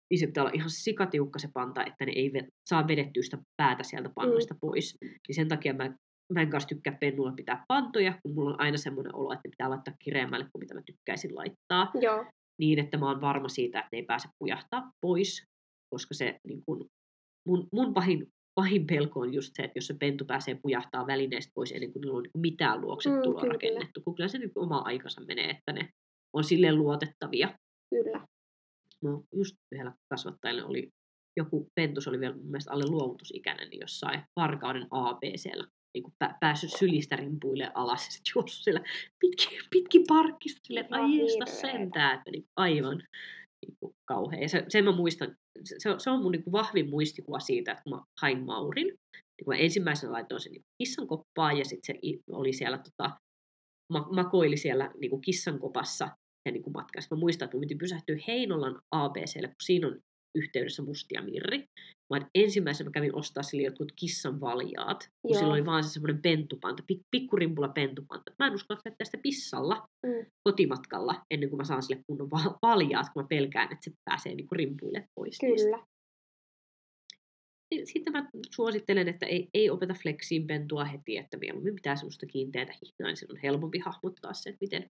niin 0.09 0.19
se 0.19 0.27
pitää 0.27 0.43
olla 0.43 0.51
ihan 0.55 0.69
sikatiukka 0.69 1.39
se 1.39 1.49
panta, 1.53 1.85
että 1.85 2.05
ne 2.05 2.11
ei 2.15 2.31
saa 2.69 2.87
vedettyä 2.87 3.23
sitä 3.23 3.37
päätä 3.57 3.83
sieltä 3.83 4.09
pannoista 4.15 4.53
mm. 4.53 4.59
pois. 4.59 4.97
Niin 5.01 5.35
sen 5.35 5.47
takia 5.47 5.73
mä 5.73 5.93
mä 6.33 6.41
en 6.41 6.49
kanssa 6.49 6.67
tykkää 6.67 6.97
pennulla 6.99 7.31
pitää 7.31 7.65
pantoja, 7.67 8.19
kun 8.23 8.35
mulla 8.35 8.49
on 8.49 8.61
aina 8.61 8.77
semmoinen 8.77 9.15
olo, 9.15 9.33
että 9.33 9.47
ne 9.47 9.49
pitää 9.49 9.69
laittaa 9.69 9.93
kireemmälle 10.03 10.45
kuin 10.51 10.59
mitä 10.59 10.73
mä 10.73 10.81
tykkäisin 10.85 11.35
laittaa. 11.35 11.91
Joo. 12.01 12.25
Niin, 12.59 12.79
että 12.79 12.97
mä 12.97 13.09
oon 13.09 13.21
varma 13.21 13.49
siitä, 13.49 13.79
että 13.79 13.89
ne 13.91 13.97
ei 13.97 14.05
pääse 14.05 14.27
pujahtaa 14.39 14.91
pois, 15.01 15.43
koska 15.93 16.13
se 16.13 16.39
niin 16.47 16.61
kun, 16.65 16.89
mun, 17.47 17.67
mun 17.71 17.93
pahin, 17.93 18.27
pahin 18.55 18.87
pelko 18.87 19.19
on 19.19 19.33
just 19.33 19.51
se, 19.53 19.63
että 19.63 19.77
jos 19.77 19.87
se 19.87 19.95
pentu 19.99 20.25
pääsee 20.25 20.59
pujahtaa 20.61 21.07
välineestä 21.07 21.51
pois 21.55 21.71
ennen 21.71 21.93
kuin 21.93 22.01
niillä 22.01 22.17
on 22.17 22.23
niin 22.23 22.41
mitään 22.41 22.81
luoksettua 22.81 23.41
mm, 23.41 23.47
rakennettu, 23.47 24.01
kun 24.01 24.15
kyllä 24.15 24.27
se 24.27 24.37
niin 24.37 24.51
oma 24.55 24.77
aikansa 24.77 25.21
menee, 25.21 25.49
että 25.49 25.73
ne 25.73 25.89
on 26.33 26.43
silleen 26.43 26.75
luotettavia. 26.75 27.57
Kyllä. 27.89 28.25
No, 29.03 29.23
just 29.35 29.55
yhdellä 29.71 29.93
kasvattajalla 30.09 30.65
oli 30.65 30.89
joku 31.37 31.67
pentus, 31.75 32.07
oli 32.07 32.19
vielä 32.19 32.35
mun 32.35 32.45
mielestä 32.45 32.71
alle 32.71 32.85
luovutusikäinen, 32.87 33.69
niin 33.69 33.81
jossain 33.81 34.21
varkauden 34.35 34.87
ABCllä 34.91 35.67
niin 35.93 36.03
kuin 36.03 36.13
pä- 36.23 36.37
päässyt 36.39 36.71
sylistä 36.79 37.15
rimpuille 37.15 37.71
alas 37.73 38.05
ja 38.05 38.11
sitten 38.11 38.31
juossut 38.35 38.63
siellä 38.63 38.81
pitkin, 39.19 39.59
pitkin 39.71 40.03
parkkista 40.07 40.59
sille, 40.63 40.79
että 40.79 40.95
ai 40.95 41.17
jeesta 41.17 41.45
sentään, 41.45 42.17
että 42.17 42.31
niin 42.31 42.45
aivan 42.55 42.97
niin 43.65 43.77
kuin 43.79 43.95
kauhea. 44.05 44.39
Ja 44.39 44.49
se, 44.49 44.65
sen 44.69 44.83
mä 44.83 44.91
muistan, 44.91 45.35
se, 45.63 45.95
se 45.97 46.09
on 46.09 46.21
mun 46.21 46.31
niin 46.31 46.43
kuin 46.43 46.51
vahvin 46.51 46.89
muistikuva 46.89 47.39
siitä, 47.39 47.71
että 47.71 47.83
kun 47.83 47.93
mä 47.93 48.03
hain 48.21 48.45
Maurin, 48.45 48.87
niin 48.87 49.45
kun 49.45 49.53
mä 49.53 49.59
ensimmäisenä 49.59 50.13
laitoin 50.13 50.41
sen 50.41 50.51
niin 50.51 50.65
kissan 50.77 51.07
koppaan 51.07 51.57
ja 51.57 51.65
sitten 51.65 51.95
se 51.95 52.19
oli 52.31 52.53
siellä, 52.53 52.77
tota, 52.77 53.11
ma- 53.93 54.09
makoili 54.15 54.57
siellä 54.57 54.91
niin 54.99 55.09
kuin 55.09 55.21
kissan 55.21 55.59
kopassa 55.59 56.09
ja 56.47 56.51
niin 56.51 56.63
kuin 56.63 56.73
matkassa. 56.73 57.15
Mä 57.15 57.19
muistan, 57.19 57.45
että 57.45 57.57
mä 57.57 57.61
piti 57.61 57.75
pysähtyä 57.75 58.17
Heinolan 58.27 58.81
ABClle, 58.91 59.47
kun 59.47 59.55
siinä 59.63 59.87
on 59.87 59.99
yhteydessä 60.37 60.83
mustia 60.83 61.21
mirri, 61.21 61.65
vaan 62.09 62.29
ensimmäisenä 62.35 62.87
mä 62.87 62.91
kävin 62.91 63.15
ostaa 63.15 63.43
sille 63.43 63.63
jotkut 63.63 63.91
kissan 63.95 64.41
valjaat, 64.41 65.09
kun 65.21 65.33
Joo. 65.33 65.39
sillä 65.39 65.53
oli 65.53 65.65
vaan 65.65 65.83
se 65.83 65.89
semmoinen 65.89 66.21
pentupanta, 66.21 66.83
pik, 66.87 67.01
pikkurimpulla 67.11 67.69
pentupanta. 67.69 68.31
Mä 68.39 68.47
en 68.47 68.53
uskalla 68.53 68.81
käyttää 68.83 69.05
sitä 69.05 69.17
pissalla 69.23 69.87
mm. 70.05 70.25
kotimatkalla 70.43 71.21
ennen 71.31 71.49
kuin 71.49 71.57
mä 71.57 71.63
saan 71.63 71.83
sille 71.83 72.01
kunnon 72.07 72.29
valjaat, 72.61 73.07
kun 73.13 73.23
mä 73.23 73.27
pelkään, 73.27 73.73
että 73.73 73.83
se 73.83 73.91
pääsee 74.05 74.35
niinku 74.35 74.55
rimpuille 74.55 75.07
pois. 75.15 75.37
Kyllä. 75.39 75.53
Niistä. 75.55 75.97
Sitten 77.83 78.13
mä 78.13 78.29
suosittelen, 78.55 79.07
että 79.07 79.25
ei, 79.25 79.47
ei 79.53 79.69
opeta 79.69 79.93
fleksiin 79.93 80.47
pentua 80.47 80.85
heti, 80.85 81.17
että 81.17 81.37
mieluummin 81.37 81.75
pitää 81.75 81.95
semmoista 81.95 82.25
kiinteätä 82.25 82.73
hihnaa, 82.73 83.11
niin 83.11 83.31
on 83.31 83.37
helpompi 83.43 83.79
hahmottaa 83.79 84.33
se, 84.33 84.49
että 84.49 84.57
miten 84.61 84.89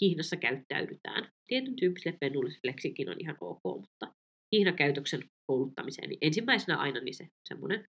hihnassa 0.00 0.36
käyttäydytään. 0.36 1.30
Tietyn 1.46 1.76
tyyppiselle 1.76 2.18
fleksikin 2.60 3.10
on 3.10 3.16
ihan 3.18 3.36
ok, 3.40 3.60
mutta 3.64 4.12
hihnakäytöksen 4.52 5.20
kouluttamiseen, 5.46 6.08
niin 6.08 6.18
ensimmäisenä 6.20 6.78
aina 6.78 7.00
niin 7.00 7.14
se 7.14 7.28
semmoinen 7.48 7.84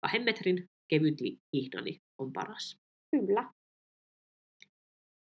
kahden 0.00 0.24
metrin 0.24 0.64
kevyt 0.88 1.18
hihnani 1.56 1.98
on 2.18 2.32
paras. 2.32 2.76
Kyllä. 3.10 3.50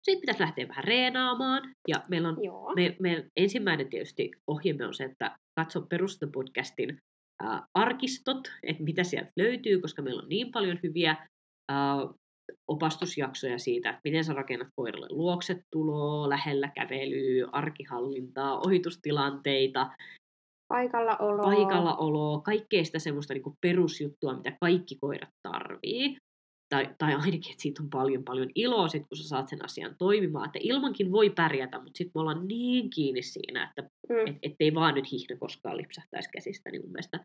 Sitten 0.05 0.21
pitäisi 0.21 0.41
lähteä 0.41 0.67
vähän 0.67 0.83
reenaamaan. 0.83 1.73
Ja 1.87 2.03
meillä 2.09 2.29
on, 2.29 2.37
me, 2.75 2.95
me, 2.99 3.29
ensimmäinen 3.37 3.89
tietysti 3.89 4.31
ohjeemme 4.47 4.85
on 4.85 4.93
se, 4.93 5.03
että 5.03 5.37
katso 5.59 5.81
perustapodcastin 5.81 6.97
arkistot, 7.73 8.51
että 8.63 8.83
mitä 8.83 9.03
sieltä 9.03 9.31
löytyy, 9.37 9.81
koska 9.81 10.01
meillä 10.01 10.21
on 10.21 10.29
niin 10.29 10.51
paljon 10.51 10.79
hyviä 10.83 11.27
ää, 11.69 11.95
opastusjaksoja 12.67 13.59
siitä, 13.59 13.89
että 13.89 14.01
miten 14.03 14.23
sä 14.23 14.33
rakennat 14.33 14.67
koiralle 14.75 15.07
luoksetuloa, 15.09 16.29
lähellä 16.29 16.71
kävelyä, 16.75 17.49
arkihallintaa, 17.51 18.59
ohitustilanteita, 18.59 19.89
Paikallaoloa. 20.73 21.43
Paikallaoloa, 21.43 22.41
kaikkea 22.41 22.83
sitä 22.83 22.99
semmoista 22.99 23.33
niin 23.33 23.57
perusjuttua, 23.61 24.33
mitä 24.33 24.57
kaikki 24.61 24.97
koirat 25.01 25.29
tarvii. 25.47 26.17
Tai, 26.69 26.89
tai 26.97 27.13
ainakin, 27.13 27.51
että 27.51 27.61
siitä 27.61 27.83
on 27.83 27.89
paljon 27.89 28.23
paljon 28.23 28.49
iloa, 28.55 28.87
sit, 28.87 29.03
kun 29.09 29.17
sä 29.17 29.27
saat 29.27 29.49
sen 29.49 29.65
asian 29.65 29.95
toimimaan. 29.97 30.45
Että 30.45 30.59
ilmankin 30.61 31.11
voi 31.11 31.29
pärjätä, 31.29 31.77
mutta 31.79 31.97
sitten 31.97 32.11
me 32.15 32.21
ollaan 32.21 32.47
niin 32.47 32.89
kiinni 32.89 33.21
siinä, 33.21 33.69
että 33.69 33.81
mm. 34.09 34.27
et, 34.27 34.35
ettei 34.41 34.75
vaan 34.75 34.95
nyt 34.95 35.11
hihna 35.11 35.37
koskaan 35.39 35.77
lipsähtäisi 35.77 36.29
käsistä. 36.29 36.71
Niin 36.71 36.81
mun 36.81 36.91
mielestä 36.91 37.19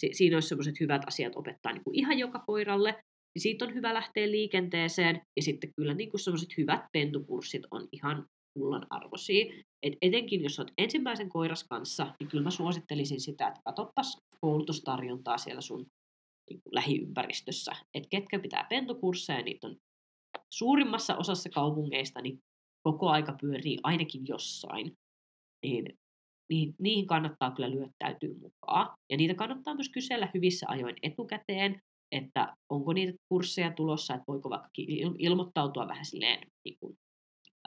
si, 0.00 0.10
siinä 0.12 0.36
olisi 0.36 0.48
semmoiset 0.48 0.80
hyvät 0.80 1.02
asiat 1.06 1.36
opettaa 1.36 1.72
niin 1.72 1.84
kuin 1.84 1.98
ihan 1.98 2.18
joka 2.18 2.38
koiralle. 2.46 3.00
Niin 3.34 3.42
siitä 3.42 3.64
on 3.64 3.74
hyvä 3.74 3.94
lähteä 3.94 4.30
liikenteeseen. 4.30 5.22
Ja 5.36 5.42
sitten 5.42 5.72
kyllä 5.76 5.94
niin 5.94 6.10
semmoiset 6.16 6.56
hyvät 6.56 6.84
pentukurssit 6.92 7.62
on 7.70 7.88
ihan 7.92 8.26
kullan 8.54 8.86
arvoisia. 8.90 9.54
Et 9.82 9.92
etenkin 10.02 10.42
jos 10.42 10.58
olet 10.58 10.72
ensimmäisen 10.78 11.28
koiras 11.28 11.64
kanssa, 11.64 12.14
niin 12.20 12.28
kyllä 12.28 12.44
mä 12.44 12.50
suosittelisin 12.50 13.20
sitä, 13.20 13.48
että 13.48 13.60
katsopas 13.64 14.18
koulutustarjontaa 14.40 15.38
siellä 15.38 15.60
sun 15.60 15.86
niin 16.50 16.60
kuin 16.62 16.74
lähiympäristössä. 16.74 17.72
Että 17.94 18.08
ketkä 18.10 18.38
pitää 18.38 18.66
pentukursseja, 18.70 19.42
niitä 19.42 19.66
on 19.66 19.76
suurimmassa 20.52 21.16
osassa 21.16 21.50
kaupungeista, 21.50 22.20
niin 22.20 22.38
koko 22.82 23.08
aika 23.08 23.36
pyörii 23.40 23.78
ainakin 23.82 24.22
jossain. 24.28 24.92
Niin, 25.66 25.98
niin 26.50 26.74
niihin 26.78 27.06
kannattaa 27.06 27.50
kyllä 27.50 27.70
lyöttäytyä 27.70 28.34
mukaan. 28.40 28.96
Ja 29.10 29.16
niitä 29.16 29.34
kannattaa 29.34 29.74
myös 29.74 29.88
kysellä 29.88 30.28
hyvissä 30.34 30.66
ajoin 30.68 30.96
etukäteen, 31.02 31.80
että 32.12 32.56
onko 32.72 32.92
niitä 32.92 33.12
kursseja 33.28 33.72
tulossa, 33.72 34.14
että 34.14 34.24
voiko 34.28 34.50
vaikka 34.50 34.68
ilmoittautua 35.18 35.88
vähän 35.88 36.04
silleen 36.04 36.46
niin 36.64 36.76
kuin 36.80 36.96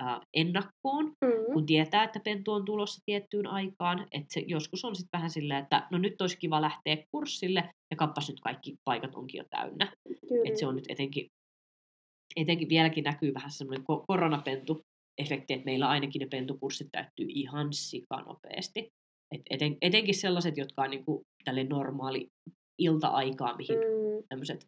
äh, 0.01 0.19
ennakkoon, 0.33 1.05
mm. 1.05 1.53
kun 1.53 1.65
tietää, 1.65 2.03
että 2.03 2.19
pentu 2.23 2.51
on 2.51 2.65
tulossa 2.65 3.01
tiettyyn 3.05 3.47
aikaan. 3.47 4.07
Että 4.11 4.33
se 4.33 4.39
joskus 4.47 4.85
on 4.85 4.95
sitten 4.95 5.17
vähän 5.17 5.29
silleen, 5.29 5.63
että 5.63 5.87
no 5.91 5.97
nyt 5.97 6.21
olisi 6.21 6.37
kiva 6.37 6.61
lähteä 6.61 6.97
kurssille, 7.11 7.69
ja 7.91 7.97
kappas 7.97 8.29
nyt 8.29 8.39
kaikki 8.39 8.75
paikat 8.85 9.15
onkin 9.15 9.37
jo 9.37 9.43
täynnä. 9.49 9.93
Että 10.45 10.59
se 10.59 10.67
on 10.67 10.75
nyt 10.75 10.85
etenkin, 10.89 11.27
etenkin 12.35 12.69
vieläkin 12.69 13.03
näkyy 13.03 13.33
vähän 13.33 13.51
semmoinen 13.51 13.85
koronapentu 14.07 14.81
efekti, 15.17 15.53
että 15.53 15.65
meillä 15.65 15.89
ainakin 15.89 16.19
ne 16.19 16.27
pentukurssit 16.27 16.87
täyttyy 16.91 17.25
ihan 17.29 17.73
sikanopeasti. 17.73 18.89
Et 19.31 19.41
eten, 19.49 19.77
etenkin 19.81 20.15
sellaiset, 20.15 20.57
jotka 20.57 20.81
on 20.81 20.89
niinku 20.89 21.21
tälle 21.43 21.63
normaali 21.63 22.27
ilta-aikaa, 22.77 23.57
mihin 23.57 23.77
Mm, 23.77 24.23
tämmöiset 24.29 24.67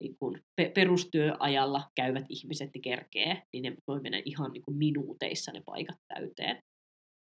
niin 0.00 0.16
pe- 0.56 0.72
perustyöajalla 0.74 1.82
käyvät 1.94 2.24
ihmiset 2.28 2.70
niin 2.74 2.82
kerkee, 2.82 3.42
niin 3.52 3.62
ne 3.62 3.76
voi 3.88 4.00
mennä 4.00 4.22
ihan 4.24 4.52
niin 4.52 4.62
kuin 4.62 4.76
minuuteissa 4.76 5.52
ne 5.52 5.62
paikat 5.66 5.96
täyteen. 6.14 6.58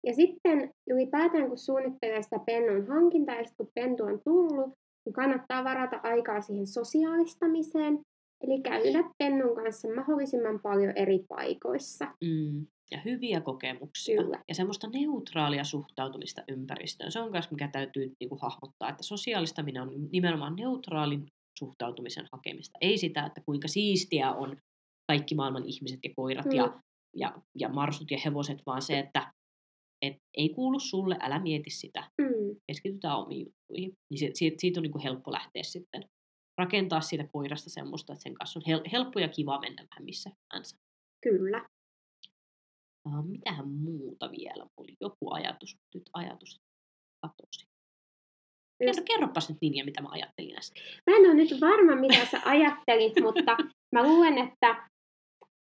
Ja 0.07 0.15
sitten 0.15 0.71
ylipäätään, 0.91 1.49
kun 1.49 1.59
suunnittelee 1.59 2.23
sitä 2.23 2.39
pennun 2.47 2.87
hankintaa 2.89 3.35
ja 3.35 3.45
kun 3.57 3.71
pentu 3.75 4.05
on 4.05 4.21
tullut, 4.25 4.71
niin 5.07 5.13
kannattaa 5.13 5.65
varata 5.65 6.01
aikaa 6.03 6.41
siihen 6.41 6.67
sosiaalistamiseen. 6.67 7.99
Eli 8.45 8.61
käydä 8.63 9.11
pennun 9.19 9.57
kanssa 9.57 9.89
mahdollisimman 9.95 10.61
paljon 10.63 10.93
eri 10.97 11.25
paikoissa. 11.29 12.05
Mm. 12.05 12.67
Ja 12.93 13.01
hyviä 13.05 13.41
kokemuksia. 13.41 14.23
Kyllä. 14.23 14.43
Ja 14.49 14.55
semmoista 14.55 14.89
neutraalia 14.89 15.65
suhtautumista 15.65 16.43
ympäristöön. 16.49 17.13
Se 17.13 17.21
on 17.21 17.31
myös, 17.31 17.51
mikä 17.51 17.69
täytyy 17.69 18.13
niin 18.21 18.29
kuin, 18.29 18.41
hahmottaa, 18.41 18.89
että 18.89 19.03
sosiaalistaminen 19.03 19.83
on 19.83 20.09
nimenomaan 20.13 20.57
neutraalin 20.57 21.27
suhtautumisen 21.59 22.29
hakemista. 22.33 22.79
Ei 22.81 22.99
sitä, 22.99 23.27
että 23.27 23.41
kuinka 23.47 23.69
siistiä 23.69 24.33
on 24.33 24.57
kaikki 25.07 25.35
maailman 25.35 25.65
ihmiset 25.65 26.01
ja 26.05 26.11
koirat 26.17 26.47
Mm. 26.47 26.53
ja, 26.53 26.81
ja, 27.17 27.35
ja 27.59 27.69
marsut 27.69 28.11
ja 28.11 28.19
hevoset, 28.25 28.59
vaan 28.67 28.83
se, 28.83 28.99
että 28.99 29.33
et 30.03 30.17
ei 30.37 30.49
kuulu 30.49 30.81
sulle, 30.81 31.17
älä 31.21 31.39
mieti 31.39 31.71
sitä. 31.71 32.11
Mm, 32.21 32.57
keskitytään 32.67 33.19
omiin 33.19 33.47
juttuihin. 33.47 33.93
Niin 34.11 34.19
se, 34.19 34.31
siitä, 34.35 34.57
siitä 34.61 34.81
on 34.81 34.83
niin 34.83 34.93
kuin 34.93 35.03
helppo 35.03 35.33
lähteä 35.33 35.63
sitten 35.63 36.05
rakentaa 36.59 37.01
siitä 37.01 37.29
koirasta 37.33 37.71
semmoista, 37.71 38.13
että 38.13 38.23
sen 38.23 38.35
kanssa 38.35 38.59
on 38.59 38.63
hel, 38.67 38.81
helppo 38.93 39.21
ja 39.21 39.29
kiva 39.29 39.61
mennä 39.61 39.83
vähän 39.91 40.05
missä 40.05 40.31
hyvänsä. 40.31 40.77
kyllä. 41.23 41.67
Uh, 43.09 43.25
mitähän 43.25 43.69
muuta 43.69 44.31
vielä? 44.31 44.67
Oli 44.77 44.97
joku 45.01 45.33
ajatus, 45.33 45.77
nyt 45.95 46.03
ajatus 46.15 46.61
katosi. 47.23 47.67
Kerro, 48.79 49.03
kerropas 49.05 49.49
nyt 49.49 49.59
Ninja, 49.61 49.85
mitä 49.85 50.03
mä 50.03 50.09
ajattelin 50.13 50.59
äsken. 50.59 50.83
Mä 51.11 51.17
en 51.17 51.27
ole 51.27 51.35
nyt 51.35 51.61
varma, 51.61 51.97
mitä 51.97 52.27
sä 52.27 52.41
ajattelit, 52.45 53.13
mutta 53.23 53.57
mä 53.93 54.03
luulen, 54.03 54.39
että 54.39 54.89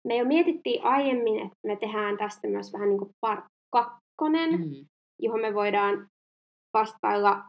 me 0.09 0.16
jo 0.16 0.24
mietittiin 0.24 0.85
aiemmin, 0.85 1.39
että 1.39 1.59
me 1.66 1.76
tehdään 1.76 2.18
tästä 2.18 2.49
myös 2.49 2.72
vähän 2.72 2.89
niin 2.89 2.99
kuin 2.99 3.11
part 3.20 3.45
kakkonen, 3.72 4.51
Mm. 4.51 4.87
johon 5.22 5.41
me 5.41 5.55
voidaan 5.55 6.09
vastailla 6.74 7.45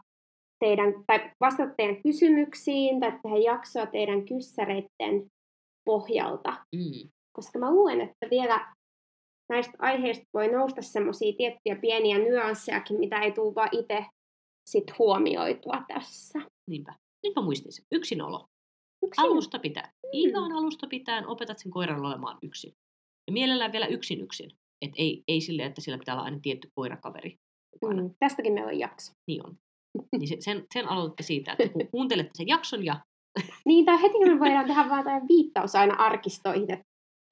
teidän, 0.64 0.94
tai 1.06 1.30
vastata 1.40 1.74
teidän 1.76 2.02
kysymyksiin 2.02 3.00
tai 3.00 3.12
tehdä 3.22 3.36
jaksoa 3.36 3.86
teidän 3.86 4.24
kyssäreiden 4.24 5.26
pohjalta. 5.84 6.50
Mm. 6.76 7.10
Koska 7.36 7.58
mä 7.58 7.70
luulen, 7.72 8.00
että 8.00 8.30
vielä 8.30 8.74
näistä 9.52 9.72
aiheista 9.78 10.24
voi 10.34 10.48
nousta 10.48 10.82
semmoisia 10.82 11.32
tiettyjä 11.36 11.76
pieniä 11.76 12.18
nyanssejakin, 12.18 12.98
mitä 12.98 13.20
ei 13.20 13.32
tule 13.32 13.54
vaan 13.54 13.68
itse 13.72 14.06
sit 14.70 14.98
huomioitua 14.98 15.84
tässä. 15.88 16.38
Niinpä. 16.70 16.94
Nyt 17.22 17.36
mä 17.36 17.42
muistin 17.42 17.72
sen. 17.72 17.84
Yksinolo. 17.92 18.46
Yksin. 19.06 19.24
Alusta 19.24 19.58
pitää. 19.58 19.92
Ihan 20.12 20.52
alusta 20.52 20.86
pitää 20.86 21.22
opetat 21.26 21.58
sen 21.58 21.72
koiran 21.72 22.00
olemaan 22.00 22.38
yksin. 22.42 22.72
Ja 23.26 23.32
mielellään 23.32 23.72
vielä 23.72 23.86
yksin 23.86 24.20
yksin. 24.20 24.50
Et 24.82 24.90
ei, 24.96 25.22
ei 25.28 25.40
silleen, 25.40 25.68
että 25.68 25.80
sillä 25.80 25.98
pitää 25.98 26.14
olla 26.14 26.24
aina 26.24 26.38
tietty 26.42 26.68
koirakaveri. 26.74 27.36
mukana. 27.82 28.02
Mm, 28.02 28.10
tästäkin 28.18 28.52
meillä 28.52 28.68
on 28.68 28.78
jakso. 28.78 29.12
Niin 29.26 29.46
on. 29.46 29.56
Niin 30.18 30.28
se, 30.28 30.36
sen, 30.40 30.66
sen 30.74 30.88
aloitatte 30.88 31.22
siitä, 31.22 31.52
että 31.52 31.68
kun 31.68 31.88
kuuntelette 31.94 32.30
sen 32.34 32.48
jakson 32.48 32.84
ja 32.84 33.00
Niin, 33.66 33.84
tai 33.84 34.02
heti 34.02 34.18
me 34.18 34.40
voidaan 34.40 34.66
tehdä 34.66 34.88
vaan 34.88 35.04
tämä 35.04 35.20
viittaus 35.28 35.74
aina 35.74 35.94
arkistoihin, 35.94 36.72
että 36.72 36.84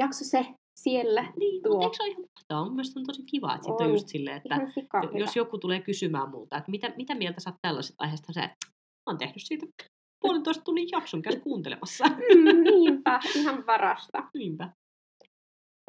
jakso 0.02 0.24
se 0.24 0.46
siellä. 0.76 1.32
Niin, 1.36 1.62
Tuo. 1.62 1.72
mutta 1.72 1.84
eikö 1.84 1.96
se 1.96 2.02
ole 2.02 2.10
ihan 2.10 2.24
mahtavaa? 2.36 2.64
Mun 2.64 2.74
mielestä 2.74 3.00
on 3.00 3.06
tosi 3.06 3.22
kiva, 3.22 3.54
että 3.54 3.64
sitten 3.64 3.86
on 3.86 3.92
just 3.92 4.08
silleen, 4.08 4.36
että 4.36 5.18
jos 5.18 5.36
joku 5.36 5.58
tulee 5.58 5.80
kysymään 5.80 6.30
multa, 6.30 6.56
että 6.56 6.70
mitä, 6.70 6.92
mitä 6.96 7.14
mieltä 7.14 7.40
sä 7.40 7.50
oot 7.50 7.58
tällaisesta 7.62 8.04
aiheesta, 8.04 8.32
sä, 8.32 8.44
että 8.44 8.66
mä 8.66 9.02
oon 9.06 9.18
tehnyt 9.18 9.42
siitä 9.42 9.66
puolentoista 10.20 10.64
tunnin 10.64 10.88
jakson, 10.92 11.22
käy 11.22 11.40
kuuntelemassa. 11.40 12.04
Mm, 12.04 12.64
niinpä, 12.70 13.20
ihan 13.36 13.64
parasta. 13.64 14.30
Niinpä. 14.34 14.72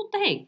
Mutta 0.01 0.17
hei, 0.17 0.47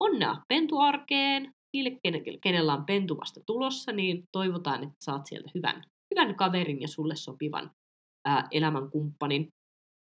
onnea 0.00 0.36
pentuarkeen. 0.48 1.52
Niille, 1.76 1.90
ken- 1.90 2.38
kenellä 2.42 2.74
on 2.74 2.84
pentu 2.84 3.16
vasta 3.16 3.40
tulossa, 3.46 3.92
niin 3.92 4.24
toivotaan, 4.32 4.82
että 4.82 4.94
saat 5.00 5.26
sieltä 5.26 5.50
hyvän, 5.54 5.82
hyvän 6.14 6.34
kaverin 6.34 6.80
ja 6.80 6.88
sulle 6.88 7.16
sopivan 7.16 7.70
ää, 8.24 8.48
elämänkumppanin. 8.50 9.48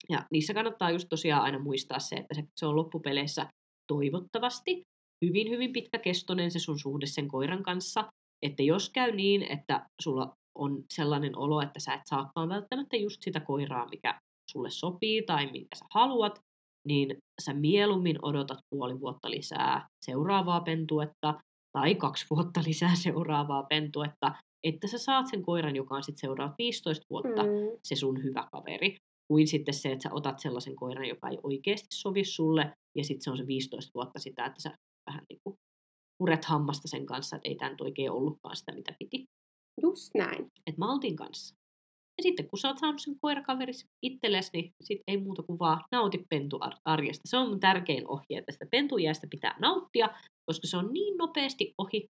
Ja 0.09 0.27
niissä 0.33 0.55
kannattaa 0.55 0.91
just 0.91 1.09
tosiaan 1.11 1.43
aina 1.43 1.59
muistaa 1.59 1.99
se, 1.99 2.17
että 2.17 2.35
se, 2.35 2.43
se 2.57 2.67
on 2.67 2.77
loppupeleissä 2.77 3.47
toivottavasti 3.89 4.83
hyvin, 5.25 5.51
hyvin 5.51 5.73
pitkäkestoinen 5.73 6.51
se 6.51 6.59
sun 6.59 6.79
suhde 6.79 7.07
sen 7.07 7.29
koiran 7.29 7.63
kanssa. 7.63 8.05
Että 8.43 8.63
jos 8.63 8.91
käy 8.91 9.13
niin, 9.13 9.43
että 9.43 9.87
sulla 10.03 10.33
on 10.59 10.85
sellainen 10.95 11.39
olo, 11.39 11.61
että 11.61 11.81
sä 11.81 11.95
et 11.95 12.01
saakaan 12.05 12.49
välttämättä 12.49 12.97
just 12.97 13.23
sitä 13.23 13.41
koiraa, 13.41 13.89
mikä 13.89 14.21
sulle 14.51 14.71
sopii 14.71 15.23
tai 15.23 15.47
minkä 15.53 15.77
sä 15.77 15.85
haluat, 15.95 16.41
niin 16.89 17.17
sä 17.45 17.55
mieluummin 17.55 18.19
odotat 18.23 18.59
puoli 18.71 19.01
vuotta 19.01 19.31
lisää 19.31 19.87
seuraavaa 20.07 20.61
pentuetta 20.61 21.35
tai 21.73 21.95
kaksi 21.95 22.27
vuotta 22.31 22.61
lisää 22.67 22.95
seuraavaa 23.07 23.63
pentuetta, 23.63 24.35
että 24.67 24.87
sä 24.87 24.99
saat 24.99 25.27
sen 25.27 25.43
koiran, 25.43 25.77
joka 25.77 25.95
on 25.95 26.03
sitten 26.03 26.21
seuraavat 26.21 26.55
15 26.59 27.07
vuotta 27.11 27.43
Mm, 27.43 27.79
se 27.85 27.97
sun 27.97 28.23
hyvä 28.23 28.49
kaveri, 28.53 28.97
kuin 29.29 29.49
sitten 29.49 29.75
se, 29.75 29.93
että 29.93 30.03
sä 30.03 30.15
otat 30.15 30.39
sellaisen 30.39 30.77
koiran, 30.77 31.09
joka 31.09 31.29
ei 31.29 31.39
oikeasti 31.43 31.89
sovi 31.91 32.25
sulle, 32.25 32.73
ja 32.95 33.05
sitten 33.05 33.23
se 33.23 33.31
on 33.31 33.37
se 33.37 33.47
15 33.47 33.91
vuotta 33.95 34.19
sitä, 34.19 34.47
että 34.47 34.63
sä 34.63 34.79
vähän 35.11 35.25
niin 35.29 35.41
kuin 35.45 35.57
puret 36.19 36.45
hammasta 36.45 36.89
sen 36.89 37.07
kanssa, 37.07 37.37
että 37.37 37.49
ei 37.49 37.55
tämä 37.55 37.71
nyt 37.71 37.81
oikein 37.81 38.11
ollutkaan 38.11 38.57
sitä, 38.57 38.73
mitä 38.73 38.95
piti. 38.99 39.27
just 39.83 40.15
näin. 40.15 40.43
Että 40.67 40.79
maltin 40.79 41.17
kanssa. 41.17 41.55
Ja 42.19 42.23
sitten 42.23 42.49
kun 42.49 42.59
sä 42.59 42.69
oot 42.69 42.79
saanut 42.79 43.01
sen 43.01 43.17
koirakaverisi 43.21 43.87
itsellesi, 44.03 44.51
niin 44.53 44.73
sit 44.85 45.01
ei 45.07 45.17
muuta 45.17 45.43
kuin 45.43 45.59
vaan 45.59 45.85
nauti 45.93 46.27
pentuarjesta. 46.31 47.23
Se 47.29 47.37
on 47.37 47.49
mun 47.49 47.61
tärkein 47.61 48.09
ohje, 48.09 48.39
että 48.39 48.53
sitä 48.53 48.67
pentuiästä 48.71 49.27
pitää 49.31 49.57
nauttia, 49.61 50.09
koska 50.47 50.67
se 50.67 50.77
on 50.77 50.93
niin 50.93 51.17
nopeasti 51.17 51.75
ohi. 51.79 52.09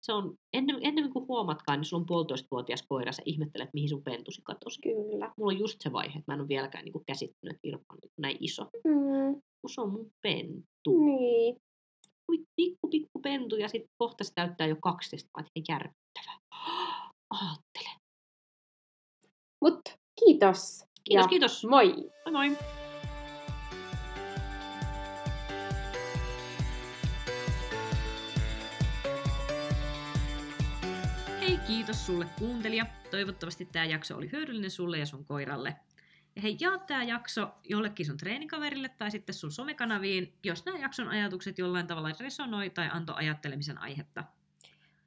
Se 0.00 0.12
on, 0.12 0.34
ennen, 0.52 0.78
ennen 0.82 1.12
kuin 1.12 1.28
huomatkaan, 1.28 1.78
niin 1.78 1.84
sulla 1.84 2.00
on 2.00 2.06
puolitoistavuotias 2.06 2.84
koira, 2.88 3.12
sä 3.12 3.22
ihmettelet, 3.24 3.70
mihin 3.72 3.88
sun 3.88 4.02
pentusi 4.04 4.42
katosi. 4.44 4.80
Kyllä. 4.82 5.32
Mulla 5.36 5.52
on 5.52 5.58
just 5.58 5.76
se 5.80 5.92
vaihe, 5.92 6.18
että 6.18 6.32
mä 6.32 6.34
en 6.34 6.40
ole 6.40 6.48
vieläkään 6.48 6.84
niin 6.84 7.04
käsittänyt, 7.06 7.54
että 7.56 7.68
Irma 7.68 7.84
on 7.92 7.98
niin 8.02 8.12
näin 8.18 8.36
iso. 8.40 8.62
Mm, 8.84 9.40
Kun 9.60 9.70
se 9.70 9.80
on 9.80 9.92
mun 9.92 10.10
pentu. 10.22 11.04
niin. 11.04 11.56
Ui, 12.30 12.44
Pikku, 12.56 12.88
pikku 12.90 13.20
pentu 13.22 13.56
ja 13.56 13.68
sitten 13.68 13.90
kohta 13.98 14.24
se 14.24 14.32
täyttää 14.34 14.66
jo 14.66 14.76
12. 14.82 15.28
Mä 15.36 15.44
järkyttävää. 15.68 16.38
Aattele. 17.30 17.88
Mut 19.60 19.80
kiitos. 20.24 20.84
Kiitos, 21.04 21.24
ja 21.24 21.28
kiitos. 21.28 21.64
Moi. 21.64 22.10
Moi 22.24 22.32
moi. 22.32 22.56
Kiitos 31.68 32.06
sulle 32.06 32.26
kuuntelija. 32.38 32.86
Toivottavasti 33.10 33.64
tämä 33.64 33.84
jakso 33.84 34.16
oli 34.16 34.32
hyödyllinen 34.32 34.70
sulle 34.70 34.98
ja 34.98 35.06
sun 35.06 35.24
koiralle. 35.24 35.76
Ja 36.36 36.42
hei, 36.42 36.56
jaa 36.60 36.78
tämä 36.78 37.02
jakso 37.02 37.54
jollekin 37.64 38.06
sun 38.06 38.16
treenikaverille 38.16 38.88
tai 38.88 39.10
sitten 39.10 39.34
sun 39.34 39.52
somekanaviin, 39.52 40.34
jos 40.44 40.64
nämä 40.64 40.78
jakson 40.78 41.08
ajatukset 41.08 41.58
jollain 41.58 41.86
tavalla 41.86 42.10
resonoi 42.20 42.70
tai 42.70 42.88
antoi 42.92 43.14
ajattelemisen 43.18 43.78
aihetta. 43.78 44.24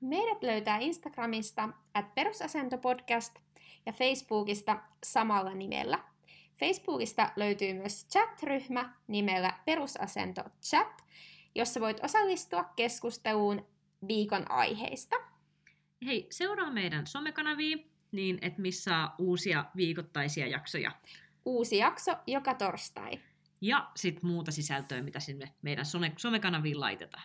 Meidät 0.01 0.43
löytää 0.43 0.77
Instagramista 0.77 1.69
at 1.93 2.15
perusasentopodcast 2.15 3.35
ja 3.85 3.93
Facebookista 3.93 4.81
samalla 5.03 5.53
nimellä. 5.53 5.99
Facebookista 6.59 7.31
löytyy 7.35 7.73
myös 7.73 8.07
chat-ryhmä 8.07 8.93
nimellä 9.07 9.53
Perusasento 9.65 10.43
Chat, 10.61 11.03
jossa 11.55 11.79
voit 11.79 12.03
osallistua 12.03 12.63
keskusteluun 12.75 13.65
viikon 14.07 14.51
aiheista. 14.51 15.30
Hei, 16.05 16.27
seuraa 16.31 16.71
meidän 16.71 17.07
somekanavia, 17.07 17.77
niin 18.11 18.39
et 18.41 18.57
missaa 18.57 19.15
uusia 19.17 19.65
viikoittaisia 19.75 20.47
jaksoja. 20.47 20.91
Uusi 21.45 21.77
jakso 21.77 22.11
joka 22.27 22.53
torstai. 22.53 23.19
Ja 23.61 23.91
sitten 23.95 24.25
muuta 24.29 24.51
sisältöä, 24.51 25.01
mitä 25.01 25.19
sinne 25.19 25.53
meidän 25.61 25.85
some- 25.85 26.13
somekanaviin 26.17 26.79
laitetaan. 26.79 27.23